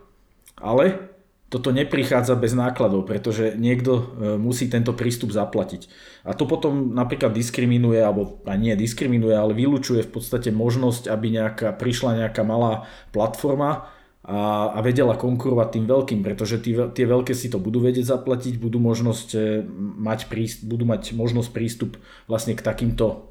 Ale 0.61 1.14
toto 1.55 1.71
neprichádza 1.71 2.35
bez 2.35 2.51
nákladov, 2.51 3.07
pretože 3.07 3.55
niekto 3.55 3.93
e, 3.95 4.03
musí 4.35 4.67
tento 4.67 4.91
prístup 4.91 5.31
zaplatiť. 5.31 5.87
A 6.27 6.35
to 6.35 6.51
potom 6.51 6.91
napríklad 6.91 7.31
diskriminuje, 7.31 8.03
alebo 8.03 8.43
a 8.43 8.59
nie 8.59 8.75
diskriminuje, 8.75 9.39
ale 9.39 9.55
vylúčuje 9.55 10.03
v 10.03 10.11
podstate 10.11 10.51
možnosť, 10.51 11.07
aby 11.07 11.39
nejaká, 11.39 11.79
prišla 11.79 12.27
nejaká 12.27 12.43
malá 12.43 12.91
platforma 13.15 13.87
a, 14.27 14.75
a 14.75 14.79
vedela 14.83 15.15
konkurovať 15.15 15.79
tým 15.79 15.87
veľkým, 15.87 16.21
pretože 16.27 16.59
tí, 16.59 16.75
tie 16.75 17.07
veľké 17.07 17.31
si 17.39 17.47
to 17.47 17.63
budú 17.63 17.79
vedieť 17.79 18.11
zaplatiť, 18.19 18.59
budú, 18.59 18.83
možnosť 18.83 19.29
e, 19.39 19.63
mať 20.03 20.27
prístup, 20.27 20.67
budú 20.75 20.91
mať 20.91 21.15
možnosť 21.15 21.55
prístup 21.55 22.03
vlastne 22.27 22.59
k 22.59 22.67
takýmto 22.67 23.31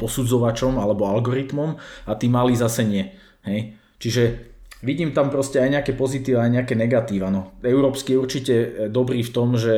posudzovačom 0.00 0.80
alebo 0.80 1.04
algoritmom 1.04 1.76
a 2.08 2.12
tí 2.16 2.32
malí 2.32 2.56
zase 2.56 2.80
nie. 2.80 3.12
Hej? 3.44 3.76
Čiže 4.00 4.55
vidím 4.84 5.12
tam 5.12 5.32
proste 5.32 5.60
aj 5.60 5.80
nejaké 5.80 5.92
pozitíva, 5.96 6.44
aj 6.44 6.52
nejaké 6.62 6.74
negatíva. 6.76 7.32
No. 7.32 7.56
Európsky 7.64 8.16
je 8.16 8.22
určite 8.22 8.54
e, 8.54 8.68
dobrý 8.92 9.24
v 9.24 9.32
tom, 9.32 9.56
že 9.56 9.74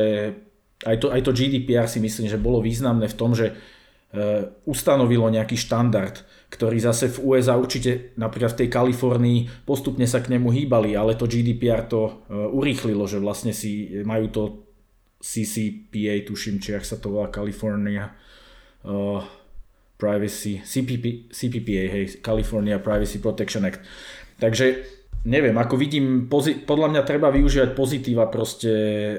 aj 0.83 0.95
to, 0.99 1.07
aj 1.11 1.21
to 1.23 1.35
GDPR 1.35 1.87
si 1.87 1.99
myslím, 1.99 2.27
že 2.31 2.39
bolo 2.39 2.63
významné 2.63 3.11
v 3.11 3.17
tom, 3.19 3.35
že 3.35 3.51
e, 3.51 3.53
ustanovilo 4.67 5.27
nejaký 5.27 5.55
štandard, 5.59 6.23
ktorý 6.49 6.79
zase 6.79 7.11
v 7.11 7.35
USA 7.35 7.59
určite 7.59 8.15
napríklad 8.15 8.55
v 8.55 8.59
tej 8.65 8.69
Kalifornii 8.71 9.39
postupne 9.67 10.07
sa 10.07 10.23
k 10.23 10.35
nemu 10.35 10.47
hýbali, 10.49 10.95
ale 10.95 11.19
to 11.19 11.27
GDPR 11.27 11.87
to 11.87 12.01
e, 12.07 12.11
urýchlilo, 12.35 13.07
že 13.07 13.19
vlastne 13.19 13.51
si 13.51 14.03
majú 14.03 14.27
to 14.31 14.43
CCPA, 15.19 16.23
tuším, 16.23 16.63
či 16.63 16.79
ak 16.79 16.87
sa 16.87 16.95
to 16.95 17.11
volá 17.11 17.27
California 17.27 18.07
uh, 18.87 19.19
Privacy, 19.99 20.63
CPP, 20.63 21.27
CPPA, 21.27 21.83
hej, 21.91 22.23
California 22.23 22.79
Privacy 22.79 23.19
Protection 23.19 23.67
Act. 23.67 23.83
Takže 24.39 24.79
neviem, 25.27 25.51
ako 25.59 25.75
vidím, 25.75 26.31
podľa 26.63 26.87
mňa 26.95 27.01
treba 27.03 27.27
využívať 27.27 27.75
pozitíva 27.75 28.31
proste 28.31 28.71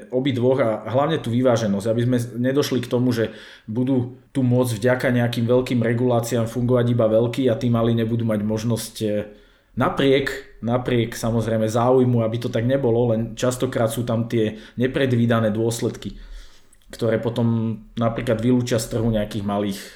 obidvoch 0.09 0.57
a 0.57 0.69
hlavne 0.89 1.21
tú 1.21 1.29
vyváženosť, 1.29 1.85
aby 1.85 2.01
sme 2.01 2.17
nedošli 2.49 2.81
k 2.81 2.89
tomu, 2.89 3.13
že 3.13 3.29
budú 3.69 4.17
tu 4.33 4.41
môcť 4.41 4.81
vďaka 4.81 5.07
nejakým 5.13 5.45
veľkým 5.45 5.85
reguláciám 5.85 6.49
fungovať 6.49 6.85
iba 6.89 7.05
veľkí 7.05 7.45
a 7.45 7.59
tí 7.61 7.69
mali 7.69 7.93
nebudú 7.93 8.25
mať 8.25 8.41
možnosť 8.41 8.95
e, 9.05 9.07
napriek, 9.77 10.57
napriek 10.65 11.13
samozrejme 11.13 11.69
záujmu, 11.69 12.25
aby 12.25 12.37
to 12.41 12.49
tak 12.49 12.65
nebolo, 12.65 13.13
len 13.13 13.37
častokrát 13.37 13.93
sú 13.93 14.01
tam 14.01 14.25
tie 14.25 14.57
nepredvídané 14.81 15.53
dôsledky 15.53 16.30
ktoré 16.91 17.17
potom 17.17 17.79
napríklad 17.95 18.43
vylúčia 18.43 18.77
z 18.77 18.93
trhu 18.97 19.07
nejakých 19.09 19.43
malých, 19.47 19.79
e, 19.79 19.89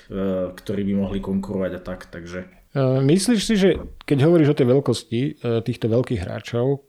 ktorí 0.55 0.81
by 0.87 0.93
mohli 0.95 1.19
konkurovať 1.19 1.71
a 1.77 1.81
tak, 1.83 2.07
takže... 2.09 2.47
Myslíš 2.75 3.41
si, 3.47 3.55
že 3.55 3.79
keď 4.03 4.27
hovoríš 4.27 4.51
o 4.51 4.59
tej 4.59 4.67
veľkosti 4.67 5.21
týchto 5.63 5.87
veľkých 5.87 6.27
hráčov 6.27 6.83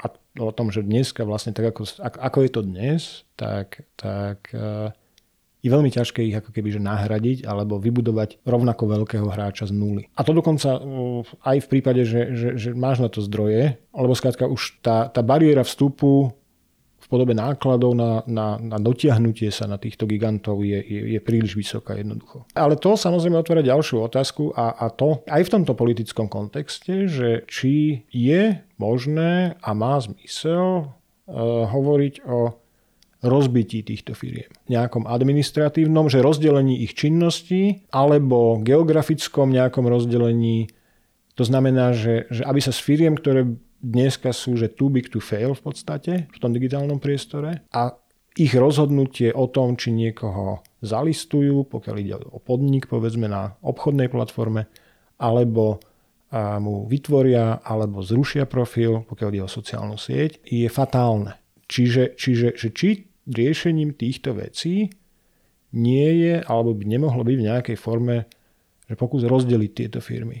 a 0.00 0.06
o 0.40 0.52
tom, 0.56 0.72
že 0.72 0.80
dneska 0.80 1.28
vlastne 1.28 1.52
tak 1.52 1.68
ako, 1.76 1.84
ako 2.00 2.38
je 2.48 2.50
to 2.56 2.60
dnes, 2.64 3.28
tak, 3.36 3.84
tak 4.00 4.48
je 5.58 5.68
veľmi 5.68 5.90
ťažké 5.90 6.22
ich 6.22 6.36
ako 6.38 6.54
keby 6.54 6.78
nahradiť 6.78 7.42
alebo 7.42 7.82
vybudovať 7.82 8.46
rovnako 8.46 8.84
veľkého 8.88 9.26
hráča 9.26 9.66
z 9.66 9.74
nuly. 9.74 10.02
A 10.14 10.22
to 10.22 10.30
dokonca 10.30 10.78
aj 11.42 11.56
v 11.60 11.70
prípade, 11.70 12.06
že, 12.06 12.32
že, 12.34 12.48
že 12.54 12.70
máš 12.78 13.02
na 13.02 13.10
to 13.10 13.18
zdroje, 13.18 13.76
alebo 13.90 14.14
skrátka 14.14 14.46
už 14.46 14.78
tá, 14.80 15.10
tá 15.10 15.20
bariéra 15.20 15.66
vstupu 15.66 16.32
podobe 17.08 17.32
nákladov 17.32 17.96
na, 17.96 18.20
na, 18.28 18.60
na 18.60 18.76
dotiahnutie 18.76 19.48
sa 19.48 19.64
na 19.64 19.80
týchto 19.80 20.04
gigantov 20.04 20.60
je, 20.60 20.76
je, 20.76 21.16
je 21.16 21.20
príliš 21.24 21.56
vysoká 21.56 21.96
jednoducho. 21.96 22.44
Ale 22.52 22.76
to 22.76 22.94
samozrejme 22.94 23.40
otvára 23.40 23.64
ďalšiu 23.64 24.04
otázku 24.04 24.52
a, 24.52 24.76
a 24.76 24.92
to 24.92 25.24
aj 25.24 25.42
v 25.48 25.52
tomto 25.56 25.72
politickom 25.72 26.28
kontexte, 26.28 27.08
že 27.08 27.48
či 27.48 28.04
je 28.12 28.60
možné 28.76 29.56
a 29.64 29.70
má 29.72 29.96
zmysel 29.98 30.84
uh, 30.84 31.66
hovoriť 31.66 32.14
o 32.28 32.54
rozbití 33.18 33.82
týchto 33.82 34.14
firiem. 34.14 34.46
Nejakom 34.70 35.08
administratívnom, 35.08 36.06
že 36.06 36.22
rozdelení 36.22 36.86
ich 36.86 36.94
činností 36.94 37.82
alebo 37.90 38.62
geografickom 38.62 39.50
nejakom 39.50 39.90
rozdelení. 39.90 40.70
To 41.34 41.42
znamená, 41.42 41.98
že, 41.98 42.30
že 42.30 42.46
aby 42.46 42.62
sa 42.62 42.70
s 42.70 42.78
firiem, 42.78 43.18
ktoré 43.18 43.58
dneska 43.82 44.34
sú 44.34 44.58
že 44.58 44.70
too 44.70 44.90
big 44.90 45.10
to 45.10 45.22
fail 45.22 45.54
v 45.54 45.62
podstate 45.62 46.12
v 46.28 46.38
tom 46.38 46.50
digitálnom 46.50 46.98
priestore 46.98 47.62
a 47.70 47.94
ich 48.38 48.54
rozhodnutie 48.54 49.34
o 49.34 49.50
tom, 49.50 49.74
či 49.74 49.90
niekoho 49.90 50.62
zalistujú, 50.78 51.66
pokiaľ 51.66 51.96
ide 51.98 52.14
o 52.22 52.38
podnik, 52.38 52.86
povedzme 52.86 53.26
na 53.26 53.58
obchodnej 53.66 54.06
platforme, 54.06 54.70
alebo 55.18 55.82
mu 56.62 56.86
vytvoria 56.86 57.58
alebo 57.66 57.98
zrušia 57.98 58.46
profil, 58.46 59.02
pokiaľ 59.10 59.28
ide 59.34 59.42
o 59.42 59.50
sociálnu 59.50 59.98
sieť, 59.98 60.38
je 60.46 60.70
fatálne. 60.70 61.34
Čiže, 61.66 62.14
čiže 62.14 62.54
že 62.54 62.68
či 62.70 62.88
riešením 63.26 63.98
týchto 63.98 64.38
vecí 64.38 64.86
nie 65.74 66.08
je, 66.22 66.34
alebo 66.40 66.72
by 66.72 66.84
nemohlo 66.86 67.26
byť 67.26 67.36
v 67.36 67.46
nejakej 67.48 67.76
forme, 67.76 68.24
že 68.88 68.94
pokus 68.96 69.26
rozdeliť 69.26 69.70
tieto 69.74 70.00
firmy. 70.00 70.40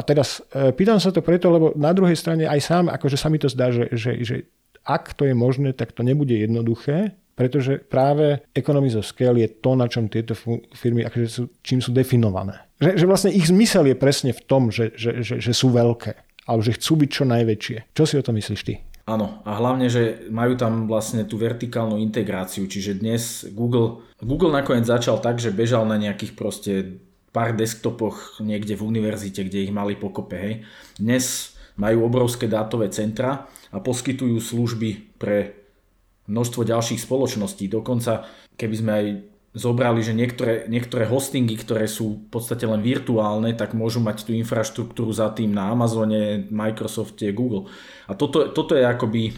A 0.00 0.02
teraz 0.02 0.40
e, 0.56 0.72
pýtam 0.72 0.96
sa 0.96 1.12
to 1.12 1.20
preto, 1.20 1.52
lebo 1.52 1.76
na 1.76 1.92
druhej 1.92 2.16
strane 2.16 2.48
aj 2.48 2.60
sám, 2.64 2.88
akože 2.88 3.20
sa 3.20 3.28
mi 3.28 3.36
to 3.36 3.52
zdá, 3.52 3.68
že, 3.68 3.92
že, 3.92 4.16
že 4.24 4.36
ak 4.80 5.12
to 5.12 5.28
je 5.28 5.36
možné, 5.36 5.76
tak 5.76 5.92
to 5.92 6.00
nebude 6.00 6.32
jednoduché, 6.32 7.20
pretože 7.36 7.76
práve 7.84 8.40
economies 8.56 8.96
of 8.96 9.04
scale 9.04 9.36
je 9.36 9.48
to, 9.60 9.76
na 9.76 9.92
čom 9.92 10.08
tieto 10.08 10.32
firmy, 10.72 11.04
akože 11.04 11.26
sú, 11.28 11.42
čím 11.60 11.84
sú 11.84 11.92
definované. 11.92 12.64
Že, 12.80 12.96
že 12.96 13.04
vlastne 13.04 13.30
ich 13.36 13.44
zmysel 13.44 13.92
je 13.92 13.96
presne 13.96 14.32
v 14.32 14.40
tom, 14.48 14.72
že, 14.72 14.96
že, 14.96 15.20
že, 15.20 15.36
že 15.36 15.52
sú 15.52 15.68
veľké, 15.68 16.16
alebo 16.48 16.64
že 16.64 16.80
chcú 16.80 17.04
byť 17.04 17.10
čo 17.12 17.24
najväčšie. 17.28 17.76
Čo 17.92 18.04
si 18.08 18.16
o 18.16 18.24
tom 18.24 18.40
myslíš 18.40 18.62
ty? 18.64 18.80
Áno, 19.04 19.44
a 19.44 19.56
hlavne, 19.56 19.90
že 19.92 20.32
majú 20.32 20.56
tam 20.56 20.88
vlastne 20.88 21.28
tú 21.28 21.36
vertikálnu 21.36 22.00
integráciu, 22.00 22.64
čiže 22.64 23.00
dnes 23.00 23.44
Google, 23.52 24.06
Google 24.22 24.54
nakoniec 24.54 24.88
začal 24.88 25.20
tak, 25.20 25.42
že 25.42 25.52
bežal 25.52 25.84
na 25.84 26.00
nejakých 26.00 26.32
proste 26.38 26.72
pár 27.30 27.54
desktopoch 27.54 28.42
niekde 28.42 28.74
v 28.74 28.86
univerzite, 28.86 29.46
kde 29.46 29.70
ich 29.70 29.72
mali 29.74 29.94
pokope, 29.94 30.36
hej. 30.36 30.54
Dnes 30.98 31.54
majú 31.78 32.04
obrovské 32.04 32.50
dátové 32.50 32.90
centra 32.90 33.46
a 33.70 33.78
poskytujú 33.78 34.36
služby 34.42 35.16
pre 35.16 35.54
množstvo 36.26 36.62
ďalších 36.66 37.00
spoločností. 37.00 37.70
Dokonca, 37.70 38.26
keby 38.58 38.74
sme 38.76 38.92
aj 38.92 39.06
zobrali, 39.50 39.98
že 40.02 40.14
niektoré, 40.14 40.70
niektoré 40.70 41.10
hostingy, 41.10 41.58
ktoré 41.58 41.90
sú 41.90 42.22
v 42.22 42.26
podstate 42.30 42.66
len 42.70 42.82
virtuálne, 42.86 43.50
tak 43.58 43.74
môžu 43.74 43.98
mať 43.98 44.22
tú 44.26 44.30
infraštruktúru 44.34 45.10
za 45.10 45.34
tým 45.34 45.50
na 45.50 45.74
Amazone, 45.74 46.46
Microsofte, 46.50 47.34
Google. 47.34 47.66
A 48.06 48.14
toto, 48.14 48.46
toto 48.54 48.78
je 48.78 48.86
akoby 48.86 49.34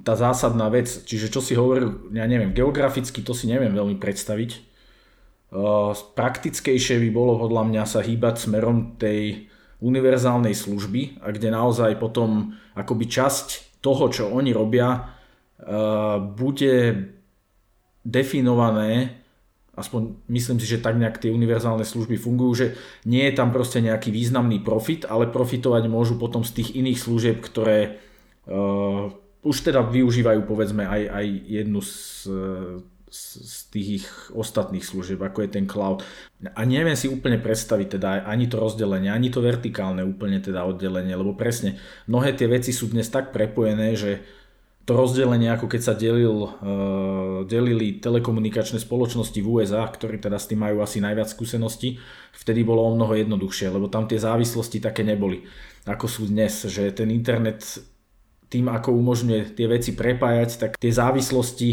tá 0.00 0.16
zásadná 0.16 0.68
vec. 0.68 0.88
Čiže 0.88 1.32
čo 1.32 1.40
si 1.40 1.56
hovoril, 1.56 2.12
ja 2.12 2.28
neviem, 2.28 2.52
geograficky 2.52 3.24
to 3.24 3.32
si 3.32 3.48
neviem 3.48 3.72
veľmi 3.72 3.96
predstaviť. 3.96 4.71
Praktickejšie 6.16 6.96
by 6.96 7.08
bolo 7.12 7.36
podľa 7.36 7.62
mňa 7.68 7.84
sa 7.84 8.00
hýbať 8.00 8.48
smerom 8.48 8.96
tej 8.96 9.52
univerzálnej 9.84 10.56
služby 10.56 11.20
a 11.20 11.28
kde 11.28 11.52
naozaj 11.52 12.00
potom 12.00 12.56
akoby 12.72 13.04
časť 13.04 13.78
toho, 13.84 14.08
čo 14.08 14.32
oni 14.32 14.54
robia, 14.54 15.12
bude 16.38 16.74
definované 18.00 19.22
aspoň 19.72 20.28
myslím 20.28 20.60
si, 20.60 20.66
že 20.68 20.84
tak 20.84 21.00
nejak 21.00 21.16
tie 21.16 21.32
univerzálne 21.32 21.84
služby 21.84 22.20
fungujú, 22.20 22.52
že 22.52 22.66
nie 23.08 23.24
je 23.24 23.36
tam 23.36 23.48
proste 23.48 23.80
nejaký 23.80 24.12
významný 24.12 24.60
profit, 24.60 25.08
ale 25.08 25.32
profitovať 25.32 25.88
môžu 25.88 26.20
potom 26.20 26.44
z 26.44 26.60
tých 26.60 26.76
iných 26.76 26.98
služieb, 27.00 27.36
ktoré 27.40 27.96
uh, 28.48 29.08
už 29.42 29.56
teda 29.64 29.80
využívajú 29.82 30.44
povedzme 30.44 30.84
aj, 30.84 31.02
aj 31.08 31.26
jednu 31.48 31.80
z, 31.80 31.92
z, 32.28 32.30
z 33.12 33.68
tých 33.68 34.08
ostatných 34.32 34.80
služieb, 34.80 35.20
ako 35.20 35.44
je 35.44 35.50
ten 35.60 35.68
cloud. 35.68 36.00
A 36.56 36.64
neviem 36.64 36.96
si 36.96 37.12
úplne 37.12 37.36
predstaviť 37.36 38.00
teda 38.00 38.08
ani 38.24 38.48
to 38.48 38.56
rozdelenie, 38.56 39.12
ani 39.12 39.28
to 39.28 39.44
vertikálne 39.44 40.00
úplne 40.00 40.40
teda 40.40 40.64
oddelenie, 40.64 41.12
lebo 41.12 41.36
presne 41.36 41.76
mnohé 42.08 42.32
tie 42.32 42.48
veci 42.48 42.72
sú 42.72 42.88
dnes 42.88 43.12
tak 43.12 43.36
prepojené, 43.36 43.92
že 44.00 44.24
to 44.82 44.98
rozdelenie, 44.98 45.46
ako 45.52 45.70
keď 45.70 45.80
sa 45.84 45.94
delil, 45.94 46.42
uh, 46.42 47.46
delili 47.46 48.02
telekomunikačné 48.02 48.82
spoločnosti 48.82 49.38
v 49.38 49.46
USA, 49.46 49.86
ktorí 49.86 50.18
teda 50.18 50.40
s 50.40 50.50
tým 50.50 50.64
majú 50.64 50.82
asi 50.82 50.98
najviac 50.98 51.30
skúseností, 51.30 52.02
vtedy 52.34 52.66
bolo 52.66 52.82
o 52.82 52.96
mnoho 52.96 53.14
jednoduchšie, 53.14 53.70
lebo 53.70 53.86
tam 53.86 54.10
tie 54.10 54.18
závislosti 54.18 54.82
také 54.82 55.06
neboli, 55.06 55.46
ako 55.86 56.10
sú 56.10 56.22
dnes, 56.26 56.66
že 56.66 56.90
ten 56.90 57.14
internet 57.14 57.62
tým, 58.50 58.68
ako 58.68 58.90
umožňuje 58.90 59.54
tie 59.54 59.66
veci 59.70 59.94
prepájať, 59.94 60.50
tak 60.58 60.70
tie 60.76 60.90
závislosti 60.90 61.70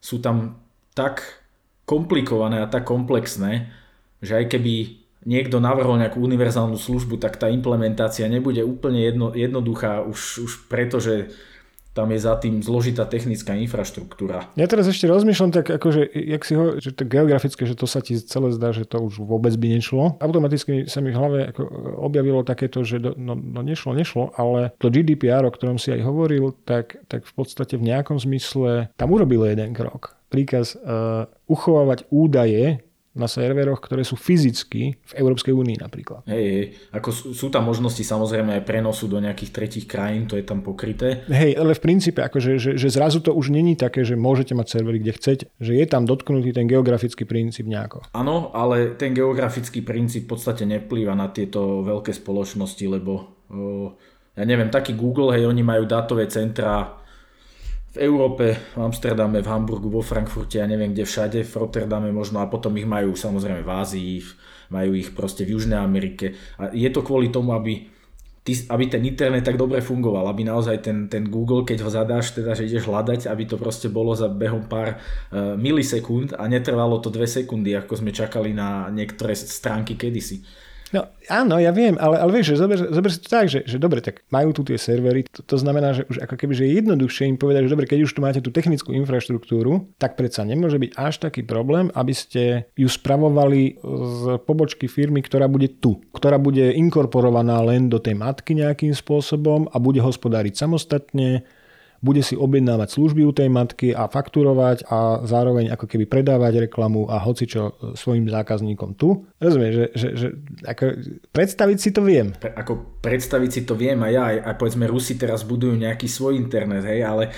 sú 0.00 0.20
tam 0.20 0.59
tak 1.00 1.40
komplikované 1.88 2.60
a 2.60 2.68
tak 2.68 2.84
komplexné, 2.84 3.72
že 4.20 4.36
aj 4.36 4.52
keby 4.52 5.00
niekto 5.24 5.56
navrhol 5.64 5.96
nejakú 5.96 6.20
univerzálnu 6.20 6.76
službu, 6.76 7.16
tak 7.16 7.40
tá 7.40 7.48
implementácia 7.48 8.28
nebude 8.28 8.60
úplne 8.60 9.00
jedno, 9.00 9.32
jednoduchá 9.32 10.04
už, 10.04 10.44
už 10.44 10.52
preto, 10.68 11.00
že 11.00 11.32
tam 11.90 12.06
je 12.14 12.22
za 12.22 12.38
tým 12.38 12.62
zložitá 12.62 13.02
technická 13.02 13.58
infraštruktúra. 13.58 14.46
Ja 14.54 14.70
teraz 14.70 14.86
ešte 14.86 15.10
rozmýšľam 15.10 15.50
tak, 15.50 15.74
akože, 15.74 16.06
jak 16.14 16.42
si 16.46 16.54
ho, 16.54 16.78
že 16.78 16.94
to 16.94 17.02
geografické, 17.02 17.66
že 17.66 17.74
to 17.74 17.90
sa 17.90 17.98
ti 17.98 18.14
celé 18.14 18.54
zdá, 18.54 18.70
že 18.70 18.86
to 18.86 19.02
už 19.02 19.26
vôbec 19.26 19.50
by 19.58 19.74
nešlo. 19.74 20.14
Automaticky 20.22 20.86
sa 20.86 21.02
mi 21.02 21.10
v 21.10 21.18
hlave 21.18 21.38
ako 21.50 21.66
objavilo 21.98 22.46
takéto, 22.46 22.86
že 22.86 23.02
do, 23.02 23.18
no, 23.18 23.34
no 23.34 23.66
nešlo, 23.66 23.90
nešlo, 23.98 24.30
ale 24.38 24.70
to 24.78 24.86
GDPR, 24.86 25.42
o 25.42 25.50
ktorom 25.50 25.82
si 25.82 25.90
aj 25.90 26.06
hovoril, 26.06 26.54
tak, 26.62 26.94
tak 27.10 27.26
v 27.26 27.32
podstate 27.34 27.74
v 27.74 27.90
nejakom 27.90 28.22
zmysle 28.22 28.94
tam 28.94 29.10
urobilo 29.10 29.50
jeden 29.50 29.74
krok. 29.74 30.19
Príkaz 30.30 30.78
uh, 30.78 31.26
uchovávať 31.50 32.06
údaje 32.08 32.78
na 33.10 33.26
serveroch, 33.26 33.82
ktoré 33.82 34.06
sú 34.06 34.14
fyzicky 34.14 34.94
v 34.94 35.12
Európskej 35.18 35.50
únii 35.50 35.82
napríklad. 35.82 36.22
Hej, 36.30 36.44
hej, 36.46 36.64
ako 36.94 37.10
sú, 37.10 37.26
sú 37.34 37.46
tam 37.50 37.66
možnosti 37.66 37.98
samozrejme 38.06 38.62
aj 38.62 38.62
prenosu 38.62 39.10
do 39.10 39.18
nejakých 39.18 39.50
tretich 39.50 39.86
krajín, 39.90 40.30
to 40.30 40.38
je 40.38 40.46
tam 40.46 40.62
pokryté. 40.62 41.26
Hej, 41.26 41.58
ale 41.58 41.74
v 41.74 41.82
princípe, 41.82 42.22
akože, 42.22 42.62
že, 42.62 42.70
že 42.78 42.88
zrazu 42.88 43.18
to 43.18 43.34
už 43.34 43.50
není 43.50 43.74
také, 43.74 44.06
že 44.06 44.14
môžete 44.14 44.54
mať 44.54 44.78
servery, 44.78 45.02
kde 45.02 45.16
chcete, 45.18 45.44
že 45.58 45.72
je 45.74 45.86
tam 45.90 46.06
dotknutý 46.06 46.54
ten 46.54 46.70
geografický 46.70 47.26
princíp 47.26 47.66
nejako. 47.66 48.06
Áno, 48.14 48.54
ale 48.54 48.94
ten 48.94 49.10
geografický 49.10 49.82
princíp 49.82 50.30
v 50.30 50.38
podstate 50.38 50.62
neplýva 50.62 51.18
na 51.18 51.34
tieto 51.34 51.82
veľké 51.82 52.14
spoločnosti, 52.14 52.84
lebo 52.86 53.42
o, 53.50 53.98
ja 54.38 54.44
neviem, 54.46 54.70
taký 54.70 54.94
Google, 54.94 55.34
hej, 55.34 55.50
oni 55.50 55.66
majú 55.66 55.82
dátové 55.82 56.30
centra 56.30 56.99
v 57.90 57.96
Európe, 57.98 58.54
v 58.54 58.78
Amsterdame, 58.78 59.42
v 59.42 59.50
Hamburgu, 59.50 59.90
vo 59.90 60.02
Frankfurte, 60.02 60.62
ja 60.62 60.66
neviem 60.70 60.94
kde 60.94 61.02
všade, 61.02 61.42
v 61.42 61.54
Rotterdame 61.58 62.14
možno 62.14 62.38
a 62.38 62.46
potom 62.46 62.70
ich 62.78 62.86
majú 62.86 63.18
samozrejme 63.18 63.66
v 63.66 63.70
Ázii, 63.70 64.14
majú 64.70 64.94
ich 64.94 65.10
proste 65.10 65.42
v 65.42 65.58
Južnej 65.58 65.82
Amerike 65.82 66.38
a 66.54 66.70
je 66.70 66.86
to 66.94 67.02
kvôli 67.02 67.34
tomu, 67.34 67.50
aby, 67.50 67.90
aby 68.46 68.84
ten 68.86 69.02
internet 69.02 69.42
tak 69.42 69.58
dobre 69.58 69.82
fungoval, 69.82 70.30
aby 70.30 70.46
naozaj 70.46 70.86
ten, 70.86 71.10
ten 71.10 71.26
Google, 71.26 71.66
keď 71.66 71.82
ho 71.82 71.90
zadáš, 71.90 72.30
teda 72.30 72.54
že 72.54 72.70
ideš 72.70 72.86
hľadať, 72.86 73.26
aby 73.26 73.42
to 73.50 73.58
proste 73.58 73.90
bolo 73.90 74.14
za 74.14 74.30
behom 74.30 74.70
pár 74.70 74.94
uh, 74.94 75.58
milisekúnd 75.58 76.38
a 76.38 76.46
netrvalo 76.46 77.02
to 77.02 77.10
dve 77.10 77.26
sekundy, 77.26 77.74
ako 77.74 77.98
sme 77.98 78.14
čakali 78.14 78.54
na 78.54 78.86
niektoré 78.94 79.34
stránky 79.34 79.98
kedysi. 79.98 80.46
No 80.90 81.06
áno, 81.30 81.62
ja 81.62 81.70
viem, 81.70 81.94
ale, 82.02 82.18
ale 82.18 82.30
vieš, 82.34 82.54
že 82.54 82.66
zober, 82.66 82.78
zober 82.90 83.10
si 83.14 83.22
to 83.22 83.28
tak, 83.30 83.46
že, 83.46 83.62
že 83.62 83.78
dobre, 83.78 84.02
tak 84.02 84.26
majú 84.34 84.50
tu 84.50 84.66
tie 84.66 84.74
servery, 84.74 85.22
to, 85.30 85.46
to 85.46 85.54
znamená, 85.54 85.94
že 85.94 86.02
už 86.10 86.26
ako 86.26 86.34
keby 86.34 86.52
že 86.58 86.66
je 86.66 86.82
jednoduchšie 86.82 87.30
im 87.30 87.38
povedať, 87.38 87.70
že 87.70 87.72
dobre, 87.78 87.86
keď 87.86 88.10
už 88.10 88.12
tu 88.18 88.20
máte 88.20 88.42
tú 88.42 88.50
technickú 88.50 88.90
infraštruktúru, 88.98 89.86
tak 90.02 90.18
predsa 90.18 90.42
nemôže 90.42 90.82
byť 90.82 90.90
až 90.98 91.14
taký 91.22 91.46
problém, 91.46 91.94
aby 91.94 92.10
ste 92.10 92.42
ju 92.74 92.90
spravovali 92.90 93.78
z 93.86 94.22
pobočky 94.42 94.90
firmy, 94.90 95.22
ktorá 95.22 95.46
bude 95.46 95.70
tu, 95.70 96.02
ktorá 96.10 96.42
bude 96.42 96.74
inkorporovaná 96.74 97.62
len 97.62 97.86
do 97.86 98.02
tej 98.02 98.18
matky 98.18 98.58
nejakým 98.58 98.90
spôsobom 98.90 99.70
a 99.70 99.78
bude 99.78 100.02
hospodáriť 100.02 100.58
samostatne, 100.58 101.46
bude 102.00 102.24
si 102.24 102.32
objednávať 102.32 102.96
služby 102.96 103.28
u 103.28 103.32
tej 103.36 103.52
matky 103.52 103.92
a 103.92 104.08
fakturovať 104.08 104.88
a 104.88 105.20
zároveň 105.28 105.68
ako 105.76 105.84
keby 105.84 106.08
predávať 106.08 106.64
reklamu 106.68 107.04
a 107.12 107.20
hocičo 107.20 107.92
svojim 107.92 108.24
zákazníkom 108.24 108.96
tu. 108.96 109.28
Rozumieš, 109.36 109.74
že, 109.76 109.86
že, 109.92 110.08
že 110.16 110.28
ako, 110.64 110.96
predstaviť 111.28 111.78
si 111.78 111.90
to 111.92 112.00
viem. 112.00 112.32
Pre, 112.32 112.56
ako 112.56 113.00
predstaviť 113.04 113.50
si 113.52 113.60
to 113.68 113.76
viem 113.76 114.00
aj 114.00 114.12
ja, 114.16 114.22
aj, 114.32 114.36
aj 114.48 114.54
povedzme 114.56 114.84
Rusi 114.88 115.20
teraz 115.20 115.44
budujú 115.44 115.76
nejaký 115.76 116.08
svoj 116.08 116.40
internet, 116.40 116.88
hej, 116.88 117.04
ale 117.04 117.36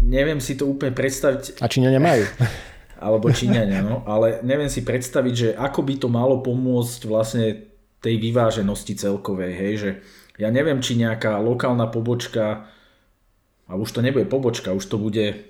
neviem 0.00 0.40
si 0.40 0.56
to 0.56 0.64
úplne 0.64 0.96
predstaviť. 0.96 1.60
A 1.60 1.68
Číňania 1.68 2.00
majú. 2.00 2.24
alebo 3.04 3.28
Číňania, 3.28 3.84
no, 3.84 4.08
ale 4.08 4.40
neviem 4.40 4.72
si 4.72 4.82
predstaviť, 4.82 5.34
že 5.36 5.48
ako 5.52 5.80
by 5.84 5.94
to 6.00 6.08
malo 6.08 6.40
pomôcť 6.40 7.00
vlastne 7.04 7.46
tej 8.00 8.16
vyváženosti 8.18 8.96
celkovej, 8.96 9.52
hej, 9.52 9.72
že 9.76 9.90
ja 10.38 10.48
neviem, 10.54 10.78
či 10.78 10.94
nejaká 10.96 11.42
lokálna 11.42 11.90
pobočka 11.90 12.70
a 13.68 13.76
už 13.76 13.92
to 13.92 14.00
nebude 14.00 14.24
pobočka, 14.32 14.72
už 14.72 14.88
to 14.88 14.96
bude, 14.96 15.44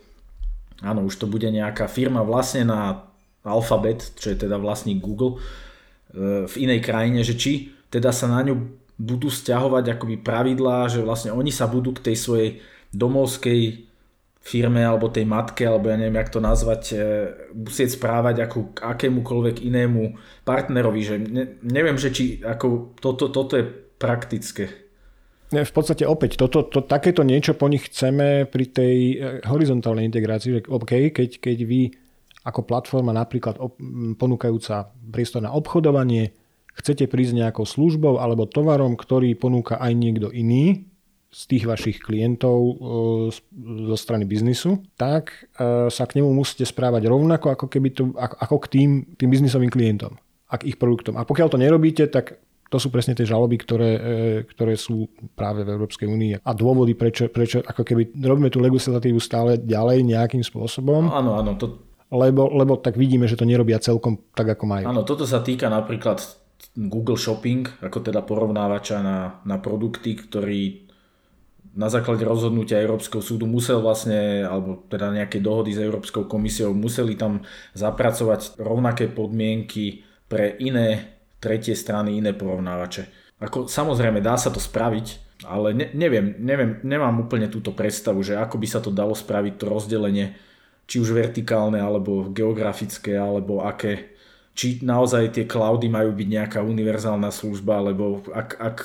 áno, 0.82 1.06
už 1.06 1.14
to 1.22 1.26
bude 1.30 1.46
nejaká 1.46 1.86
firma 1.86 2.26
vlastnená 2.26 3.06
Alphabet, 3.46 4.18
čo 4.18 4.34
je 4.34 4.36
teda 4.36 4.58
vlastník 4.58 4.98
Google, 4.98 5.38
e, 5.38 6.44
v 6.50 6.54
inej 6.58 6.82
krajine, 6.82 7.22
že 7.22 7.38
či 7.38 7.72
teda 7.88 8.10
sa 8.10 8.28
na 8.28 8.42
ňu 8.44 8.58
budú 8.98 9.30
stiahovať 9.30 9.94
akoby 9.94 10.18
pravidlá, 10.20 10.90
že 10.90 11.06
vlastne 11.06 11.30
oni 11.30 11.54
sa 11.54 11.70
budú 11.70 11.94
k 11.94 12.10
tej 12.10 12.16
svojej 12.18 12.50
domovskej 12.90 13.86
firme 14.42 14.82
alebo 14.82 15.12
tej 15.12 15.28
matke, 15.28 15.62
alebo 15.62 15.92
ja 15.92 15.96
neviem, 16.00 16.18
jak 16.18 16.34
to 16.34 16.40
nazvať, 16.42 16.82
e, 16.92 16.96
musieť 17.54 18.00
správať 18.00 18.48
ako 18.48 18.58
k 18.74 18.78
akémukoľvek 18.82 19.62
inému 19.62 20.02
partnerovi, 20.42 21.00
že 21.06 21.16
ne, 21.22 21.44
neviem, 21.62 21.94
že 21.94 22.10
či 22.10 22.42
ako 22.42 22.98
toto, 22.98 23.30
toto 23.30 23.54
je 23.54 23.64
praktické 23.98 24.87
v 25.48 25.72
podstate 25.72 26.04
opäť, 26.04 26.36
toto, 26.36 26.68
to, 26.68 26.84
takéto 26.84 27.24
niečo 27.24 27.56
po 27.56 27.72
nich 27.72 27.88
chceme 27.88 28.44
pri 28.44 28.64
tej 28.68 28.96
eh, 29.16 29.16
horizontálnej 29.48 30.04
integrácii, 30.04 30.50
že 30.60 30.60
OK, 30.68 31.08
keď, 31.08 31.40
keď 31.40 31.58
vy 31.64 31.92
ako 32.44 32.64
platforma 32.64 33.12
napríklad 33.12 33.60
op, 33.60 33.76
ponúkajúca 34.16 34.92
priestor 35.08 35.44
na 35.44 35.52
obchodovanie, 35.52 36.32
chcete 36.76 37.08
prísť 37.08 37.44
nejakou 37.44 37.64
službou 37.64 38.20
alebo 38.20 38.48
tovarom, 38.48 38.94
ktorý 38.94 39.34
ponúka 39.34 39.76
aj 39.80 39.92
niekto 39.96 40.28
iný 40.32 40.86
z 41.28 41.40
tých 41.44 41.64
vašich 41.68 41.98
klientov 42.00 42.58
eh, 42.60 42.76
zo 43.88 43.96
strany 43.96 44.28
biznisu, 44.28 44.84
tak 45.00 45.48
eh, 45.56 45.88
sa 45.88 46.04
k 46.04 46.20
nemu 46.20 46.28
musíte 46.28 46.68
správať 46.68 47.08
rovnako 47.08 47.56
ako, 47.56 47.66
keby 47.72 47.88
to, 47.96 48.12
ako, 48.20 48.68
k 48.68 48.80
tým, 48.80 48.90
tým 49.16 49.28
biznisovým 49.32 49.72
klientom 49.72 50.20
a 50.48 50.54
k 50.56 50.72
ich 50.72 50.80
produktom. 50.80 51.16
A 51.20 51.28
pokiaľ 51.28 51.48
to 51.52 51.60
nerobíte, 51.60 52.08
tak 52.08 52.40
to 52.68 52.76
sú 52.76 52.92
presne 52.92 53.16
tie 53.16 53.24
žaloby, 53.24 53.56
ktoré, 53.56 53.90
e, 53.96 54.00
ktoré 54.44 54.76
sú 54.76 55.08
práve 55.32 55.64
v 55.64 55.72
Európskej 55.72 56.04
únii. 56.04 56.44
A 56.44 56.52
dôvody, 56.52 56.92
prečo, 56.92 57.32
prečo 57.32 57.64
ako 57.64 57.80
keby 57.80 58.12
robíme 58.20 58.52
tú 58.52 58.60
legislatívu 58.60 59.16
stále 59.16 59.56
ďalej 59.56 60.04
nejakým 60.04 60.44
spôsobom. 60.44 61.08
Áno, 61.08 61.40
áno. 61.40 61.56
To... 61.56 61.80
Lebo, 62.12 62.52
lebo 62.52 62.76
tak 62.76 63.00
vidíme, 63.00 63.24
že 63.24 63.36
to 63.40 63.48
nerobia 63.48 63.80
celkom 63.80 64.20
tak, 64.36 64.52
ako 64.52 64.64
majú. 64.68 64.84
Áno, 64.84 65.04
toto 65.04 65.24
sa 65.24 65.40
týka 65.40 65.72
napríklad 65.72 66.20
Google 66.76 67.16
Shopping, 67.16 67.80
ako 67.80 68.04
teda 68.04 68.20
porovnávača 68.24 69.00
na, 69.00 69.18
na 69.48 69.56
produkty, 69.56 70.16
ktorý 70.16 70.88
na 71.78 71.86
základe 71.86 72.26
rozhodnutia 72.26 72.82
Európskeho 72.82 73.22
súdu 73.22 73.46
musel 73.46 73.78
vlastne, 73.78 74.42
alebo 74.42 74.82
teda 74.90 75.14
nejaké 75.14 75.38
dohody 75.38 75.76
s 75.76 75.80
Európskou 75.80 76.26
komisiou, 76.26 76.74
museli 76.74 77.14
tam 77.14 77.46
zapracovať 77.76 78.58
rovnaké 78.58 79.06
podmienky 79.06 80.02
pre 80.26 80.58
iné 80.58 81.17
tretie 81.38 81.74
strany, 81.74 82.18
iné 82.18 82.34
porovnávače. 82.34 83.08
Ako, 83.38 83.70
samozrejme, 83.70 84.18
dá 84.18 84.34
sa 84.34 84.50
to 84.50 84.58
spraviť, 84.58 85.38
ale 85.46 85.70
ne, 85.70 85.86
neviem, 85.94 86.34
neviem, 86.42 86.82
nemám 86.82 87.22
úplne 87.22 87.46
túto 87.46 87.70
predstavu, 87.70 88.18
že 88.26 88.34
ako 88.34 88.58
by 88.58 88.66
sa 88.66 88.82
to 88.82 88.90
dalo 88.90 89.14
spraviť, 89.14 89.54
to 89.54 89.70
rozdelenie, 89.70 90.34
či 90.90 90.98
už 90.98 91.14
vertikálne, 91.14 91.78
alebo 91.78 92.26
geografické, 92.34 93.14
alebo 93.14 93.62
aké, 93.62 94.18
či 94.58 94.82
naozaj 94.82 95.38
tie 95.38 95.44
cloudy 95.46 95.86
majú 95.86 96.10
byť 96.10 96.28
nejaká 96.28 96.58
univerzálna 96.66 97.30
služba, 97.30 97.78
alebo 97.78 98.26
ak, 98.34 98.58
ak 98.58 98.76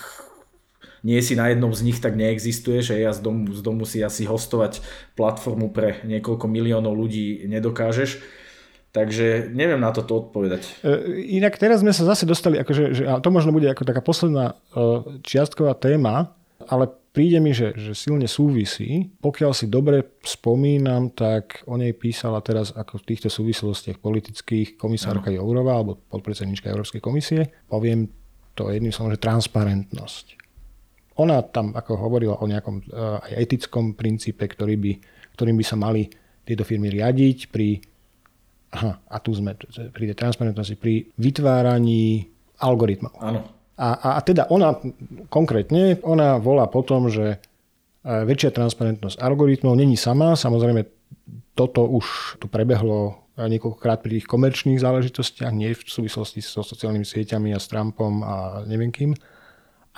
nie 1.02 1.18
si 1.20 1.34
na 1.34 1.50
jednom 1.50 1.74
z 1.74 1.82
nich, 1.90 1.98
tak 1.98 2.14
neexistuje, 2.14 2.86
že 2.86 3.02
ja 3.02 3.12
z 3.12 3.26
domu, 3.26 3.50
z 3.50 3.62
domu 3.66 3.84
si 3.90 4.06
asi 4.06 4.30
hostovať 4.30 4.86
platformu 5.18 5.74
pre 5.74 6.06
niekoľko 6.06 6.46
miliónov 6.46 6.94
ľudí 6.94 7.50
nedokážeš 7.50 8.43
Takže 8.94 9.50
neviem 9.50 9.82
na 9.82 9.90
toto 9.90 10.22
odpovedať. 10.22 10.86
E, 10.86 11.26
inak 11.42 11.58
teraz 11.58 11.82
sme 11.82 11.90
sa 11.90 12.06
zase 12.06 12.30
dostali, 12.30 12.62
akože, 12.62 12.84
že, 12.94 13.04
a 13.10 13.18
to 13.18 13.34
možno 13.34 13.50
bude 13.50 13.66
ako 13.66 13.90
taká 13.90 14.06
posledná 14.06 14.54
e, 14.54 15.18
čiastková 15.26 15.74
téma, 15.74 16.30
ale 16.70 16.94
príde 17.10 17.42
mi, 17.42 17.58
že, 17.58 17.74
že 17.74 17.98
silne 17.98 18.30
súvisí. 18.30 19.10
Pokiaľ 19.18 19.52
si 19.58 19.66
dobre 19.66 20.22
spomínam, 20.22 21.10
tak 21.10 21.66
o 21.66 21.74
nej 21.74 21.98
písala 21.98 22.38
teraz 22.46 22.70
ako 22.70 23.02
v 23.02 23.08
týchto 23.10 23.34
súvislostiach 23.34 23.98
politických 23.98 24.78
komisárka 24.78 25.34
no. 25.34 25.42
Jourová 25.42 25.82
alebo 25.82 25.98
podpredsednička 26.14 26.70
Európskej 26.70 27.02
komisie. 27.02 27.50
Poviem 27.66 28.14
to 28.54 28.70
jedným 28.70 28.94
slovom, 28.94 29.18
že 29.18 29.26
transparentnosť. 29.26 30.26
Ona 31.18 31.42
tam 31.50 31.74
ako 31.74 31.98
hovorila 31.98 32.38
o 32.38 32.46
nejakom 32.46 32.78
e, 32.78 32.84
aj 33.26 33.32
etickom 33.42 33.98
princípe, 33.98 34.46
ktorý 34.46 34.78
by, 34.78 34.92
ktorým 35.34 35.58
by 35.58 35.66
sa 35.66 35.82
mali 35.82 36.06
tieto 36.46 36.62
firmy 36.62 36.94
riadiť 36.94 37.50
pri 37.50 37.82
Aha, 38.74 38.98
a 39.06 39.18
tu 39.22 39.38
sme 39.38 39.54
pri 39.94 40.04
tej 40.10 40.18
transparentnosti, 40.18 40.74
pri 40.82 41.06
vytváraní 41.22 42.26
algoritmov. 42.58 43.14
Áno. 43.22 43.46
A, 43.78 44.18
a 44.18 44.20
teda 44.22 44.50
ona 44.50 44.78
konkrétne, 45.30 46.02
ona 46.06 46.38
volá 46.42 46.66
po 46.70 46.82
tom, 46.86 47.10
že 47.10 47.38
e, 47.38 47.38
väčšia 48.06 48.54
transparentnosť 48.54 49.22
algoritmov 49.22 49.78
není 49.78 49.98
sama. 49.98 50.34
Samozrejme, 50.34 50.86
toto 51.54 51.86
už 51.86 52.38
tu 52.42 52.50
prebehlo 52.50 53.24
niekoľkokrát 53.34 54.06
pri 54.06 54.22
tých 54.22 54.30
komerčných 54.30 54.78
záležitostiach, 54.78 55.54
nie 55.54 55.74
v 55.74 55.82
súvislosti 55.82 56.42
so 56.42 56.62
sociálnymi 56.62 57.06
sieťami 57.06 57.50
a 57.54 57.58
s 57.58 57.66
Trumpom 57.66 58.22
a 58.22 58.62
neviem 58.70 58.94
kým, 58.94 59.18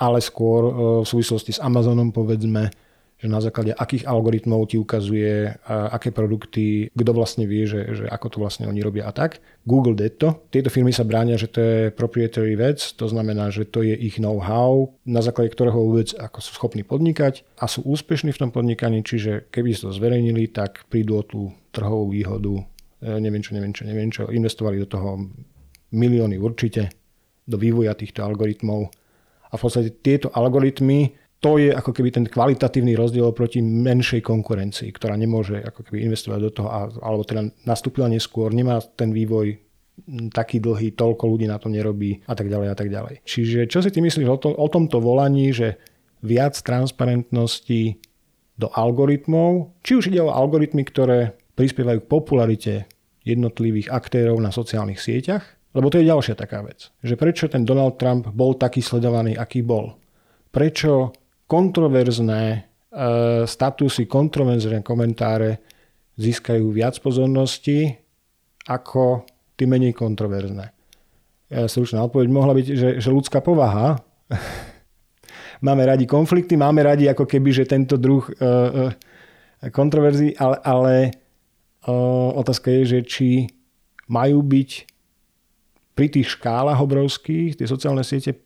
ale 0.00 0.20
skôr 0.20 0.60
e, 0.68 0.72
v 1.04 1.06
súvislosti 1.08 1.56
s 1.56 1.60
Amazonom, 1.64 2.12
povedzme, 2.12 2.72
že 3.16 3.32
na 3.32 3.40
základe 3.40 3.72
akých 3.72 4.04
algoritmov 4.04 4.68
ti 4.68 4.76
ukazuje, 4.76 5.56
aké 5.64 6.12
produkty, 6.12 6.92
kto 6.92 7.10
vlastne 7.16 7.48
vie, 7.48 7.64
že, 7.64 7.96
že 7.96 8.04
ako 8.04 8.26
to 8.28 8.38
vlastne 8.44 8.68
oni 8.68 8.84
robia 8.84 9.08
a 9.08 9.12
tak. 9.16 9.40
Google 9.64 9.96
to. 9.96 10.44
Tieto 10.52 10.68
firmy 10.68 10.92
sa 10.92 11.08
bránia, 11.08 11.40
že 11.40 11.48
to 11.48 11.58
je 11.64 11.76
proprietary 11.96 12.52
vec, 12.60 12.76
to 12.92 13.08
znamená, 13.08 13.48
že 13.48 13.64
to 13.64 13.80
je 13.80 13.96
ich 13.96 14.20
know-how, 14.20 14.92
na 15.08 15.24
základe 15.24 15.56
ktorého 15.56 15.80
vôbec 15.80 16.12
ako 16.12 16.38
sú 16.44 16.50
schopní 16.60 16.84
podnikať 16.84 17.40
a 17.56 17.64
sú 17.64 17.88
úspešní 17.88 18.36
v 18.36 18.40
tom 18.46 18.50
podnikaní, 18.52 19.00
čiže 19.00 19.48
keby 19.48 19.72
to 19.72 19.96
zverejnili, 19.96 20.52
tak 20.52 20.84
prídu 20.92 21.16
o 21.16 21.24
tú 21.24 21.40
trhovú 21.72 22.12
výhodu, 22.12 22.60
e, 23.00 23.16
neviem 23.16 23.40
čo, 23.40 23.56
neviem 23.56 23.72
čo, 23.72 23.82
neviem 23.88 24.10
čo, 24.12 24.28
investovali 24.28 24.76
do 24.84 24.88
toho 24.92 25.24
milióny 25.96 26.36
určite, 26.36 26.92
do 27.48 27.56
vývoja 27.56 27.96
týchto 27.96 28.20
algoritmov. 28.20 28.92
A 29.46 29.54
v 29.56 29.62
podstate 29.62 29.94
tieto 30.04 30.28
algoritmy 30.34 31.25
to 31.40 31.60
je 31.60 31.68
ako 31.68 31.92
keby 31.92 32.08
ten 32.10 32.24
kvalitatívny 32.24 32.96
rozdiel 32.96 33.28
proti 33.36 33.60
menšej 33.60 34.24
konkurencii, 34.24 34.88
ktorá 34.90 35.14
nemôže 35.20 35.60
ako 35.60 35.84
keby 35.84 36.08
investovať 36.08 36.40
do 36.40 36.50
toho, 36.50 36.68
alebo 37.00 37.22
teda 37.28 37.44
nastúpila 37.68 38.08
neskôr, 38.08 38.50
nemá 38.50 38.80
ten 38.96 39.12
vývoj 39.12 39.60
taký 40.32 40.60
dlhý, 40.60 40.92
toľko 40.92 41.24
ľudí 41.24 41.48
na 41.48 41.56
to 41.56 41.72
nerobí 41.72 42.20
a 42.28 42.36
tak 42.36 42.52
ďalej 42.52 42.68
a 42.72 42.76
tak 42.76 42.88
ďalej. 42.92 43.24
Čiže 43.24 43.68
čo 43.68 43.80
si 43.80 43.88
ty 43.88 44.04
myslíš 44.04 44.28
o, 44.28 44.36
to, 44.36 44.48
o 44.52 44.68
tomto 44.68 45.00
volaní, 45.00 45.52
že 45.56 45.80
viac 46.20 46.56
transparentnosti 46.60 47.96
do 48.56 48.68
algoritmov, 48.72 49.76
či 49.84 49.96
už 49.96 50.12
ide 50.12 50.20
o 50.24 50.32
algoritmy, 50.32 50.84
ktoré 50.84 51.36
prispievajú 51.56 52.04
k 52.04 52.10
popularite 52.10 52.74
jednotlivých 53.24 53.92
aktérov 53.92 54.36
na 54.40 54.52
sociálnych 54.52 55.00
sieťach, 55.00 55.44
lebo 55.76 55.92
to 55.92 56.00
je 56.00 56.08
ďalšia 56.08 56.36
taká 56.36 56.64
vec. 56.64 56.88
Že 57.04 57.14
prečo 57.20 57.44
ten 57.52 57.68
Donald 57.68 58.00
Trump 58.00 58.32
bol 58.32 58.56
taký 58.56 58.80
sledovaný, 58.80 59.36
aký 59.36 59.60
bol? 59.60 59.96
Prečo 60.52 61.12
kontroverzné 61.46 62.42
e, 62.52 62.58
statusy, 63.46 64.10
kontroverzné 64.10 64.82
komentáre 64.82 65.62
získajú 66.18 66.74
viac 66.74 66.98
pozornosti 66.98 67.94
ako 68.66 69.22
tie 69.54 69.66
menej 69.66 69.94
kontroverzné. 69.94 70.66
Ja 71.46 71.70
stručná 71.70 72.02
odpoveď 72.02 72.28
mohla 72.28 72.52
byť, 72.58 72.66
že, 72.66 72.88
že 72.98 73.10
ľudská 73.14 73.38
povaha. 73.38 74.02
máme 75.66 75.86
radi 75.86 76.04
konflikty, 76.04 76.58
máme 76.58 76.82
radi 76.82 77.06
ako 77.06 77.24
keby, 77.24 77.54
že 77.54 77.70
tento 77.70 77.94
druh 77.94 78.26
uh, 78.26 78.90
uh, 78.90 79.70
kontroverzí, 79.70 80.34
ale, 80.36 80.58
ale 80.66 80.94
otázka 82.34 82.66
je, 82.82 82.98
že 82.98 83.00
či 83.06 83.28
majú 84.10 84.42
byť 84.42 84.70
pri 85.94 86.06
tých 86.12 86.34
škálach 86.34 86.82
obrovských, 86.82 87.56
tie 87.56 87.66
sociálne 87.70 88.02
siete, 88.02 88.36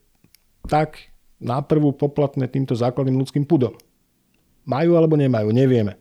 tak 0.69 1.10
náprvu 1.41 1.97
poplatné 1.97 2.47
týmto 2.47 2.77
základným 2.77 3.17
ľudským 3.17 3.49
pudom. 3.49 3.75
Majú 4.69 4.95
alebo 4.95 5.17
nemajú, 5.17 5.51
nevieme. 5.51 5.97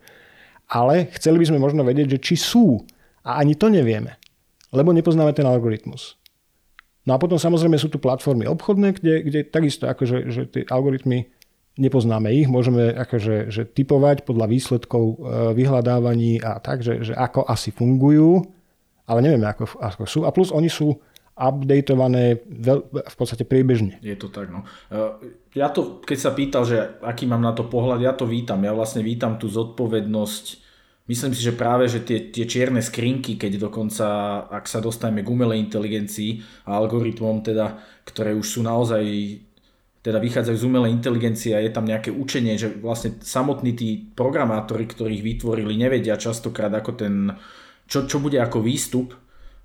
Ale 0.70 1.10
chceli 1.18 1.42
by 1.42 1.46
sme 1.50 1.64
možno 1.64 1.82
vedieť, 1.82 2.20
že 2.20 2.20
či 2.22 2.36
sú. 2.38 2.84
A 3.26 3.42
ani 3.42 3.58
to 3.58 3.72
nevieme. 3.72 4.20
Lebo 4.70 4.94
nepoznáme 4.94 5.34
ten 5.34 5.48
algoritmus. 5.48 6.20
No 7.10 7.18
a 7.18 7.22
potom 7.22 7.42
samozrejme 7.42 7.80
sú 7.82 7.90
tu 7.90 7.98
platformy 7.98 8.46
obchodné, 8.46 8.94
kde, 9.02 9.26
kde 9.26 9.40
takisto 9.48 9.90
akože, 9.90 10.30
že 10.30 10.42
tie 10.46 10.64
algoritmy 10.70 11.26
nepoznáme 11.80 12.30
ich, 12.36 12.46
môžeme 12.52 12.92
akože, 12.92 13.50
že 13.50 13.64
typovať 13.66 14.28
podľa 14.28 14.46
výsledkov 14.52 15.04
e, 15.04 15.16
vyhľadávaní 15.56 16.44
a 16.44 16.60
tak, 16.60 16.84
že, 16.84 17.02
že 17.02 17.14
ako 17.16 17.48
asi 17.48 17.72
fungujú, 17.72 18.44
ale 19.10 19.26
nevieme, 19.26 19.48
ako, 19.48 19.80
ako 19.80 20.04
sú. 20.06 20.20
A 20.28 20.30
plus 20.30 20.52
oni 20.52 20.70
sú 20.70 21.02
updateované 21.40 22.44
v 22.92 23.16
podstate 23.16 23.48
priebežne. 23.48 23.96
Je 24.04 24.20
to 24.20 24.28
tak, 24.28 24.52
no. 24.52 24.68
E, 24.92 25.32
ja 25.56 25.72
to, 25.72 26.04
keď 26.04 26.18
sa 26.20 26.36
pýtal, 26.36 26.68
že 26.68 27.00
aký 27.00 27.24
mám 27.24 27.40
na 27.40 27.56
to 27.56 27.64
pohľad, 27.64 28.04
ja 28.04 28.12
to 28.12 28.28
vítam. 28.28 28.60
Ja 28.60 28.76
vlastne 28.76 29.00
vítam 29.00 29.40
tú 29.40 29.48
zodpovednosť. 29.48 30.68
Myslím 31.08 31.34
si, 31.34 31.42
že 31.42 31.58
práve, 31.58 31.90
že 31.90 32.06
tie, 32.06 32.30
tie 32.30 32.46
čierne 32.46 32.84
skrinky, 32.84 33.40
keď 33.40 33.72
dokonca, 33.72 34.06
ak 34.52 34.70
sa 34.70 34.78
dostaneme 34.78 35.26
k 35.26 35.32
umelej 35.32 35.58
inteligencii 35.64 36.44
a 36.70 36.78
algoritmom, 36.78 37.42
teda, 37.42 37.82
ktoré 38.06 38.36
už 38.38 38.46
sú 38.46 38.62
naozaj 38.62 39.02
teda 40.00 40.20
vychádzajú 40.24 40.58
z 40.58 40.68
umelej 40.68 40.96
inteligencie 40.96 41.52
a 41.52 41.60
je 41.60 41.76
tam 41.76 41.84
nejaké 41.84 42.08
učenie, 42.08 42.56
že 42.56 42.72
vlastne 42.72 43.20
samotní 43.20 43.76
tí 43.76 43.90
programátori, 44.16 44.88
ktorých 44.88 45.26
vytvorili, 45.26 45.76
nevedia 45.76 46.16
častokrát 46.16 46.72
ako 46.72 46.92
ten, 46.96 47.36
čo, 47.84 48.08
čo 48.08 48.24
bude 48.24 48.40
ako 48.40 48.64
výstup, 48.64 49.12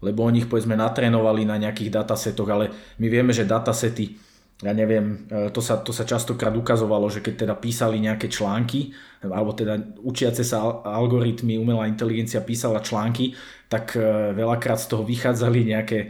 lebo 0.04 0.28
oni 0.28 0.44
ich 0.44 0.50
povedzme 0.52 0.76
natrénovali 0.76 1.48
na 1.48 1.56
nejakých 1.56 1.90
datasetoch, 2.04 2.48
ale 2.52 2.64
my 3.00 3.06
vieme, 3.08 3.32
že 3.32 3.48
datasety, 3.48 4.20
ja 4.60 4.76
neviem, 4.76 5.24
e, 5.32 5.48
to 5.48 5.64
sa, 5.64 5.80
to 5.80 5.96
sa 5.96 6.04
častokrát 6.04 6.52
ukazovalo, 6.52 7.08
že 7.08 7.24
keď 7.24 7.48
teda 7.48 7.54
písali 7.56 7.98
nejaké 8.04 8.28
články, 8.28 8.92
alebo 9.24 9.56
teda 9.56 9.80
učiace 10.04 10.44
sa 10.44 10.84
algoritmy, 10.84 11.56
umelá 11.56 11.88
inteligencia 11.88 12.44
písala 12.44 12.84
články, 12.84 13.32
tak 13.72 13.96
e, 13.96 14.36
veľakrát 14.36 14.76
z 14.76 14.86
toho 14.92 15.02
vychádzali 15.02 15.60
nejaké 15.64 15.98
e, 16.04 16.08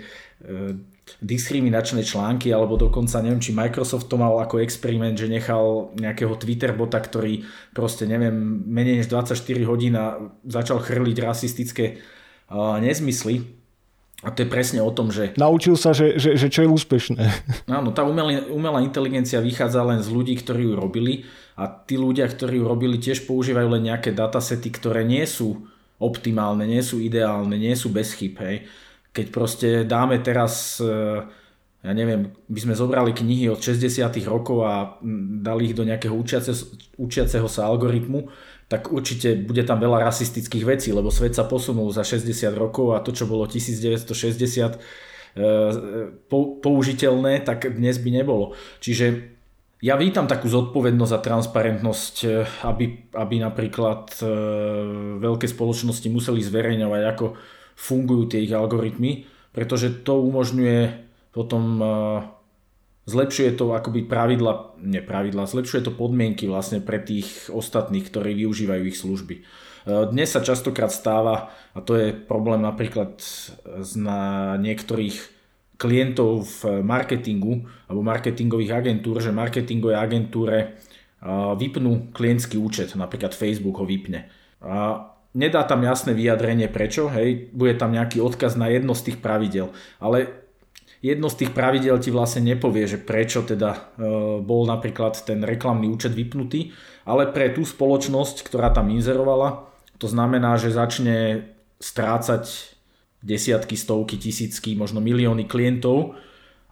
diskriminačné 1.21 2.01
články, 2.01 2.53
alebo 2.53 2.81
dokonca 2.81 3.21
neviem, 3.21 3.41
či 3.41 3.53
Microsoft 3.53 4.09
to 4.09 4.17
mal 4.17 4.41
ako 4.41 4.61
experiment, 4.61 5.17
že 5.17 5.29
nechal 5.29 5.93
nejakého 5.97 6.33
Twitter 6.41 6.73
bota, 6.73 6.97
ktorý 6.97 7.45
proste 7.77 8.09
neviem, 8.09 8.33
menej 8.65 9.05
než 9.05 9.13
24 9.13 9.37
hodín 9.69 9.95
začal 10.49 10.81
chrliť 10.81 11.17
rasistické 11.21 12.01
uh, 12.49 12.81
nezmysly. 12.81 13.64
A 14.25 14.33
to 14.33 14.43
je 14.43 14.49
presne 14.49 14.81
o 14.81 14.89
tom, 14.89 15.13
že... 15.13 15.37
Naučil 15.37 15.77
sa, 15.77 15.93
že, 15.93 16.17
že, 16.17 16.41
že 16.41 16.49
čo 16.49 16.65
je 16.65 16.69
úspešné. 16.73 17.23
Áno, 17.69 17.93
tá 17.93 18.03
umelá, 18.09 18.41
umelá 18.49 18.81
inteligencia 18.81 19.45
vychádza 19.45 19.85
len 19.85 20.01
z 20.01 20.09
ľudí, 20.09 20.33
ktorí 20.41 20.65
ju 20.65 20.75
robili 20.75 21.29
a 21.61 21.69
tí 21.69 22.01
ľudia, 22.01 22.25
ktorí 22.25 22.59
ju 22.59 22.65
robili, 22.65 22.97
tiež 22.97 23.29
používajú 23.29 23.69
len 23.69 23.93
nejaké 23.93 24.17
datasety, 24.17 24.73
ktoré 24.73 25.05
nie 25.05 25.23
sú 25.29 25.69
optimálne, 26.01 26.65
nie 26.65 26.81
sú 26.81 26.99
ideálne, 26.99 27.55
nie 27.55 27.77
sú 27.77 27.93
bez 27.93 28.17
chyb. 28.17 28.41
Hej 28.41 28.57
keď 29.15 29.27
proste 29.31 29.69
dáme 29.87 30.19
teraz, 30.19 30.83
e, 30.83 30.91
ja 31.87 31.93
neviem, 31.95 32.35
by 32.51 32.61
sme 32.67 32.75
zobrali 32.75 33.15
knihy 33.15 33.47
od 33.47 33.63
60 33.63 34.11
rokov 34.27 34.67
a 34.67 34.99
dali 35.39 35.71
ich 35.71 35.79
do 35.79 35.87
nejakého 35.87 36.13
učiace, 36.19 36.51
učiaceho 36.99 37.47
sa 37.47 37.71
algoritmu, 37.71 38.27
tak 38.69 38.89
určite 38.89 39.37
bude 39.37 39.61
tam 39.63 39.77
veľa 39.81 40.01
rasistických 40.09 40.65
vecí, 40.65 40.89
lebo 40.91 41.13
svet 41.13 41.37
sa 41.37 41.45
posunul 41.45 41.93
za 41.93 42.01
60 42.01 42.55
rokov 42.57 42.97
a 42.97 43.05
to, 43.05 43.13
čo 43.13 43.29
bolo 43.29 43.45
1960 43.45 44.09
e, 44.09 44.79
použiteľné, 46.65 47.45
tak 47.45 47.69
dnes 47.77 48.01
by 48.01 48.11
nebolo. 48.11 48.57
Čiže 48.81 49.37
ja 49.85 50.01
vítam 50.01 50.25
takú 50.25 50.49
zodpovednosť 50.49 51.13
a 51.13 51.21
transparentnosť, 51.21 52.15
e, 52.25 52.29
aby, 52.65 52.85
aby 53.13 53.37
napríklad 53.45 54.17
veľké 55.21 55.45
spoločnosti 55.45 56.09
museli 56.09 56.41
zverejňovať, 56.41 57.03
ako 57.05 57.37
fungujú 57.77 58.33
tie 58.33 58.49
ich 58.49 58.55
algoritmy, 58.55 59.29
pretože 59.53 60.03
to 60.03 60.19
umožňuje 60.25 61.05
potom 61.35 61.83
zlepšuje 63.05 63.61
to 63.61 63.73
akoby 63.77 64.05
pravidla, 64.05 64.77
nie 64.81 65.05
pravidla, 65.05 65.45
zlepšuje 65.45 65.89
to 65.89 65.93
podmienky 65.93 66.49
vlastne 66.49 66.81
pre 66.81 67.01
tých 67.01 67.53
ostatných, 67.53 68.09
ktorí 68.09 68.33
využívajú 68.45 68.83
ich 68.89 69.01
služby. 69.01 69.45
Dnes 69.85 70.33
sa 70.33 70.41
častokrát 70.41 70.89
stáva, 70.89 71.53
a 71.77 71.85
to 71.85 71.93
je 72.01 72.17
problém 72.17 72.65
napríklad 72.65 73.21
na 74.01 74.55
niektorých 74.57 75.17
klientov 75.77 76.49
v 76.65 76.81
marketingu 76.81 77.69
alebo 77.85 78.01
marketingových 78.01 78.73
agentúr, 78.81 79.21
že 79.21 79.35
marketingové 79.35 79.93
agentúre 79.93 80.81
vypnú 81.61 82.17
klientský 82.17 82.57
účet, 82.57 82.97
napríklad 82.97 83.37
Facebook 83.37 83.77
ho 83.77 83.85
vypne. 83.85 84.33
A 84.65 85.13
nedá 85.37 85.69
tam 85.69 85.85
jasné 85.85 86.17
vyjadrenie 86.17 86.73
prečo, 86.73 87.13
hej, 87.13 87.53
bude 87.53 87.77
tam 87.77 87.93
nejaký 87.93 88.25
odkaz 88.25 88.57
na 88.57 88.73
jedno 88.73 88.97
z 88.97 89.13
tých 89.13 89.21
pravidel, 89.21 89.69
ale 90.01 90.44
jedno 91.05 91.29
z 91.29 91.45
tých 91.45 91.53
pravidel 91.53 92.01
ti 92.01 92.09
vlastne 92.09 92.41
nepovie, 92.49 92.89
že 92.89 92.97
prečo 92.97 93.45
teda 93.45 93.77
e, 93.77 93.81
bol 94.41 94.65
napríklad 94.65 95.21
ten 95.29 95.45
reklamný 95.45 95.93
účet 95.93 96.17
vypnutý, 96.17 96.73
ale 97.05 97.29
pre 97.29 97.53
tú 97.53 97.69
spoločnosť, 97.69 98.41
ktorá 98.49 98.73
tam 98.73 98.89
inzerovala, 98.89 99.69
to 100.01 100.09
znamená, 100.09 100.57
že 100.57 100.73
začne 100.73 101.45
strácať 101.77 102.73
desiatky, 103.21 103.77
stovky, 103.77 104.17
tisícky, 104.17 104.73
možno 104.73 105.05
milióny 105.05 105.45
klientov, 105.45 106.17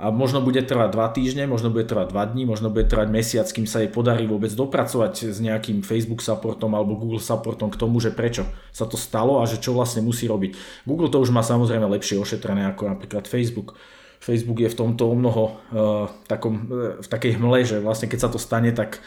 a 0.02 0.10
možno 0.10 0.42
bude 0.42 0.58
trvať 0.66 0.98
2 0.98 1.14
týždne, 1.14 1.44
možno 1.46 1.70
bude 1.70 1.86
trvať 1.86 2.10
2 2.10 2.32
dní, 2.34 2.42
možno 2.42 2.74
bude 2.74 2.90
trvať 2.90 3.06
mesiac, 3.06 3.46
kým 3.46 3.70
sa 3.70 3.86
jej 3.86 3.90
podarí 3.92 4.26
vôbec 4.26 4.50
dopracovať 4.50 5.30
s 5.30 5.38
nejakým 5.38 5.86
Facebook 5.86 6.26
supportom 6.26 6.74
alebo 6.74 6.98
Google 6.98 7.22
supportom 7.22 7.70
k 7.70 7.78
tomu, 7.78 8.02
že 8.02 8.10
prečo 8.10 8.42
sa 8.74 8.82
to 8.82 8.98
stalo 8.98 9.38
a 9.38 9.46
že 9.46 9.62
čo 9.62 9.70
vlastne 9.70 10.02
musí 10.02 10.26
robiť. 10.26 10.82
Google 10.90 11.06
to 11.06 11.22
už 11.22 11.30
má 11.30 11.46
samozrejme 11.46 11.86
lepšie 11.86 12.18
ošetrené 12.18 12.66
ako 12.74 12.90
napríklad 12.90 13.30
Facebook. 13.30 13.78
Facebook 14.22 14.62
je 14.62 14.70
v 14.70 14.78
tomto 14.78 15.10
o 15.10 15.14
mnoho 15.18 15.42
uh, 15.50 16.06
takom, 16.30 16.70
uh, 16.70 17.02
v 17.02 17.08
takej 17.10 17.42
hmle, 17.42 17.66
že 17.66 17.82
vlastne 17.82 18.06
keď 18.06 18.18
sa 18.22 18.30
to 18.30 18.38
stane, 18.38 18.70
tak 18.70 19.02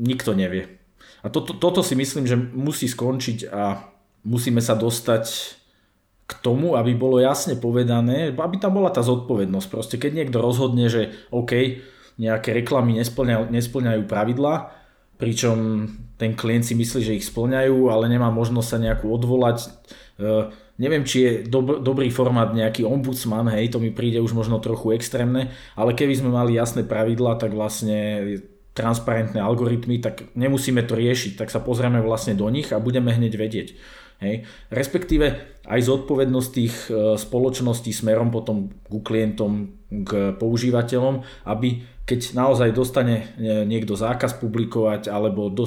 nikto 0.00 0.32
nevie. 0.32 0.80
A 1.20 1.28
to, 1.28 1.44
to, 1.44 1.52
toto 1.60 1.84
si 1.84 1.92
myslím, 1.92 2.24
že 2.24 2.40
musí 2.40 2.88
skončiť 2.88 3.52
a 3.52 3.84
musíme 4.24 4.64
sa 4.64 4.72
dostať 4.72 5.24
k 6.26 6.32
tomu, 6.42 6.74
aby 6.74 6.98
bolo 6.98 7.22
jasne 7.22 7.54
povedané, 7.54 8.34
aby 8.34 8.56
tam 8.58 8.74
bola 8.74 8.90
tá 8.90 9.04
zodpovednosť. 9.04 9.68
Proste 9.70 9.96
keď 10.00 10.24
niekto 10.24 10.42
rozhodne, 10.42 10.90
že 10.90 11.14
OK, 11.30 11.82
nejaké 12.18 12.50
reklamy 12.50 12.98
nesplňajú, 12.98 13.52
nesplňajú 13.54 14.02
pravidlá, 14.10 14.74
pričom 15.20 15.86
ten 16.16 16.34
klient 16.34 16.66
si 16.66 16.74
myslí, 16.74 17.00
že 17.04 17.16
ich 17.16 17.28
splňajú, 17.28 17.92
ale 17.92 18.10
nemá 18.10 18.32
možnosť 18.32 18.68
sa 18.68 18.78
nejakú 18.82 19.06
odvolať. 19.12 19.58
E, 19.64 19.68
neviem, 20.76 21.04
či 21.04 21.16
je 21.24 21.30
dob- 21.48 21.80
dobrý 21.80 22.08
formát 22.12 22.52
nejaký 22.52 22.84
ombudsman, 22.84 23.48
hej, 23.52 23.72
to 23.72 23.78
mi 23.80 23.92
príde 23.92 24.20
už 24.20 24.36
možno 24.36 24.60
trochu 24.60 24.96
extrémne, 24.96 25.52
ale 25.76 25.96
keby 25.96 26.14
sme 26.16 26.30
mali 26.32 26.56
jasné 26.56 26.84
pravidlá, 26.84 27.40
tak 27.40 27.56
vlastne 27.56 28.24
transparentné 28.76 29.40
algoritmy, 29.40 30.04
tak 30.04 30.28
nemusíme 30.36 30.84
to 30.84 30.92
riešiť, 30.92 31.40
tak 31.40 31.48
sa 31.48 31.64
pozrieme 31.64 32.04
vlastne 32.04 32.36
do 32.36 32.44
nich 32.52 32.68
a 32.76 32.82
budeme 32.82 33.08
hneď 33.08 33.32
vedieť. 33.32 33.68
Hej. 34.16 34.48
Respektíve 34.72 35.26
aj 35.68 35.80
zodpovednosť 35.80 36.48
tých 36.52 36.74
e, 36.88 37.20
spoločností 37.20 37.92
smerom 37.92 38.32
potom 38.32 38.72
ku 38.88 39.04
klientom, 39.04 39.76
k 39.92 40.32
používateľom, 40.40 41.20
aby 41.44 41.84
keď 42.06 42.38
naozaj 42.38 42.70
dostane 42.70 43.34
e, 43.34 43.66
niekto 43.66 43.98
zákaz 43.98 44.38
publikovať 44.38 45.10
alebo 45.10 45.50
do, 45.50 45.66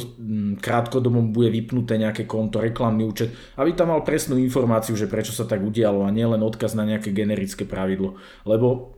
krátkodobo 0.64 1.20
bude 1.28 1.52
vypnuté 1.52 2.00
nejaké 2.00 2.24
konto, 2.24 2.64
reklamný 2.64 3.04
účet, 3.04 3.36
aby 3.60 3.76
tam 3.76 3.92
mal 3.92 4.08
presnú 4.08 4.40
informáciu, 4.40 4.96
že 4.96 5.12
prečo 5.12 5.36
sa 5.36 5.44
tak 5.44 5.60
udialo 5.60 6.08
a 6.08 6.16
nie 6.16 6.24
len 6.24 6.40
odkaz 6.40 6.80
na 6.80 6.88
nejaké 6.88 7.12
generické 7.12 7.68
pravidlo. 7.68 8.16
Lebo 8.48 8.96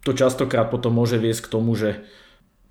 to 0.00 0.16
častokrát 0.16 0.72
potom 0.72 0.96
môže 0.96 1.20
viesť 1.20 1.46
k 1.46 1.52
tomu, 1.52 1.76
že 1.76 2.00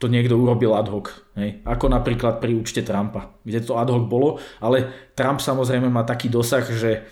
to 0.01 0.09
niekto 0.09 0.33
urobil 0.33 0.73
ad 0.73 0.89
hoc. 0.89 1.13
Hej. 1.37 1.61
Ako 1.67 1.91
napríklad 1.91 2.41
pri 2.41 2.57
účte 2.57 2.81
Trumpa, 2.81 3.37
kde 3.45 3.61
to 3.61 3.77
ad 3.77 3.93
hoc 3.93 4.09
bolo, 4.09 4.41
ale 4.57 5.11
Trump 5.13 5.37
samozrejme 5.37 5.85
má 5.85 6.01
taký 6.01 6.33
dosah, 6.33 6.65
že 6.65 7.05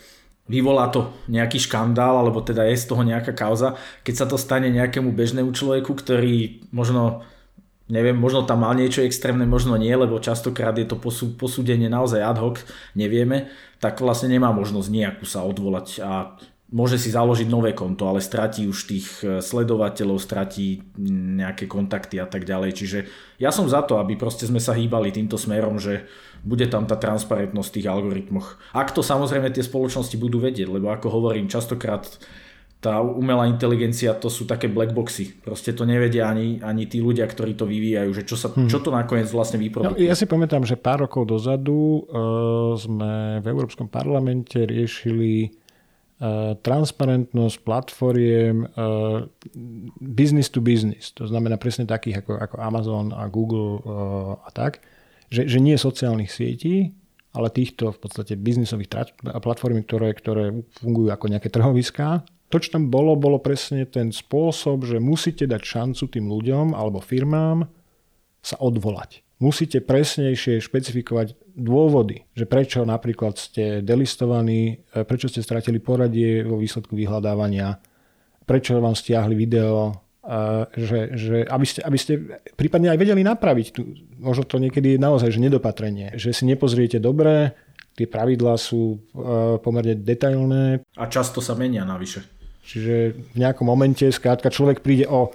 vyvolá 0.47 0.87
to 0.89 1.11
nejaký 1.27 1.59
škandál, 1.59 2.23
alebo 2.23 2.39
teda 2.39 2.63
je 2.67 2.79
z 2.79 2.87
toho 2.87 3.03
nejaká 3.03 3.35
kauza, 3.35 3.75
keď 4.03 4.15
sa 4.15 4.25
to 4.25 4.39
stane 4.39 4.71
nejakému 4.71 5.11
bežnému 5.11 5.51
človeku, 5.51 5.91
ktorý 5.93 6.67
možno 6.71 7.27
neviem, 7.87 8.19
možno 8.19 8.43
tam 8.43 8.67
mal 8.67 8.75
niečo 8.75 9.03
extrémne, 9.07 9.47
možno 9.47 9.79
nie, 9.79 9.91
lebo 9.95 10.19
častokrát 10.19 10.75
je 10.75 10.83
to 10.83 10.99
posúdenie 11.39 11.87
naozaj 11.87 12.19
ad 12.19 12.37
hoc, 12.39 12.57
nevieme, 12.99 13.47
tak 13.79 14.03
vlastne 14.03 14.27
nemá 14.27 14.51
možnosť 14.51 14.91
nejakú 14.91 15.23
sa 15.23 15.47
odvolať 15.47 16.03
a 16.03 16.35
môže 16.67 16.99
si 16.99 17.15
založiť 17.15 17.47
nové 17.47 17.71
konto, 17.71 18.11
ale 18.11 18.19
stratí 18.19 18.67
už 18.67 18.79
tých 18.91 19.07
e, 19.23 19.39
sledovateľov, 19.39 20.19
stratí 20.19 20.83
nejaké 21.39 21.63
kontakty 21.63 22.19
a 22.19 22.27
tak 22.27 22.43
ďalej. 22.43 22.71
Čiže 22.75 22.99
ja 23.39 23.55
som 23.55 23.71
za 23.71 23.87
to, 23.87 24.03
aby 24.03 24.19
proste 24.19 24.43
sme 24.43 24.59
sa 24.59 24.75
hýbali 24.75 25.15
týmto 25.15 25.39
smerom, 25.39 25.79
že 25.79 26.03
bude 26.43 26.67
tam 26.67 26.83
tá 26.83 26.99
transparentnosť 26.99 27.69
v 27.71 27.75
tých 27.79 27.87
algoritmoch. 27.87 28.59
Ak 28.75 28.91
to 28.91 28.99
samozrejme 28.99 29.47
tie 29.55 29.63
spoločnosti 29.63 30.15
budú 30.19 30.43
vedieť, 30.43 30.67
lebo 30.67 30.91
ako 30.91 31.07
hovorím, 31.07 31.47
častokrát 31.47 32.03
tá 32.77 33.01
umelá 33.01 33.49
inteligencia 33.49 34.13
to 34.13 34.29
sú 34.29 34.45
také 34.45 34.69
black 34.69 34.93
boxy. 34.93 35.33
Proste 35.41 35.73
to 35.73 35.81
nevedia 35.81 36.29
ani, 36.29 36.61
ani 36.61 36.85
tí 36.85 37.01
ľudia, 37.01 37.25
ktorí 37.25 37.57
to 37.57 37.65
vyvíjajú, 37.65 38.11
že 38.13 38.23
čo, 38.27 38.37
sa, 38.37 38.53
hmm. 38.53 38.69
čo 38.69 38.77
to 38.83 38.93
nakoniec 38.93 39.25
vlastne 39.33 39.57
vyprodukuje. 39.57 40.05
Ja, 40.05 40.13
ja 40.13 40.15
si 40.19 40.29
pamätám, 40.29 40.61
že 40.61 40.77
pár 40.77 41.09
rokov 41.09 41.25
dozadu 41.25 42.05
uh, 42.05 42.77
sme 42.77 43.41
v 43.41 43.45
Európskom 43.49 43.89
parlamente 43.89 44.61
riešili 44.61 45.49
transparentnosť 46.65 47.61
platformiem 47.61 48.65
business 50.01 50.49
to 50.49 50.65
business, 50.65 51.13
to 51.13 51.29
znamená 51.29 51.61
presne 51.61 51.85
takých 51.85 52.25
ako, 52.25 52.41
ako 52.41 52.55
Amazon 52.57 53.05
a 53.13 53.29
Google 53.29 53.85
a 54.41 54.49
tak, 54.49 54.81
že, 55.29 55.45
že 55.45 55.61
nie 55.61 55.77
sociálnych 55.77 56.33
sietí, 56.33 56.97
ale 57.37 57.53
týchto 57.53 57.93
v 57.93 57.99
podstate 58.01 58.33
biznisových 58.33 59.13
platform, 59.21 59.85
ktoré, 59.85 60.09
ktoré 60.17 60.45
fungujú 60.81 61.13
ako 61.13 61.25
nejaké 61.29 61.53
trhoviská. 61.53 62.25
To, 62.49 62.57
čo 62.57 62.73
tam 62.73 62.89
bolo, 62.89 63.13
bolo 63.19 63.37
presne 63.37 63.85
ten 63.85 64.09
spôsob, 64.09 64.89
že 64.89 65.03
musíte 65.03 65.45
dať 65.45 65.61
šancu 65.61 66.03
tým 66.09 66.25
ľuďom 66.31 66.73
alebo 66.73 66.97
firmám 66.97 67.69
sa 68.41 68.57
odvolať. 68.57 69.26
Musíte 69.37 69.85
presnejšie 69.85 70.57
špecifikovať 70.65 71.37
dôvody, 71.53 72.25
že 72.33 72.49
prečo 72.49 72.81
napríklad 72.81 73.37
ste 73.37 73.85
delistovaní, 73.85 74.81
e, 74.93 75.05
prečo 75.05 75.29
ste 75.29 75.45
stratili 75.45 75.77
poradie 75.77 76.41
vo 76.41 76.57
výsledku 76.57 76.97
vyhľadávania, 76.97 77.77
prečo 78.49 78.81
vám 78.81 78.97
stiahli 78.97 79.37
video, 79.37 80.07
že, 80.75 80.99
že 81.15 81.35
aby, 81.47 81.65
ste, 81.65 81.79
aby 81.87 81.97
ste 81.97 82.13
prípadne 82.59 82.91
aj 82.91 82.99
vedeli 82.99 83.23
napraviť. 83.23 83.67
Tu, 83.71 83.81
možno 84.19 84.43
to 84.43 84.59
niekedy 84.59 84.95
je 84.95 84.99
naozaj 84.99 85.31
že 85.31 85.39
nedopatrenie, 85.39 86.19
že 86.19 86.35
si 86.35 86.43
nepozriete 86.43 86.99
dobre, 86.99 87.55
tie 87.95 88.05
pravidlá 88.05 88.59
sú 88.59 88.99
e, 89.15 89.57
pomerne 89.63 89.95
detailné. 89.95 90.83
A 90.99 91.05
často 91.07 91.39
sa 91.39 91.55
menia 91.55 91.87
navyše. 91.87 92.27
Čiže 92.67 93.15
v 93.15 93.35
nejakom 93.39 93.63
momente 93.63 94.03
skrátka 94.11 94.51
človek 94.51 94.83
príde 94.83 95.07
o 95.07 95.31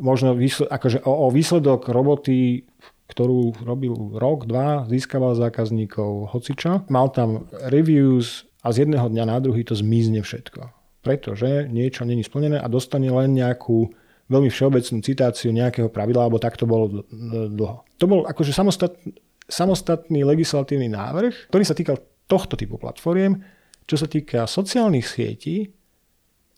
možno 0.00 0.32
výsledok, 0.32 0.72
akože 0.72 0.98
o, 1.04 1.12
o 1.12 1.26
výsledok 1.28 1.92
roboty, 1.92 2.64
ktorú 3.10 3.56
robil 3.66 3.92
rok, 4.16 4.46
dva, 4.46 4.86
získaval 4.86 5.34
zákazníkov, 5.36 6.30
hocičo. 6.30 6.86
Mal 6.88 7.08
tam 7.10 7.50
reviews 7.68 8.46
a 8.62 8.70
z 8.70 8.86
jedného 8.86 9.10
dňa 9.10 9.24
na 9.26 9.38
druhý 9.42 9.66
to 9.66 9.74
zmizne 9.74 10.22
všetko. 10.22 10.70
Pretože 11.02 11.66
niečo 11.66 12.06
není 12.06 12.22
splnené 12.22 12.62
a 12.62 12.70
dostane 12.70 13.10
len 13.10 13.34
nejakú 13.34 13.90
veľmi 14.30 14.48
všeobecnú 14.48 15.02
citáciu 15.02 15.50
nejakého 15.50 15.90
pravidla, 15.90 16.24
alebo 16.24 16.38
tak 16.38 16.56
to 16.56 16.64
bolo 16.64 17.04
dlho. 17.52 17.84
To 17.98 18.06
bol 18.06 18.24
akože 18.24 18.54
samostatný, 18.54 19.12
samostatný 19.44 20.24
legislatívny 20.24 20.88
návrh, 20.88 21.52
ktorý 21.52 21.64
sa 21.66 21.76
týkal 21.76 22.00
tohto 22.30 22.56
typu 22.56 22.80
platformiem. 22.80 23.44
Čo 23.84 24.00
sa 24.00 24.06
týka 24.08 24.46
sociálnych 24.46 25.04
sietí, 25.04 25.74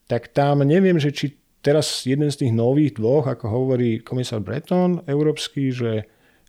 tak 0.06 0.30
tam 0.36 0.60
neviem, 0.62 1.00
že 1.00 1.10
či 1.10 1.40
teraz 1.64 2.04
jeden 2.04 2.28
z 2.28 2.44
tých 2.44 2.52
nových 2.52 3.00
dvoch, 3.00 3.24
ako 3.24 3.48
hovorí 3.48 4.04
komisár 4.04 4.44
Breton 4.44 5.00
európsky, 5.08 5.72
že 5.72 6.04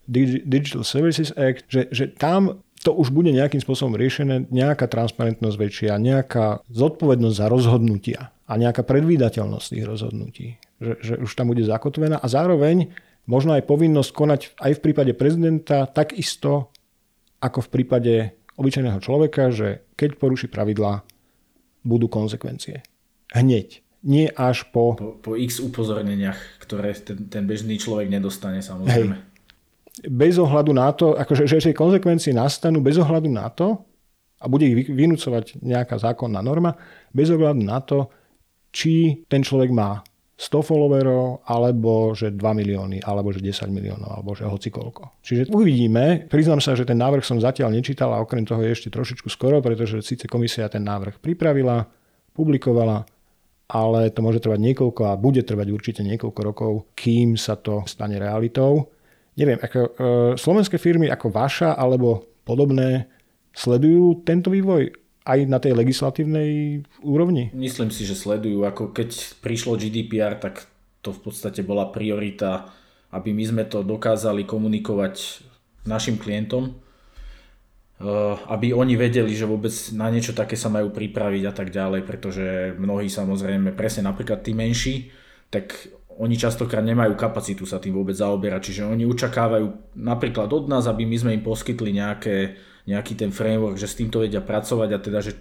Digital 0.07 0.85
Services 0.85 1.33
Act, 1.33 1.65
že, 1.67 1.89
že 1.89 2.09
tam 2.13 2.61
to 2.85 2.93
už 2.93 3.09
bude 3.09 3.33
nejakým 3.33 3.59
spôsobom 3.59 3.97
riešené, 3.97 4.45
nejaká 4.53 4.85
transparentnosť 4.85 5.57
väčšia, 5.57 5.97
nejaká 5.97 6.61
zodpovednosť 6.69 7.35
za 7.35 7.47
rozhodnutia 7.49 8.19
a 8.45 8.53
nejaká 8.61 8.85
predvídateľnosť 8.85 9.67
tých 9.73 9.85
rozhodnutí 9.89 10.47
že, 10.81 10.93
že 10.99 11.13
už 11.19 11.31
tam 11.35 11.51
bude 11.51 11.63
zakotvená 11.63 12.19
a 12.19 12.27
zároveň 12.27 12.91
možno 13.25 13.55
aj 13.55 13.63
povinnosť 13.65 14.11
konať 14.11 14.41
aj 14.59 14.71
v 14.79 14.83
prípade 14.83 15.11
prezidenta 15.15 15.87
takisto 15.87 16.69
ako 17.39 17.59
v 17.67 17.69
prípade 17.71 18.13
obyčajného 18.55 18.99
človeka, 19.03 19.51
že 19.51 19.83
keď 19.99 20.17
poruší 20.17 20.47
pravidlá, 20.47 21.03
budú 21.85 22.07
konsekvencie. 22.09 22.81
Hneď. 23.35 23.83
Nie 24.05 24.29
až 24.33 24.69
po... 24.69 24.95
Po, 24.97 25.17
po 25.17 25.31
x 25.33 25.61
upozorneniach, 25.61 26.37
ktoré 26.61 26.93
ten, 26.97 27.29
ten 27.29 27.43
bežný 27.45 27.77
človek 27.77 28.09
nedostane 28.09 28.61
samozrejme. 28.61 29.15
Hej. 29.17 29.34
Bez 30.03 30.35
ohľadu 30.35 30.75
na 30.75 30.91
to, 30.91 31.15
akože, 31.15 31.47
že 31.47 31.71
tie 31.71 31.75
konsekvencie 31.75 32.35
nastanú 32.35 32.83
bez 32.83 32.99
ohľadu 32.99 33.31
na 33.31 33.47
to, 33.47 33.79
a 34.35 34.51
bude 34.51 34.67
ich 34.67 34.91
vynúcovať 34.91 35.63
nejaká 35.63 35.95
zákonná 35.95 36.43
norma, 36.43 36.75
bez 37.15 37.31
ohľadu 37.31 37.61
na 37.63 37.79
to, 37.79 38.11
či 38.75 39.23
ten 39.31 39.39
človek 39.39 39.71
má 39.71 40.03
100 40.35 40.67
followerov, 40.67 41.47
alebo 41.47 42.11
že 42.11 42.27
2 42.27 42.43
milióny, 42.43 42.99
alebo 43.07 43.31
že 43.31 43.39
10 43.39 43.71
miliónov, 43.71 44.19
alebo 44.19 44.35
že 44.35 44.43
hoci 44.43 44.67
koľko. 44.67 45.23
Čiže 45.23 45.47
uvidíme. 45.47 46.27
Priznám 46.27 46.59
sa, 46.59 46.75
že 46.75 46.83
ten 46.83 46.99
návrh 46.99 47.23
som 47.23 47.39
zatiaľ 47.39 47.71
nečítal 47.71 48.11
a 48.11 48.19
okrem 48.19 48.43
toho 48.43 48.59
je 48.59 48.75
ešte 48.75 48.91
trošičku 48.91 49.31
skoro, 49.31 49.63
pretože 49.63 50.03
síce 50.03 50.27
komisia 50.27 50.67
ten 50.67 50.83
návrh 50.83 51.23
pripravila, 51.23 51.87
publikovala, 52.35 53.07
ale 53.71 54.11
to 54.11 54.19
môže 54.19 54.43
trvať 54.43 54.59
niekoľko 54.59 55.01
a 55.07 55.15
bude 55.15 55.39
trvať 55.39 55.67
určite 55.71 56.01
niekoľko 56.03 56.41
rokov, 56.43 56.71
kým 56.99 57.39
sa 57.39 57.55
to 57.55 57.87
stane 57.87 58.19
realitou. 58.19 58.91
Neviem, 59.35 59.59
ako, 59.59 59.79
e, 59.79 59.89
slovenské 60.39 60.79
firmy 60.79 61.11
ako 61.11 61.27
vaša 61.27 61.75
alebo 61.75 62.23
podobné 62.47 63.11
sledujú 63.51 64.23
tento 64.23 64.47
vývoj 64.47 64.95
aj 65.25 65.39
na 65.49 65.57
tej 65.57 65.73
legislatívnej 65.75 66.81
úrovni? 67.01 67.49
Myslím 67.51 67.89
si, 67.89 68.05
že 68.05 68.15
sledujú. 68.15 68.63
Ako 68.63 68.93
keď 68.93 69.41
prišlo 69.41 69.75
GDPR, 69.75 70.37
tak 70.37 70.69
to 71.01 71.11
v 71.11 71.19
podstate 71.19 71.65
bola 71.65 71.89
priorita, 71.89 72.69
aby 73.11 73.33
my 73.33 73.43
sme 73.43 73.63
to 73.65 73.81
dokázali 73.81 74.45
komunikovať 74.45 75.45
našim 75.89 76.15
klientom, 76.21 76.71
eh, 76.71 78.35
aby 78.49 78.71
oni 78.71 78.95
vedeli, 78.95 79.33
že 79.33 79.49
vôbec 79.49 79.73
na 79.97 80.07
niečo 80.13 80.31
také 80.31 80.53
sa 80.55 80.69
majú 80.69 80.93
pripraviť 80.93 81.43
a 81.49 81.53
tak 81.53 81.69
ďalej, 81.73 82.01
pretože 82.05 82.45
mnohí 82.77 83.09
samozrejme, 83.09 83.73
presne 83.73 84.05
napríklad 84.05 84.45
tí 84.45 84.53
menší, 84.53 85.09
tak 85.49 85.89
oni 86.15 86.35
častokrát 86.39 86.83
nemajú 86.83 87.19
kapacitu 87.19 87.67
sa 87.67 87.79
tým 87.81 87.95
vôbec 87.95 88.15
zaoberať, 88.15 88.71
čiže 88.71 88.87
oni 88.87 89.03
očakávajú 89.03 89.95
napríklad 89.99 90.47
od 90.47 90.71
nás, 90.71 90.87
aby 90.87 91.03
my 91.03 91.17
sme 91.19 91.31
im 91.35 91.43
poskytli 91.43 91.91
nejaké 91.91 92.55
nejaký 92.85 93.17
ten 93.17 93.33
framework, 93.33 93.81
že 93.81 93.89
s 93.89 93.97
týmto 93.97 94.21
vedia 94.21 94.45
pracovať 94.45 94.89
a 94.93 94.99
teda, 95.01 95.19
že 95.25 95.33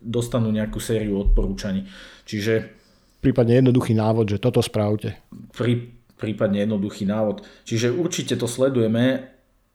dostanú 0.00 0.48
nejakú 0.48 0.80
sériu 0.80 1.20
odporúčaní. 1.20 1.84
Čiže... 2.24 2.72
Prípadne 3.20 3.60
jednoduchý 3.60 3.92
návod, 3.92 4.32
že 4.32 4.40
toto 4.40 4.64
spravte. 4.64 5.20
Prí, 5.52 6.00
prípadne 6.16 6.64
jednoduchý 6.64 7.04
návod. 7.04 7.44
Čiže 7.68 7.92
určite 7.92 8.40
to 8.40 8.48
sledujeme, 8.48 9.20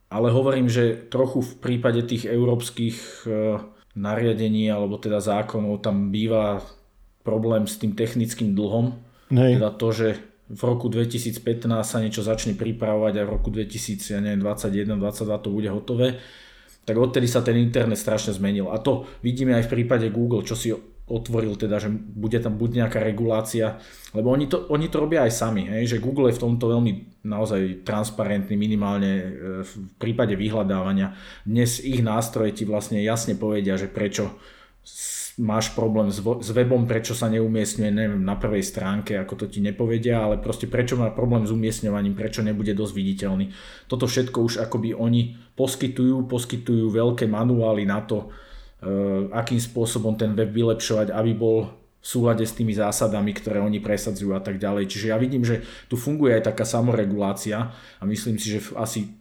ale 0.09 0.27
hovorím, 0.33 0.65
že 0.73 1.05
trochu 1.13 1.45
v 1.45 1.53
prípade 1.61 2.01
tých 2.01 2.25
európskych 2.25 2.97
e, 2.97 3.61
nariadení 3.93 4.73
alebo 4.73 4.97
teda 4.97 5.21
zákonov 5.21 5.85
tam 5.85 6.09
býva 6.09 6.65
problém 7.21 7.69
s 7.69 7.77
tým 7.77 7.93
technickým 7.93 8.57
dlhom. 8.57 8.97
Nej. 9.29 9.61
Teda 9.61 9.69
to, 9.69 9.93
že 9.93 10.32
v 10.53 10.61
roku 10.61 10.87
2015 10.87 11.41
sa 11.81 11.97
niečo 11.97 12.21
začne 12.21 12.53
pripravovať 12.53 13.13
a 13.17 13.25
v 13.25 13.29
roku 13.33 13.49
2021-2022 13.49 15.43
to 15.43 15.49
bude 15.49 15.69
hotové 15.73 16.21
tak 16.83 16.99
odtedy 16.99 17.27
sa 17.31 17.39
ten 17.39 17.55
internet 17.59 17.95
strašne 17.95 18.35
zmenil. 18.35 18.67
A 18.67 18.79
to 18.79 19.07
vidíme 19.23 19.55
aj 19.55 19.67
v 19.67 19.73
prípade 19.79 20.11
Google, 20.11 20.43
čo 20.43 20.55
si 20.55 20.67
otvoril 21.03 21.59
teda, 21.59 21.83
že 21.83 21.91
bude 21.91 22.39
tam 22.39 22.55
buď 22.55 22.83
nejaká 22.83 22.99
regulácia, 23.03 23.75
lebo 24.15 24.31
oni 24.31 24.47
to, 24.47 24.71
oni 24.71 24.87
to 24.87 25.03
robia 25.03 25.27
aj 25.27 25.35
sami, 25.35 25.67
hej, 25.67 25.95
že 25.95 26.03
Google 26.03 26.31
je 26.31 26.39
v 26.39 26.43
tomto 26.47 26.71
veľmi 26.71 27.23
naozaj 27.27 27.83
transparentný 27.83 28.55
minimálne 28.55 29.11
e, 29.11 29.25
v 29.67 29.71
prípade 29.99 30.31
vyhľadávania. 30.39 31.11
Dnes 31.43 31.83
ich 31.83 31.99
nástroje 31.99 32.55
ti 32.55 32.63
vlastne 32.63 33.03
jasne 33.03 33.35
povedia, 33.35 33.75
že 33.75 33.91
prečo 33.91 34.31
máš 35.41 35.73
problém 35.73 36.13
s, 36.13 36.21
webom, 36.53 36.85
prečo 36.85 37.17
sa 37.17 37.25
neumiestňuje, 37.25 37.89
neviem, 37.89 38.21
na 38.21 38.37
prvej 38.37 38.61
stránke, 38.61 39.17
ako 39.17 39.45
to 39.45 39.45
ti 39.49 39.65
nepovedia, 39.65 40.21
ale 40.21 40.37
proste 40.37 40.69
prečo 40.69 40.93
má 40.93 41.09
problém 41.09 41.41
s 41.41 41.49
umiestňovaním, 41.49 42.13
prečo 42.13 42.45
nebude 42.45 42.77
dosť 42.77 42.93
viditeľný. 42.93 43.49
Toto 43.89 44.05
všetko 44.05 44.37
už 44.45 44.53
akoby 44.61 44.93
oni 44.93 45.33
poskytujú, 45.57 46.29
poskytujú 46.29 46.85
veľké 46.93 47.25
manuály 47.25 47.81
na 47.89 48.05
to, 48.05 48.29
e, 48.83 49.27
akým 49.33 49.57
spôsobom 49.57 50.13
ten 50.13 50.37
web 50.37 50.53
vylepšovať, 50.53 51.09
aby 51.09 51.31
bol 51.33 51.81
v 52.03 52.05
súlade 52.05 52.45
s 52.45 52.53
tými 52.53 52.75
zásadami, 52.75 53.33
ktoré 53.33 53.57
oni 53.63 53.79
presadzujú 53.81 54.37
a 54.37 54.43
tak 54.43 54.61
ďalej. 54.61 54.91
Čiže 54.91 55.09
ja 55.09 55.17
vidím, 55.17 55.41
že 55.41 55.63
tu 55.89 55.97
funguje 55.97 56.35
aj 56.37 56.51
taká 56.51 56.67
samoregulácia 56.67 57.73
a 57.73 58.03
myslím 58.05 58.37
si, 58.37 58.53
že 58.53 58.59
asi 58.75 59.17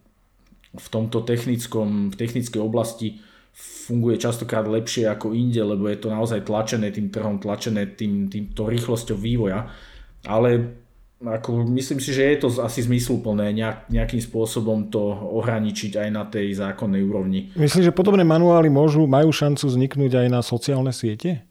v 0.77 0.89
tomto 0.91 1.25
technickom, 1.25 2.11
v 2.13 2.19
technickej 2.19 2.61
oblasti 2.61 3.23
funguje 3.53 4.17
častokrát 4.17 4.65
lepšie 4.65 5.07
ako 5.07 5.37
inde, 5.37 5.61
lebo 5.61 5.87
je 5.87 6.01
to 6.01 6.09
naozaj 6.09 6.43
tlačené 6.49 6.89
tým 6.89 7.13
trhom, 7.13 7.37
tlačené 7.37 7.93
tým, 7.93 8.33
týmto 8.33 8.67
rýchlosťou 8.67 9.19
vývoja. 9.21 9.69
Ale 10.25 10.81
ako 11.23 11.71
myslím 11.79 12.03
si, 12.03 12.11
že 12.11 12.35
je 12.35 12.39
to 12.43 12.49
asi 12.65 12.83
zmysluplné 12.83 13.55
nejak, 13.55 13.87
nejakým 13.93 14.19
spôsobom 14.19 14.91
to 14.91 14.99
ohraničiť 15.39 16.03
aj 16.03 16.09
na 16.11 16.25
tej 16.27 16.51
zákonnej 16.59 17.03
úrovni. 17.07 17.55
Myslím, 17.55 17.87
že 17.87 17.95
podobné 17.95 18.27
manuály 18.27 18.67
môžu, 18.67 19.07
majú 19.07 19.31
šancu 19.31 19.71
vzniknúť 19.71 20.27
aj 20.27 20.29
na 20.33 20.41
sociálne 20.43 20.91
siete? 20.91 21.47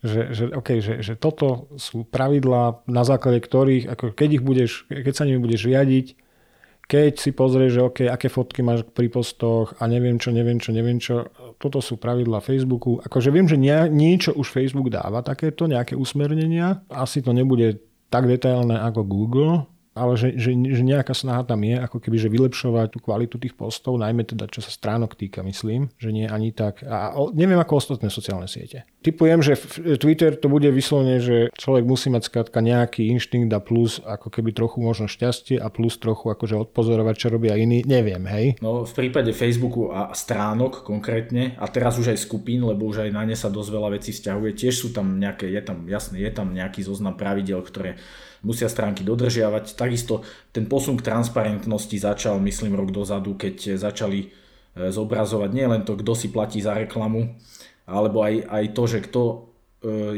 Že, 0.00 0.20
že, 0.32 0.44
okay, 0.56 0.80
že, 0.80 1.04
že 1.04 1.12
toto 1.12 1.68
sú 1.76 2.08
pravidlá, 2.08 2.88
na 2.88 3.04
základe 3.04 3.40
ktorých, 3.44 3.84
ako 3.88 4.16
keď, 4.16 4.28
ich 4.40 4.44
budeš, 4.44 4.70
keď 4.88 5.12
sa 5.12 5.24
nimi 5.28 5.40
budeš 5.40 5.68
riadiť, 5.68 6.16
keď 6.90 7.22
si 7.22 7.30
pozrieš, 7.30 7.70
že 7.78 7.82
okay, 7.86 8.06
aké 8.10 8.26
fotky 8.26 8.66
máš 8.66 8.82
pri 8.82 9.06
postoch 9.06 9.78
a 9.78 9.86
neviem 9.86 10.18
čo, 10.18 10.34
neviem 10.34 10.58
čo, 10.58 10.74
neviem 10.74 10.98
čo, 10.98 11.30
toto 11.62 11.78
sú 11.78 12.02
pravidla 12.02 12.42
Facebooku. 12.42 12.98
Akože 12.98 13.30
viem, 13.30 13.46
že 13.46 13.54
nie, 13.54 13.70
niečo 13.94 14.34
už 14.34 14.50
Facebook 14.50 14.90
dáva 14.90 15.22
takéto, 15.22 15.70
nejaké 15.70 15.94
usmernenia. 15.94 16.82
Asi 16.90 17.22
to 17.22 17.30
nebude 17.30 17.78
tak 18.10 18.26
detailné 18.26 18.74
ako 18.82 19.06
Google, 19.06 19.70
ale 19.90 20.14
že, 20.14 20.38
že, 20.38 20.54
že 20.54 20.82
nejaká 20.86 21.10
snaha 21.10 21.42
tam 21.42 21.66
je, 21.66 21.74
ako 21.74 21.98
keby, 21.98 22.16
že 22.16 22.30
vylepšovať 22.30 22.86
tú 22.94 22.98
kvalitu 23.02 23.36
tých 23.42 23.58
postov, 23.58 23.98
najmä 23.98 24.22
teda 24.22 24.46
čo 24.46 24.62
sa 24.62 24.70
stránok 24.70 25.18
týka, 25.18 25.42
myslím, 25.42 25.90
že 25.98 26.14
nie 26.14 26.30
ani 26.30 26.54
tak. 26.54 26.86
A 26.86 27.18
o, 27.18 27.34
neviem 27.34 27.58
ako 27.58 27.82
ostatné 27.82 28.06
sociálne 28.06 28.46
siete. 28.46 28.86
Typujem, 29.00 29.40
že 29.40 29.56
Twitter 29.96 30.36
to 30.36 30.52
bude 30.52 30.68
vyslovene, 30.68 31.18
že 31.18 31.48
človek 31.56 31.88
musí 31.88 32.12
mať 32.12 32.28
skrátka 32.28 32.60
nejaký 32.60 33.08
inštinkt 33.10 33.50
a 33.50 33.58
plus 33.58 33.98
ako 34.04 34.28
keby 34.28 34.52
trochu 34.52 34.78
možno 34.78 35.08
šťastie 35.08 35.56
a 35.56 35.72
plus 35.72 35.96
trochu 35.96 36.30
akože 36.30 36.70
odpozorovať, 36.70 37.14
čo 37.16 37.32
robia 37.32 37.56
iní. 37.56 37.82
Neviem, 37.82 38.22
hej. 38.28 38.46
No 38.60 38.84
v 38.84 38.92
prípade 38.92 39.32
Facebooku 39.32 39.90
a 39.90 40.12
stránok 40.12 40.84
konkrétne, 40.84 41.56
a 41.56 41.66
teraz 41.66 41.96
už 41.96 42.12
aj 42.12 42.20
skupín, 42.20 42.62
lebo 42.62 42.86
už 42.86 43.08
aj 43.08 43.10
na 43.10 43.24
ne 43.24 43.34
sa 43.34 43.48
dosť 43.48 43.70
veľa 43.72 43.88
vecí 43.96 44.12
vzťahuje, 44.12 44.50
tiež 44.52 44.74
sú 44.76 44.88
tam 44.92 45.16
nejaké, 45.16 45.48
je 45.48 45.62
tam, 45.64 45.88
jasné, 45.88 46.20
je 46.20 46.30
tam 46.30 46.52
nejaký 46.52 46.84
zoznam 46.84 47.16
pravidel, 47.16 47.64
ktoré 47.64 47.96
musia 48.42 48.68
stránky 48.68 49.04
dodržiavať. 49.04 49.76
Takisto 49.76 50.24
ten 50.50 50.64
posun 50.64 50.96
k 50.96 51.06
transparentnosti 51.06 51.96
začal, 51.96 52.40
myslím, 52.40 52.76
rok 52.76 52.92
dozadu, 52.92 53.36
keď 53.36 53.76
začali 53.76 54.20
e, 54.24 54.28
zobrazovať 54.88 55.50
nielen 55.52 55.82
to, 55.84 55.96
kto 56.00 56.12
si 56.16 56.32
platí 56.32 56.64
za 56.64 56.76
reklamu, 56.76 57.36
alebo 57.84 58.24
aj, 58.24 58.34
aj 58.48 58.64
to, 58.72 58.82
že 58.88 58.98
kto 59.04 59.22
e, 59.24 59.36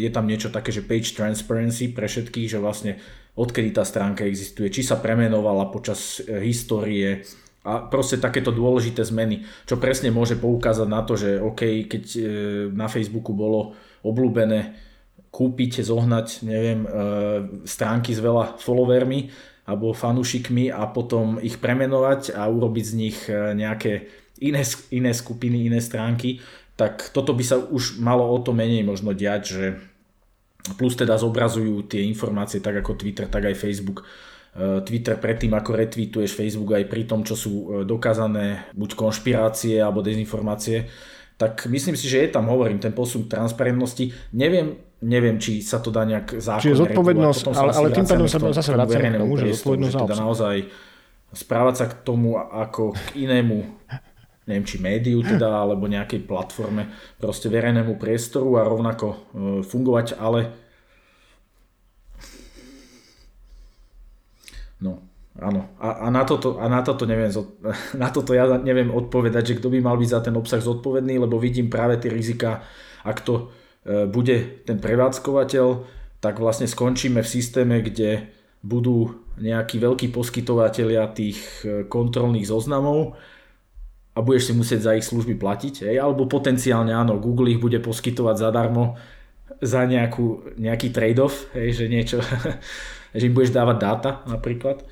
je 0.06 0.10
tam 0.10 0.24
niečo 0.26 0.54
také, 0.54 0.70
že 0.70 0.86
page 0.86 1.14
transparency 1.18 1.90
pre 1.90 2.06
všetkých, 2.06 2.48
že 2.50 2.62
vlastne 2.62 3.02
odkedy 3.34 3.74
tá 3.74 3.82
stránka 3.82 4.28
existuje, 4.28 4.68
či 4.68 4.84
sa 4.84 5.00
premenovala 5.00 5.72
počas 5.72 6.20
histórie 6.20 7.24
a 7.62 7.78
proste 7.86 8.18
takéto 8.18 8.50
dôležité 8.50 9.06
zmeny, 9.06 9.46
čo 9.64 9.78
presne 9.78 10.12
môže 10.12 10.36
poukázať 10.36 10.88
na 10.90 11.00
to, 11.06 11.14
že 11.14 11.40
OK, 11.40 11.86
keď 11.86 12.04
na 12.74 12.90
Facebooku 12.90 13.32
bolo 13.32 13.72
obľúbené 14.02 14.74
kúpiť, 15.32 15.80
zohnať, 15.80 16.44
neviem, 16.44 16.84
e, 16.84 16.88
stránky 17.64 18.12
s 18.12 18.20
veľa 18.20 18.60
followermi 18.60 19.32
alebo 19.64 19.96
fanúšikmi 19.96 20.68
a 20.68 20.84
potom 20.92 21.40
ich 21.40 21.56
premenovať 21.56 22.36
a 22.36 22.44
urobiť 22.52 22.84
z 22.84 22.94
nich 22.94 23.18
e, 23.32 23.56
nejaké 23.56 24.12
iné, 24.44 24.60
iné 24.92 25.12
skupiny, 25.16 25.72
iné 25.72 25.80
stránky, 25.80 26.44
tak 26.76 27.08
toto 27.16 27.32
by 27.32 27.44
sa 27.48 27.56
už 27.56 27.96
malo 27.96 28.28
o 28.28 28.38
to 28.44 28.52
menej 28.52 28.84
možno 28.84 29.16
diať, 29.16 29.42
že 29.48 29.66
plus 30.76 30.94
teda 31.00 31.16
zobrazujú 31.16 31.88
tie 31.88 32.04
informácie 32.04 32.60
tak 32.60 32.84
ako 32.84 33.00
Twitter, 33.00 33.24
tak 33.24 33.48
aj 33.48 33.56
Facebook. 33.56 34.04
E, 34.52 34.84
Twitter 34.84 35.16
predtým, 35.16 35.56
ako 35.56 35.80
retweetuješ 35.80 36.36
Facebook 36.36 36.76
aj 36.76 36.92
pri 36.92 37.08
tom, 37.08 37.24
čo 37.24 37.40
sú 37.40 37.88
dokázané 37.88 38.68
buď 38.76 39.00
konšpirácie 39.00 39.80
alebo 39.80 40.04
dezinformácie, 40.04 40.92
tak 41.40 41.64
myslím 41.72 41.96
si, 41.96 42.04
že 42.04 42.28
je 42.28 42.36
tam, 42.36 42.52
hovorím, 42.52 42.76
ten 42.76 42.92
posun 42.92 43.32
transparentnosti. 43.32 44.12
Neviem, 44.36 44.91
neviem, 45.02 45.36
či 45.42 45.60
sa 45.60 45.82
to 45.82 45.90
dá 45.90 46.06
nejak 46.06 46.38
zákonne 46.38 46.62
Čiže 46.62 46.80
zodpovednosť, 46.86 47.42
ale, 47.52 47.70
ale 47.74 47.88
tým 47.90 48.06
pádom 48.06 48.30
sa 48.30 48.38
zase 48.38 48.70
vracame 48.70 49.08
k 49.10 49.20
tomu, 49.20 49.34
že 49.36 49.44
zodpovednosť 49.58 49.96
teda 49.98 50.16
naozaj 50.16 50.56
správať 51.32 51.74
sa 51.74 51.86
k 51.90 51.94
tomu 52.06 52.38
ako 52.38 52.94
k 52.94 53.26
inému 53.26 53.82
neviem, 54.46 54.66
či 54.66 54.82
médiu 54.82 55.22
teda, 55.22 55.62
alebo 55.62 55.86
nejakej 55.86 56.26
platforme, 56.26 56.90
proste 57.22 57.46
verejnému 57.46 57.94
priestoru 57.94 58.58
a 58.58 58.66
rovnako 58.66 59.06
e, 59.06 59.16
fungovať, 59.62 60.18
ale 60.18 60.50
no, 64.82 64.98
áno. 65.38 65.70
A, 65.78 66.04
a, 66.04 66.06
na 66.10 66.26
toto, 66.26 66.58
a 66.58 66.66
na 66.66 66.82
toto 66.82 67.06
neviem, 67.06 67.30
na 68.02 68.08
toto 68.10 68.34
ja 68.34 68.50
neviem 68.58 68.90
odpovedať, 68.90 69.54
že 69.54 69.58
kto 69.62 69.70
by 69.70 69.78
mal 69.78 69.94
byť 69.94 70.10
za 70.10 70.20
ten 70.26 70.34
obsah 70.34 70.58
zodpovedný, 70.58 71.22
lebo 71.22 71.38
vidím 71.38 71.70
práve 71.70 72.02
tie 72.02 72.10
rizika, 72.10 72.66
ak 73.06 73.22
to 73.22 73.54
bude 73.84 74.62
ten 74.62 74.78
prevádzkovateľ, 74.78 75.66
tak 76.22 76.38
vlastne 76.38 76.70
skončíme 76.70 77.18
v 77.18 77.32
systéme, 77.32 77.82
kde 77.82 78.30
budú 78.62 79.26
nejakí 79.42 79.82
veľkí 79.82 80.14
poskytovateľia 80.14 81.10
tých 81.10 81.38
e, 81.66 81.82
kontrolných 81.90 82.46
zoznamov 82.46 83.18
a 84.14 84.18
budeš 84.22 84.50
si 84.50 84.52
musieť 84.54 84.80
za 84.86 84.92
ich 84.94 85.02
služby 85.02 85.34
platiť, 85.34 85.90
hej? 85.90 85.96
alebo 85.98 86.30
potenciálne 86.30 86.94
áno, 86.94 87.18
Google 87.18 87.50
ich 87.50 87.58
bude 87.58 87.82
poskytovať 87.82 88.36
zadarmo 88.38 88.94
za 89.58 89.82
nejakú, 89.82 90.54
nejaký 90.62 90.94
trade-off, 90.94 91.50
hej? 91.58 91.74
že 91.74 91.84
niečo, 91.90 92.18
že 93.18 93.26
im 93.26 93.34
budeš 93.34 93.50
dávať 93.50 93.76
dáta 93.82 94.10
napríklad. 94.30 94.86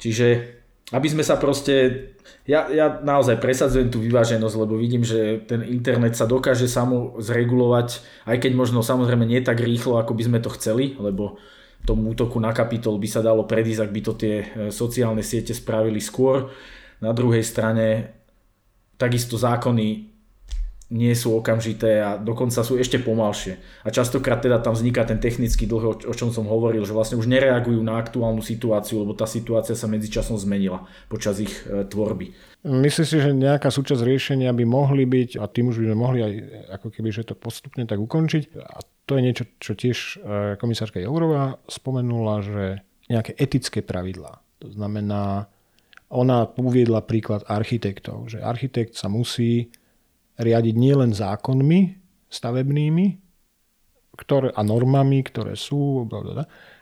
Čiže 0.00 0.56
aby 0.88 1.08
sme 1.08 1.20
sa 1.20 1.36
proste 1.36 2.06
ja, 2.48 2.64
ja 2.72 2.96
naozaj 3.04 3.44
presadzujem 3.44 3.92
tú 3.92 4.00
vyváženosť, 4.00 4.56
lebo 4.56 4.80
vidím, 4.80 5.04
že 5.04 5.44
ten 5.44 5.60
internet 5.68 6.16
sa 6.16 6.24
dokáže 6.24 6.64
samo 6.64 7.20
zregulovať, 7.20 8.00
aj 8.24 8.36
keď 8.40 8.52
možno 8.56 8.80
samozrejme 8.80 9.28
nie 9.28 9.44
tak 9.44 9.60
rýchlo, 9.60 10.00
ako 10.00 10.16
by 10.16 10.22
sme 10.24 10.38
to 10.40 10.48
chceli, 10.56 10.96
lebo 10.96 11.36
tomu 11.84 12.16
útoku 12.16 12.40
na 12.40 12.56
kapitol 12.56 12.96
by 12.96 13.08
sa 13.08 13.20
dalo 13.20 13.44
predísť, 13.44 13.84
ak 13.84 13.94
by 13.94 14.00
to 14.00 14.12
tie 14.16 14.34
e, 14.40 14.46
sociálne 14.72 15.20
siete 15.20 15.52
spravili 15.52 16.00
skôr. 16.00 16.48
Na 17.04 17.12
druhej 17.12 17.44
strane 17.44 18.16
takisto 18.98 19.38
zákony 19.38 20.17
nie 20.88 21.12
sú 21.12 21.36
okamžité 21.36 22.00
a 22.00 22.10
dokonca 22.16 22.64
sú 22.64 22.80
ešte 22.80 22.96
pomalšie. 22.96 23.60
A 23.84 23.92
častokrát 23.92 24.40
teda 24.40 24.56
tam 24.64 24.72
vzniká 24.72 25.04
ten 25.04 25.20
technický 25.20 25.68
dlh, 25.68 26.08
o 26.08 26.14
čom 26.16 26.32
som 26.32 26.48
hovoril, 26.48 26.88
že 26.88 26.96
vlastne 26.96 27.20
už 27.20 27.28
nereagujú 27.28 27.84
na 27.84 28.00
aktuálnu 28.00 28.40
situáciu, 28.40 29.04
lebo 29.04 29.12
tá 29.12 29.28
situácia 29.28 29.76
sa 29.76 29.84
medzičasom 29.84 30.40
zmenila 30.40 30.88
počas 31.12 31.44
ich 31.44 31.52
e, 31.68 31.84
tvorby. 31.84 32.32
Myslím 32.64 33.06
si, 33.06 33.16
že 33.20 33.36
nejaká 33.36 33.68
súčasť 33.68 34.00
riešenia 34.00 34.50
by 34.56 34.64
mohli 34.64 35.04
byť, 35.04 35.36
a 35.36 35.44
tým 35.46 35.70
už 35.70 35.84
by 35.84 35.86
sme 35.92 35.98
mohli 36.00 36.18
aj 36.24 36.32
ako 36.80 36.88
keby, 36.88 37.08
že 37.12 37.28
to 37.28 37.34
postupne 37.36 37.84
tak 37.84 38.00
ukončiť. 38.00 38.56
A 38.56 38.80
to 39.04 39.20
je 39.20 39.22
niečo, 39.28 39.44
čo 39.60 39.76
tiež 39.76 39.98
e, 40.00 40.14
komisárka 40.56 41.04
Jourová 41.04 41.60
spomenula, 41.68 42.40
že 42.40 42.64
nejaké 43.12 43.36
etické 43.36 43.84
pravidlá. 43.84 44.40
To 44.64 44.72
znamená, 44.72 45.52
ona 46.08 46.48
uviedla 46.56 47.04
príklad 47.04 47.44
architektov, 47.44 48.32
že 48.32 48.40
architekt 48.40 48.96
sa 48.96 49.12
musí 49.12 49.68
riadiť 50.38 50.74
nielen 50.74 51.10
zákonmi 51.12 51.98
stavebnými 52.30 53.28
ktoré, 54.18 54.50
a 54.50 54.66
normami, 54.66 55.22
ktoré 55.22 55.54
sú, 55.54 56.02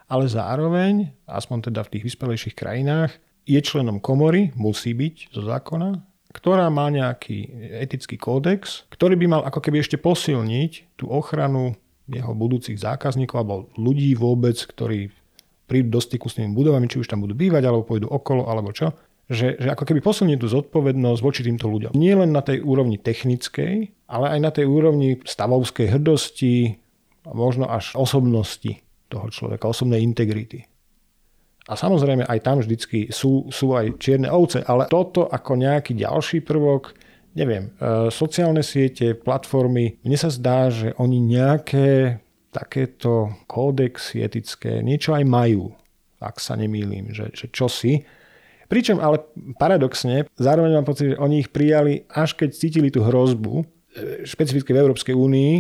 ale 0.09 0.25
zároveň, 0.25 1.13
aspoň 1.29 1.71
teda 1.71 1.85
v 1.85 1.93
tých 1.93 2.05
vyspelejších 2.09 2.57
krajinách, 2.57 3.13
je 3.47 3.61
členom 3.61 4.01
komory, 4.01 4.57
musí 4.57 4.97
byť 4.97 5.37
zo 5.37 5.45
zákona, 5.45 6.01
ktorá 6.33 6.67
má 6.73 6.89
nejaký 6.91 7.47
etický 7.85 8.17
kódex, 8.17 8.89
ktorý 8.91 9.15
by 9.21 9.27
mal 9.29 9.43
ako 9.47 9.61
keby 9.63 9.85
ešte 9.85 10.01
posilniť 10.01 10.99
tú 10.99 11.13
ochranu 11.13 11.77
jeho 12.11 12.33
budúcich 12.35 12.81
zákazníkov 12.81 13.37
alebo 13.37 13.57
ľudí 13.79 14.17
vôbec, 14.19 14.57
ktorí 14.57 15.13
prídu 15.67 15.99
do 15.99 16.01
styku 16.03 16.31
s 16.31 16.39
tými 16.39 16.55
budovami, 16.55 16.87
či 16.87 17.03
už 17.03 17.11
tam 17.11 17.23
budú 17.23 17.35
bývať, 17.35 17.67
alebo 17.67 17.87
pôjdu 17.87 18.07
okolo, 18.07 18.47
alebo 18.47 18.71
čo 18.71 18.95
že, 19.27 19.59
že 19.59 19.69
ako 19.75 19.85
keby 19.91 20.01
posunie 20.03 20.39
tú 20.39 20.47
zodpovednosť 20.47 21.21
voči 21.23 21.43
týmto 21.43 21.67
ľuďom. 21.67 21.99
Nie 21.99 22.15
len 22.15 22.31
na 22.31 22.47
tej 22.47 22.63
úrovni 22.63 22.99
technickej, 22.99 23.91
ale 24.07 24.27
aj 24.39 24.41
na 24.41 24.51
tej 24.55 24.67
úrovni 24.71 25.19
stavovskej 25.27 25.99
hrdosti 25.99 26.79
a 27.27 27.35
možno 27.35 27.67
až 27.67 27.91
osobnosti 27.99 28.79
toho 29.11 29.27
človeka, 29.31 29.67
osobnej 29.67 30.03
integrity. 30.03 30.67
A 31.67 31.75
samozrejme 31.75 32.23
aj 32.31 32.39
tam 32.47 32.63
vždycky 32.63 33.11
sú, 33.11 33.51
sú 33.51 33.75
aj 33.75 33.99
čierne 33.99 34.31
ovce, 34.31 34.63
ale 34.63 34.87
toto 34.87 35.27
ako 35.27 35.59
nejaký 35.59 35.99
ďalší 35.99 36.47
prvok, 36.47 36.95
neviem, 37.35 37.75
e, 37.83 38.07
sociálne 38.15 38.63
siete, 38.63 39.19
platformy, 39.19 39.99
mne 40.07 40.15
sa 40.15 40.31
zdá, 40.31 40.71
že 40.71 40.95
oni 41.03 41.19
nejaké 41.19 42.23
takéto 42.55 43.35
kódexy 43.51 44.23
etické 44.23 44.79
niečo 44.79 45.19
aj 45.19 45.27
majú, 45.27 45.75
ak 46.23 46.39
sa 46.39 46.55
nemýlim, 46.55 47.11
že, 47.11 47.35
že 47.35 47.51
čo 47.51 47.67
si. 47.67 48.07
Pričom 48.67 48.99
ale 48.99 49.23
paradoxne, 49.57 50.27
zároveň 50.35 50.79
mám 50.79 50.87
pocit, 50.87 51.15
že 51.15 51.21
oni 51.23 51.47
ich 51.47 51.51
prijali, 51.55 52.07
až 52.11 52.35
keď 52.35 52.51
cítili 52.55 52.89
tú 52.91 53.07
hrozbu, 53.07 53.63
e, 53.63 53.65
špecificky 54.27 54.75
v 54.75 54.81
Európskej 54.83 55.15
únii, 55.15 55.53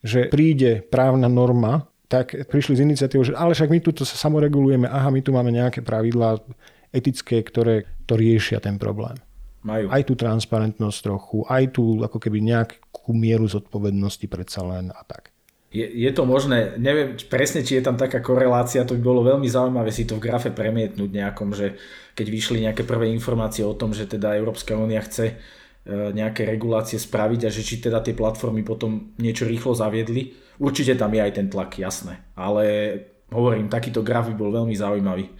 že 0.00 0.32
príde 0.32 0.80
právna 0.88 1.28
norma, 1.28 1.84
tak 2.10 2.34
prišli 2.34 2.80
z 2.80 2.84
iniciatívou, 2.84 3.22
že 3.22 3.38
ale 3.38 3.54
však 3.54 3.70
my 3.70 3.78
tu 3.78 3.94
sa 4.02 4.16
samoregulujeme, 4.18 4.90
aha, 4.90 5.14
my 5.14 5.20
tu 5.22 5.30
máme 5.30 5.54
nejaké 5.54 5.84
pravidlá 5.84 6.42
etické, 6.90 7.38
ktoré 7.38 7.86
to 8.08 8.18
riešia 8.18 8.58
ten 8.58 8.80
problém. 8.80 9.14
Majú. 9.60 9.92
Aj 9.92 10.02
tú 10.02 10.16
transparentnosť 10.16 10.98
trochu, 11.04 11.44
aj 11.46 11.76
tú 11.76 12.00
ako 12.00 12.18
keby 12.18 12.40
nejakú 12.40 13.12
mieru 13.12 13.44
zodpovednosti 13.46 14.26
predsa 14.26 14.64
len 14.64 14.88
a 14.90 15.04
tak. 15.04 15.30
Je, 15.70 15.86
je 15.86 16.10
to 16.10 16.26
možné, 16.26 16.74
neviem 16.82 17.14
presne, 17.30 17.62
či 17.62 17.78
je 17.78 17.86
tam 17.86 17.94
taká 17.94 18.18
korelácia, 18.18 18.82
to 18.82 18.98
by 18.98 19.02
bolo 19.06 19.22
veľmi 19.22 19.46
zaujímavé 19.46 19.94
si 19.94 20.02
to 20.02 20.18
v 20.18 20.26
grafe 20.26 20.50
premietnúť 20.50 21.10
nejakom, 21.14 21.54
že 21.54 21.78
keď 22.18 22.26
vyšli 22.26 22.58
nejaké 22.66 22.82
prvé 22.82 23.14
informácie 23.14 23.62
o 23.62 23.78
tom, 23.78 23.94
že 23.94 24.10
teda 24.10 24.34
Európska 24.34 24.74
únia 24.74 24.98
chce 24.98 25.30
e, 25.30 25.34
nejaké 26.10 26.42
regulácie 26.42 26.98
spraviť 26.98 27.46
a 27.46 27.54
že 27.54 27.62
či 27.62 27.78
teda 27.78 28.02
tie 28.02 28.18
platformy 28.18 28.66
potom 28.66 29.14
niečo 29.22 29.46
rýchlo 29.46 29.70
zaviedli. 29.78 30.34
Určite 30.58 30.98
tam 30.98 31.14
je 31.14 31.22
aj 31.22 31.32
ten 31.38 31.46
tlak, 31.46 31.78
jasné. 31.78 32.18
Ale 32.34 32.64
hovorím, 33.30 33.70
takýto 33.70 34.02
graf 34.02 34.26
by 34.26 34.34
bol 34.34 34.50
veľmi 34.50 34.74
zaujímavý. 34.74 35.30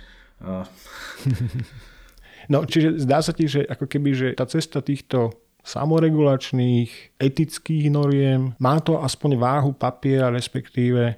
No, 2.51 2.67
čiže 2.67 2.99
zdá 2.99 3.23
sa 3.23 3.31
ti, 3.31 3.47
že 3.47 3.63
ako 3.63 3.87
keby, 3.87 4.11
že 4.11 4.29
tá 4.35 4.43
cesta 4.43 4.83
týchto 4.83 5.31
samoregulačných, 5.65 7.21
etických 7.21 7.93
noriem. 7.93 8.57
Má 8.59 8.81
to 8.81 9.01
aspoň 9.01 9.37
váhu 9.37 9.71
papiera, 9.77 10.33
respektíve 10.33 11.17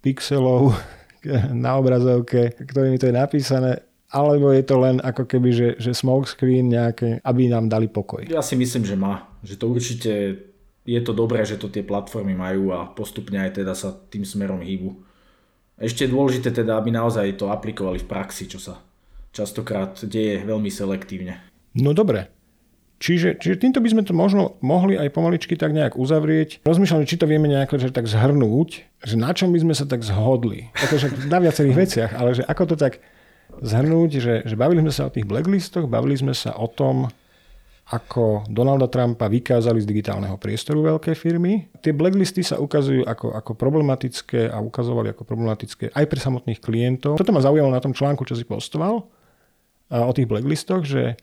pixelov, 0.00 0.72
na 1.66 1.76
obrazovke, 1.76 2.54
ktorými 2.54 2.98
to 2.98 3.10
je 3.10 3.14
napísané, 3.14 3.72
alebo 4.14 4.54
je 4.54 4.62
to 4.62 4.76
len 4.78 5.02
ako 5.02 5.26
keby, 5.26 5.50
že, 5.50 5.68
že 5.82 5.90
smoke 5.90 6.30
screen 6.30 6.70
nejaké, 6.70 7.18
aby 7.26 7.50
nám 7.50 7.66
dali 7.66 7.90
pokoj? 7.90 8.22
Ja 8.30 8.40
si 8.40 8.54
myslím, 8.54 8.86
že 8.86 8.94
má. 8.94 9.26
Že 9.42 9.54
to 9.58 9.66
určite 9.66 10.12
je 10.86 11.00
to 11.02 11.10
dobré, 11.10 11.42
že 11.42 11.58
to 11.58 11.66
tie 11.66 11.82
platformy 11.82 12.38
majú 12.38 12.70
a 12.70 12.86
postupne 12.86 13.42
aj 13.42 13.58
teda 13.58 13.74
sa 13.74 13.90
tým 13.90 14.22
smerom 14.22 14.62
hýbu. 14.62 14.94
Ešte 15.76 16.06
je 16.06 16.14
dôležité 16.14 16.54
teda, 16.54 16.78
aby 16.78 16.94
naozaj 16.94 17.36
to 17.36 17.50
aplikovali 17.50 18.00
v 18.00 18.08
praxi, 18.08 18.46
čo 18.46 18.62
sa 18.62 18.80
častokrát 19.34 19.98
deje 20.08 20.40
veľmi 20.46 20.72
selektívne. 20.72 21.36
No 21.76 21.92
dobre. 21.92 22.32
Čiže, 22.96 23.36
čiže 23.36 23.60
týmto 23.60 23.84
by 23.84 23.88
sme 23.92 24.02
to 24.08 24.16
možno 24.16 24.56
mohli 24.64 24.96
aj 24.96 25.12
pomaličky 25.12 25.52
tak 25.52 25.76
nejak 25.76 26.00
uzavrieť. 26.00 26.64
Rozmýšľam, 26.64 27.04
či 27.04 27.20
to 27.20 27.28
vieme 27.28 27.44
nejak 27.44 27.76
že 27.76 27.92
tak 27.92 28.08
zhrnúť, 28.08 28.88
že 29.04 29.20
na 29.20 29.36
čom 29.36 29.52
by 29.52 29.60
sme 29.60 29.74
sa 29.76 29.84
tak 29.84 30.00
zhodli. 30.00 30.72
Akože 30.72 31.28
na 31.28 31.36
viacerých 31.44 31.76
veciach, 31.84 32.10
ale 32.16 32.32
že 32.32 32.42
ako 32.48 32.72
to 32.72 32.76
tak 32.80 33.04
zhrnúť, 33.60 34.10
že, 34.16 34.34
že 34.48 34.56
bavili 34.56 34.80
sme 34.80 34.92
sa 34.92 35.08
o 35.08 35.12
tých 35.12 35.28
blacklistoch, 35.28 35.84
bavili 35.84 36.16
sme 36.16 36.32
sa 36.32 36.56
o 36.56 36.64
tom, 36.72 37.12
ako 37.86 38.50
Donalda 38.50 38.90
Trumpa 38.90 39.30
vykázali 39.30 39.78
z 39.78 39.86
digitálneho 39.86 40.34
priestoru 40.42 40.82
veľké 40.96 41.14
firmy. 41.14 41.70
Tie 41.78 41.94
blacklisty 41.94 42.42
sa 42.42 42.58
ukazujú 42.58 43.06
ako, 43.06 43.30
ako 43.30 43.52
problematické 43.54 44.50
a 44.50 44.58
ukazovali 44.58 45.14
ako 45.14 45.22
problematické 45.22 45.94
aj 45.94 46.04
pre 46.10 46.18
samotných 46.18 46.58
klientov. 46.58 47.14
Toto 47.14 47.30
ma 47.30 47.38
zaujalo 47.38 47.70
na 47.70 47.78
tom 47.78 47.94
článku, 47.94 48.26
čo 48.26 48.34
si 48.34 48.42
postoval 48.42 49.06
o 49.86 50.12
tých 50.16 50.26
blacklistoch, 50.26 50.82
že 50.82 51.14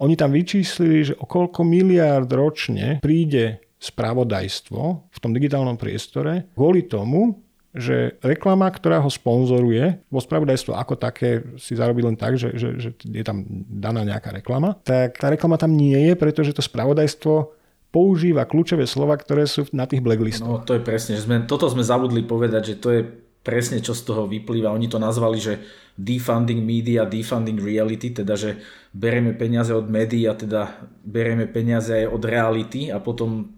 oni 0.00 0.14
tam 0.16 0.32
vyčíslili, 0.32 1.12
že 1.12 1.14
o 1.20 1.28
koľko 1.28 1.60
miliárd 1.60 2.28
ročne 2.32 3.04
príde 3.04 3.60
spravodajstvo 3.80 4.80
v 5.08 5.18
tom 5.20 5.32
digitálnom 5.32 5.76
priestore 5.76 6.48
kvôli 6.56 6.84
tomu, 6.88 7.40
že 7.70 8.18
reklama, 8.18 8.66
ktorá 8.66 8.98
ho 8.98 9.06
sponzoruje, 9.06 10.02
vo 10.10 10.18
spravodajstvo 10.18 10.74
ako 10.74 10.98
také 10.98 11.46
si 11.54 11.78
zarobí 11.78 12.02
len 12.02 12.18
tak, 12.18 12.34
že, 12.34 12.50
že, 12.58 12.68
že 12.82 12.90
je 12.98 13.22
tam 13.22 13.46
daná 13.70 14.02
nejaká 14.02 14.34
reklama, 14.34 14.74
tak 14.82 15.14
tá 15.20 15.30
reklama 15.30 15.54
tam 15.54 15.78
nie 15.78 16.10
je, 16.10 16.12
pretože 16.18 16.50
to 16.50 16.66
spravodajstvo 16.66 17.54
používa 17.94 18.46
kľúčové 18.46 18.90
slova, 18.90 19.14
ktoré 19.18 19.46
sú 19.46 19.66
na 19.70 19.86
tých 19.86 20.02
blacklistoch. 20.02 20.46
No 20.46 20.66
to 20.66 20.78
je 20.78 20.82
presne, 20.82 21.14
že 21.18 21.26
sme, 21.26 21.46
toto 21.46 21.70
sme 21.70 21.86
zabudli 21.86 22.26
povedať, 22.26 22.74
že 22.74 22.76
to 22.78 22.88
je 22.90 23.02
presne 23.40 23.80
čo 23.80 23.96
z 23.96 24.02
toho 24.04 24.28
vyplýva. 24.28 24.74
Oni 24.74 24.86
to 24.90 25.00
nazvali, 25.00 25.40
že 25.40 25.62
defunding 26.00 26.64
media, 26.64 27.04
defunding 27.04 27.60
reality, 27.60 28.16
teda 28.16 28.34
že 28.34 28.56
bereme 28.96 29.36
peniaze 29.36 29.76
od 29.76 29.86
médií 29.86 30.24
a 30.24 30.34
teda 30.34 30.88
bereme 31.04 31.44
peniaze 31.44 31.92
aj 31.92 32.06
od 32.08 32.22
reality 32.24 32.88
a 32.88 32.98
potom 32.98 33.52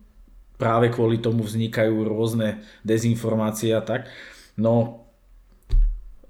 práve 0.59 0.91
kvôli 0.91 1.23
tomu 1.23 1.47
vznikajú 1.47 2.03
rôzne 2.07 2.63
dezinformácie 2.83 3.75
a 3.75 3.83
tak. 3.83 4.11
No, 4.59 5.07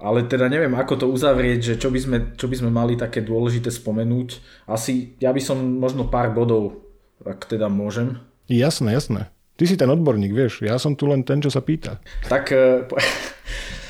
ale 0.02 0.26
teda 0.26 0.50
neviem, 0.50 0.74
ako 0.74 0.94
to 0.98 1.06
uzavrieť, 1.08 1.60
že 1.62 1.74
čo 1.78 1.88
by 1.88 2.00
sme, 2.00 2.18
čo 2.34 2.46
by 2.50 2.56
sme 2.58 2.70
mali 2.74 2.98
také 2.98 3.22
dôležité 3.22 3.70
spomenúť. 3.70 4.28
Asi, 4.66 5.14
ja 5.22 5.30
by 5.30 5.38
som 5.38 5.58
možno 5.78 6.10
pár 6.10 6.34
bodov, 6.34 6.82
ak 7.22 7.46
teda 7.46 7.70
môžem. 7.70 8.18
Jasné, 8.50 8.98
jasné. 8.98 9.30
Ty 9.54 9.64
si 9.68 9.78
ten 9.78 9.86
odborník, 9.86 10.34
vieš, 10.34 10.64
ja 10.64 10.74
som 10.80 10.98
tu 10.98 11.06
len 11.06 11.22
ten, 11.22 11.38
čo 11.38 11.52
sa 11.52 11.62
pýta. 11.62 12.02
Tak, 12.26 12.44
eh, 12.50 12.82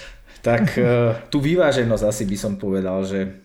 tak 0.43 0.75
eh, 0.79 1.17
tú 1.31 1.39
vyváženosť 1.41 2.05
asi 2.05 2.25
by 2.29 2.37
som 2.37 2.59
povedal, 2.59 3.07
že 3.07 3.43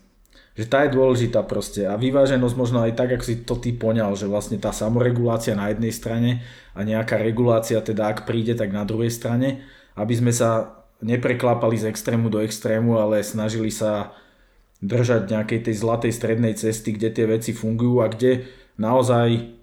že 0.58 0.66
tá 0.66 0.82
je 0.82 0.98
dôležitá 0.98 1.46
proste. 1.46 1.86
A 1.86 1.94
vyváženosť 2.02 2.56
možno 2.58 2.82
aj 2.82 2.98
tak, 2.98 3.14
ako 3.14 3.24
si 3.30 3.46
to 3.46 3.62
ty 3.62 3.78
poňal, 3.78 4.18
že 4.18 4.26
vlastne 4.26 4.58
tá 4.58 4.74
samoregulácia 4.74 5.54
na 5.54 5.70
jednej 5.70 5.94
strane 5.94 6.42
a 6.74 6.82
nejaká 6.82 7.22
regulácia 7.22 7.78
teda 7.78 8.10
ak 8.10 8.26
príde, 8.26 8.58
tak 8.58 8.74
na 8.74 8.82
druhej 8.82 9.14
strane, 9.14 9.62
aby 9.94 10.18
sme 10.18 10.34
sa 10.34 10.82
nepreklápali 11.06 11.78
z 11.78 11.94
extrému 11.94 12.34
do 12.34 12.42
extrému, 12.42 12.98
ale 12.98 13.22
snažili 13.22 13.70
sa 13.70 14.18
držať 14.82 15.30
nejakej 15.30 15.70
tej 15.70 15.76
zlatej 15.78 16.14
strednej 16.14 16.58
cesty, 16.58 16.90
kde 16.98 17.14
tie 17.14 17.26
veci 17.30 17.54
fungujú 17.54 18.02
a 18.02 18.10
kde 18.10 18.50
naozaj 18.82 19.57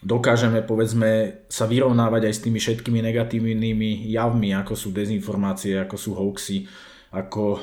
dokážeme 0.00 0.64
povedzme 0.64 1.44
sa 1.52 1.68
vyrovnávať 1.68 2.22
aj 2.28 2.34
s 2.34 2.44
tými 2.44 2.58
všetkými 2.60 3.00
negatívnymi 3.04 4.08
javmi, 4.08 4.56
ako 4.56 4.72
sú 4.72 4.88
dezinformácie, 4.96 5.76
ako 5.76 5.96
sú 5.96 6.10
hoaxy, 6.16 6.64
ako 7.12 7.60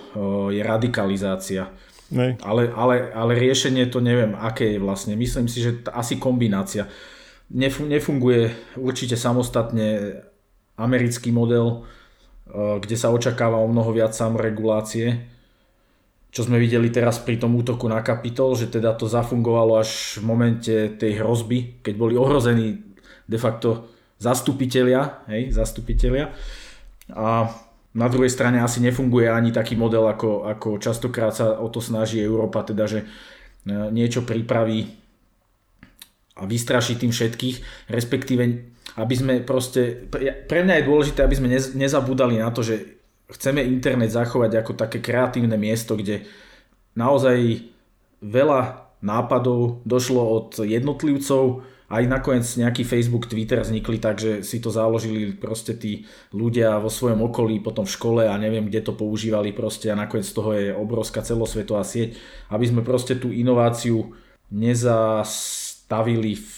je 0.53 0.61
radikalizácia. 0.61 1.73
Ale, 2.39 2.71
ale, 2.71 3.11
ale 3.11 3.35
riešenie 3.35 3.91
to 3.91 3.99
neviem, 3.99 4.31
aké 4.37 4.77
je 4.77 4.79
vlastne. 4.79 5.19
Myslím 5.19 5.51
si, 5.51 5.59
že 5.59 5.83
t- 5.83 5.91
asi 5.91 6.15
kombinácia. 6.15 6.87
Nefunguje 7.51 8.55
určite 8.79 9.19
samostatne 9.19 10.19
americký 10.79 11.35
model, 11.35 11.83
kde 12.53 12.95
sa 12.95 13.11
očakáva 13.11 13.59
o 13.59 13.67
mnoho 13.67 13.91
viac 13.91 14.15
samoregulácie, 14.15 15.35
čo 16.37 16.45
sme 16.45 16.61
videli 16.61 16.93
teraz 16.93 17.17
pri 17.17 17.41
tom 17.41 17.57
útoku 17.57 17.89
na 17.89 18.05
Kapitol, 18.05 18.53
že 18.53 18.69
teda 18.69 18.93
to 18.93 19.09
zafungovalo 19.09 19.81
až 19.81 20.21
v 20.21 20.23
momente 20.29 20.75
tej 20.93 21.25
hrozby, 21.25 21.81
keď 21.81 21.93
boli 21.97 22.13
ohrození 22.13 22.77
de 23.25 23.41
facto 23.41 23.89
zastupitelia, 24.21 25.25
hej, 25.33 25.49
zastupitelia. 25.49 26.29
A 27.09 27.49
na 27.97 28.05
druhej 28.05 28.29
strane 28.29 28.61
asi 28.61 28.85
nefunguje 28.85 29.25
ani 29.25 29.49
taký 29.49 29.73
model, 29.73 30.05
ako, 30.05 30.45
ako 30.45 30.77
častokrát 30.77 31.33
sa 31.33 31.57
o 31.57 31.73
to 31.73 31.81
snaží 31.81 32.21
Európa, 32.21 32.61
teda 32.61 32.85
že 32.85 33.01
e, 33.01 33.05
niečo 33.89 34.21
pripraví 34.21 34.93
a 36.37 36.45
vystraší 36.45 37.01
tým 37.01 37.09
všetkých, 37.17 37.89
respektíve 37.89 38.41
aby 38.97 39.13
sme 39.13 39.33
proste, 39.41 40.09
pre 40.45 40.61
mňa 40.65 40.81
je 40.81 40.87
dôležité, 40.89 41.19
aby 41.21 41.37
sme 41.37 41.49
nezabúdali 41.53 42.41
na 42.41 42.49
to, 42.49 42.61
že 42.61 42.96
chceme 43.27 43.63
internet 43.63 44.11
zachovať 44.11 44.63
ako 44.63 44.73
také 44.79 45.03
kreatívne 45.03 45.59
miesto, 45.59 45.99
kde 45.99 46.27
naozaj 46.95 47.67
veľa 48.23 48.89
nápadov 49.03 49.85
došlo 49.85 50.21
od 50.23 50.49
jednotlivcov, 50.63 51.61
aj 51.87 52.03
nakoniec 52.03 52.43
nejaký 52.43 52.83
Facebook, 52.83 53.31
Twitter 53.31 53.63
vznikli 53.63 53.95
tak, 53.95 54.19
že 54.19 54.43
si 54.43 54.59
to 54.59 54.67
založili 54.67 55.31
proste 55.31 55.71
tí 55.71 56.03
ľudia 56.35 56.83
vo 56.83 56.91
svojom 56.91 57.23
okolí, 57.31 57.63
potom 57.63 57.87
v 57.87 57.95
škole 57.95 58.23
a 58.27 58.35
neviem, 58.35 58.67
kde 58.67 58.91
to 58.91 58.91
používali 58.91 59.55
proste 59.55 59.87
a 59.87 59.95
nakoniec 59.95 60.27
z 60.27 60.35
toho 60.35 60.51
je 60.51 60.75
obrovská 60.75 61.23
celosvetová 61.23 61.87
sieť, 61.87 62.19
aby 62.51 62.65
sme 62.67 62.83
proste 62.83 63.15
tú 63.15 63.31
inováciu 63.31 64.11
nezastavili 64.51 66.35
v, 66.35 66.51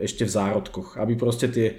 ešte 0.00 0.24
v 0.24 0.32
zárodkoch, 0.32 0.96
aby 0.96 1.12
proste 1.12 1.52
tie, 1.52 1.76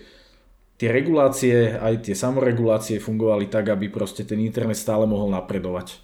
tie 0.82 0.90
regulácie, 0.90 1.78
aj 1.78 2.10
tie 2.10 2.18
samoregulácie 2.18 2.98
fungovali 2.98 3.54
tak, 3.54 3.70
aby 3.70 3.94
proste 3.94 4.26
ten 4.26 4.42
internet 4.42 4.82
stále 4.82 5.06
mohol 5.06 5.30
napredovať. 5.30 6.02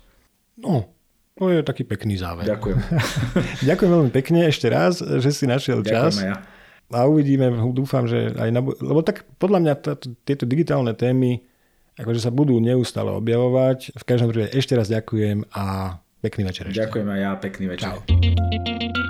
No, 0.62 0.94
to 1.34 1.50
je 1.50 1.66
taký 1.66 1.82
pekný 1.82 2.22
záver. 2.22 2.46
Ďakujem. 2.46 2.78
Ďakujem 3.74 3.90
veľmi 3.90 4.12
pekne 4.14 4.46
ešte 4.46 4.70
raz, 4.70 5.02
že 5.02 5.30
si 5.34 5.50
našiel 5.50 5.82
čas. 5.82 6.22
Ďakujem 6.22 6.30
ja 6.30 6.38
a 6.88 7.04
uvidíme, 7.04 7.52
dúfam, 7.76 8.08
že 8.08 8.32
aj 8.40 8.50
na... 8.52 8.64
Lebo 8.64 9.04
tak 9.04 9.28
podľa 9.36 9.60
mňa 9.60 9.74
tieto 10.24 10.48
digitálne 10.48 10.96
témy 10.96 11.44
akože 11.98 12.22
sa 12.22 12.32
budú 12.32 12.62
neustále 12.62 13.12
objavovať. 13.12 13.98
V 13.98 14.04
každom 14.06 14.32
prípade 14.32 14.54
ešte 14.56 14.78
raz 14.78 14.88
ďakujem 14.88 15.50
a 15.52 15.98
pekný 16.22 16.48
večer 16.48 16.70
ešte. 16.70 16.80
Ďakujem 16.80 17.08
aj 17.10 17.20
ja, 17.20 17.32
pekný 17.36 17.66
večer. 17.68 17.92
Čau. 17.92 19.07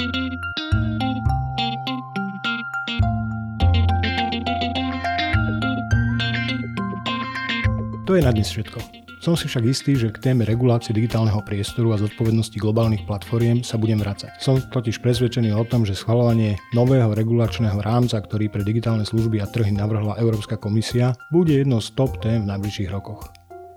To 8.07 8.15
je 8.15 8.23
na 8.23 8.31
dnes 8.31 8.47
všetko. 8.47 8.79
Som 9.19 9.35
si 9.35 9.51
však 9.51 9.67
istý, 9.67 9.99
že 9.99 10.15
k 10.15 10.31
téme 10.31 10.47
regulácie 10.47 10.95
digitálneho 10.95 11.43
priestoru 11.43 11.91
a 11.91 11.99
zodpovednosti 11.99 12.55
globálnych 12.55 13.03
platformiem 13.03 13.67
sa 13.67 13.75
budem 13.75 13.99
vracať. 13.99 14.39
Som 14.39 14.63
totiž 14.63 15.03
presvedčený 15.03 15.51
o 15.51 15.67
tom, 15.67 15.83
že 15.83 15.91
schvalovanie 15.91 16.55
nového 16.71 17.11
regulačného 17.11 17.83
rámca, 17.83 18.23
ktorý 18.23 18.47
pre 18.47 18.63
digitálne 18.63 19.03
služby 19.03 19.43
a 19.43 19.51
trhy 19.51 19.75
navrhla 19.75 20.15
Európska 20.23 20.55
komisia, 20.55 21.19
bude 21.35 21.51
jednou 21.51 21.83
z 21.83 21.91
top 21.99 22.23
tém 22.23 22.47
v 22.47 22.55
najbližších 22.55 22.87
rokoch. 22.95 23.27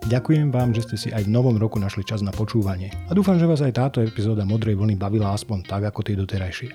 Ďakujem 0.07 0.55
vám, 0.55 0.79
že 0.79 0.87
ste 0.87 0.97
si 0.97 1.09
aj 1.11 1.27
v 1.27 1.35
novom 1.35 1.59
roku 1.59 1.83
našli 1.83 2.07
čas 2.07 2.23
na 2.23 2.31
počúvanie 2.31 2.95
a 3.11 3.19
dúfam, 3.19 3.35
že 3.35 3.51
vás 3.51 3.67
aj 3.67 3.75
táto 3.75 3.99
epizóda 3.99 4.47
Modrej 4.47 4.79
vlny 4.79 4.95
bavila 4.95 5.35
aspoň 5.35 5.67
tak, 5.67 5.91
ako 5.91 6.07
tie 6.07 6.15
doterajšie. 6.15 6.71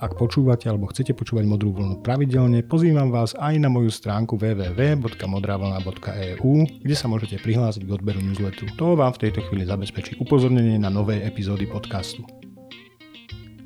Ak 0.00 0.16
počúvate 0.16 0.64
alebo 0.64 0.88
chcete 0.88 1.12
počúvať 1.12 1.44
Modrú 1.44 1.76
vlnu 1.76 2.00
pravidelne, 2.00 2.64
pozývam 2.64 3.12
vás 3.12 3.36
aj 3.36 3.60
na 3.60 3.68
moju 3.68 3.92
stránku 3.92 4.40
www.modravlna.eu, 4.40 6.52
kde 6.80 6.96
sa 6.96 7.04
môžete 7.04 7.36
prihlásiť 7.36 7.84
k 7.84 8.00
odberu 8.00 8.24
newsletteru. 8.24 8.72
To 8.80 8.96
vám 8.96 9.12
v 9.12 9.28
tejto 9.28 9.44
chvíli 9.44 9.68
zabezpečí 9.68 10.16
upozornenie 10.16 10.80
na 10.80 10.88
nové 10.88 11.20
epizódy 11.20 11.68
podcastu. 11.68 12.24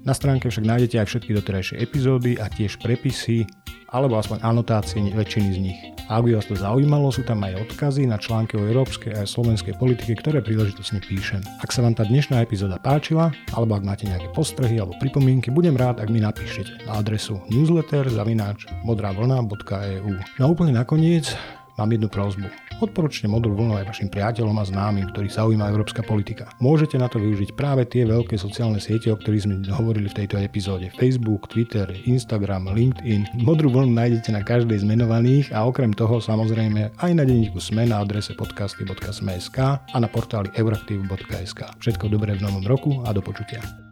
Na 0.03 0.11
stránke 0.11 0.51
však 0.51 0.66
nájdete 0.66 0.99
aj 0.99 1.07
všetky 1.07 1.39
doterajšie 1.39 1.78
epizódy 1.78 2.35
a 2.43 2.51
tiež 2.51 2.82
prepisy 2.82 3.47
alebo 3.95 4.18
aspoň 4.18 4.42
anotácie 4.42 4.99
väčšiny 5.14 5.51
z 5.55 5.59
nich. 5.62 5.95
A 6.11 6.18
ak 6.20 6.28
by 6.28 6.36
vás 6.36 6.45
to 6.45 6.53
zaujímalo, 6.53 7.09
sú 7.09 7.24
tam 7.24 7.40
aj 7.49 7.64
odkazy 7.64 8.05
na 8.05 8.20
články 8.20 8.61
o 8.61 8.66
európskej 8.66 9.16
a 9.16 9.24
slovenskej 9.24 9.80
politike, 9.80 10.20
ktoré 10.20 10.45
príležitosne 10.45 11.01
píšem. 11.01 11.40
Ak 11.64 11.72
sa 11.72 11.80
vám 11.80 11.97
tá 11.97 12.05
dnešná 12.05 12.45
epizóda 12.45 12.76
páčila, 12.76 13.32
alebo 13.57 13.80
ak 13.80 13.88
máte 13.88 14.05
nejaké 14.05 14.28
postrehy 14.36 14.76
alebo 14.76 14.92
pripomienky, 15.01 15.49
budem 15.49 15.80
rád, 15.80 16.05
ak 16.05 16.12
mi 16.12 16.20
napíšete 16.20 16.84
na 16.84 17.01
adresu 17.01 17.40
newsletter.modravlna.eu. 17.49 20.12
No 20.36 20.42
a 20.45 20.49
úplne 20.53 20.76
nakoniec 20.76 21.32
mám 21.78 21.90
jednu 21.90 22.08
prozbu. 22.10 22.46
Odporúčte 22.82 23.30
modrú 23.30 23.54
vlnu 23.54 23.78
aj 23.78 23.86
vašim 23.86 24.10
priateľom 24.10 24.58
a 24.58 24.64
známym, 24.66 25.06
ktorých 25.14 25.36
zaujíma 25.38 25.70
európska 25.70 26.02
politika. 26.02 26.50
Môžete 26.58 26.98
na 26.98 27.06
to 27.06 27.22
využiť 27.22 27.54
práve 27.54 27.86
tie 27.86 28.02
veľké 28.02 28.34
sociálne 28.34 28.82
siete, 28.82 29.14
o 29.14 29.16
ktorých 29.16 29.44
sme 29.46 29.54
hovorili 29.70 30.10
v 30.10 30.24
tejto 30.24 30.42
epizóde. 30.42 30.90
Facebook, 30.98 31.46
Twitter, 31.50 31.86
Instagram, 32.06 32.74
LinkedIn. 32.74 33.46
Modrú 33.46 33.70
vlnu 33.70 33.94
nájdete 33.94 34.34
na 34.34 34.42
každej 34.42 34.82
z 34.82 34.86
menovaných 34.86 35.54
a 35.54 35.62
okrem 35.62 35.94
toho 35.94 36.18
samozrejme 36.18 36.98
aj 36.98 37.10
na 37.14 37.22
denníku 37.22 37.62
SME 37.62 37.86
na 37.86 38.02
adrese 38.02 38.34
podcasty.sme.sk 38.34 39.58
a 39.86 39.96
na 39.96 40.08
portáli 40.10 40.50
euraktiv.sk. 40.58 41.60
Všetko 41.78 42.10
dobré 42.10 42.34
v 42.34 42.42
novom 42.42 42.66
roku 42.66 43.06
a 43.06 43.14
do 43.14 43.22
počutia. 43.22 43.84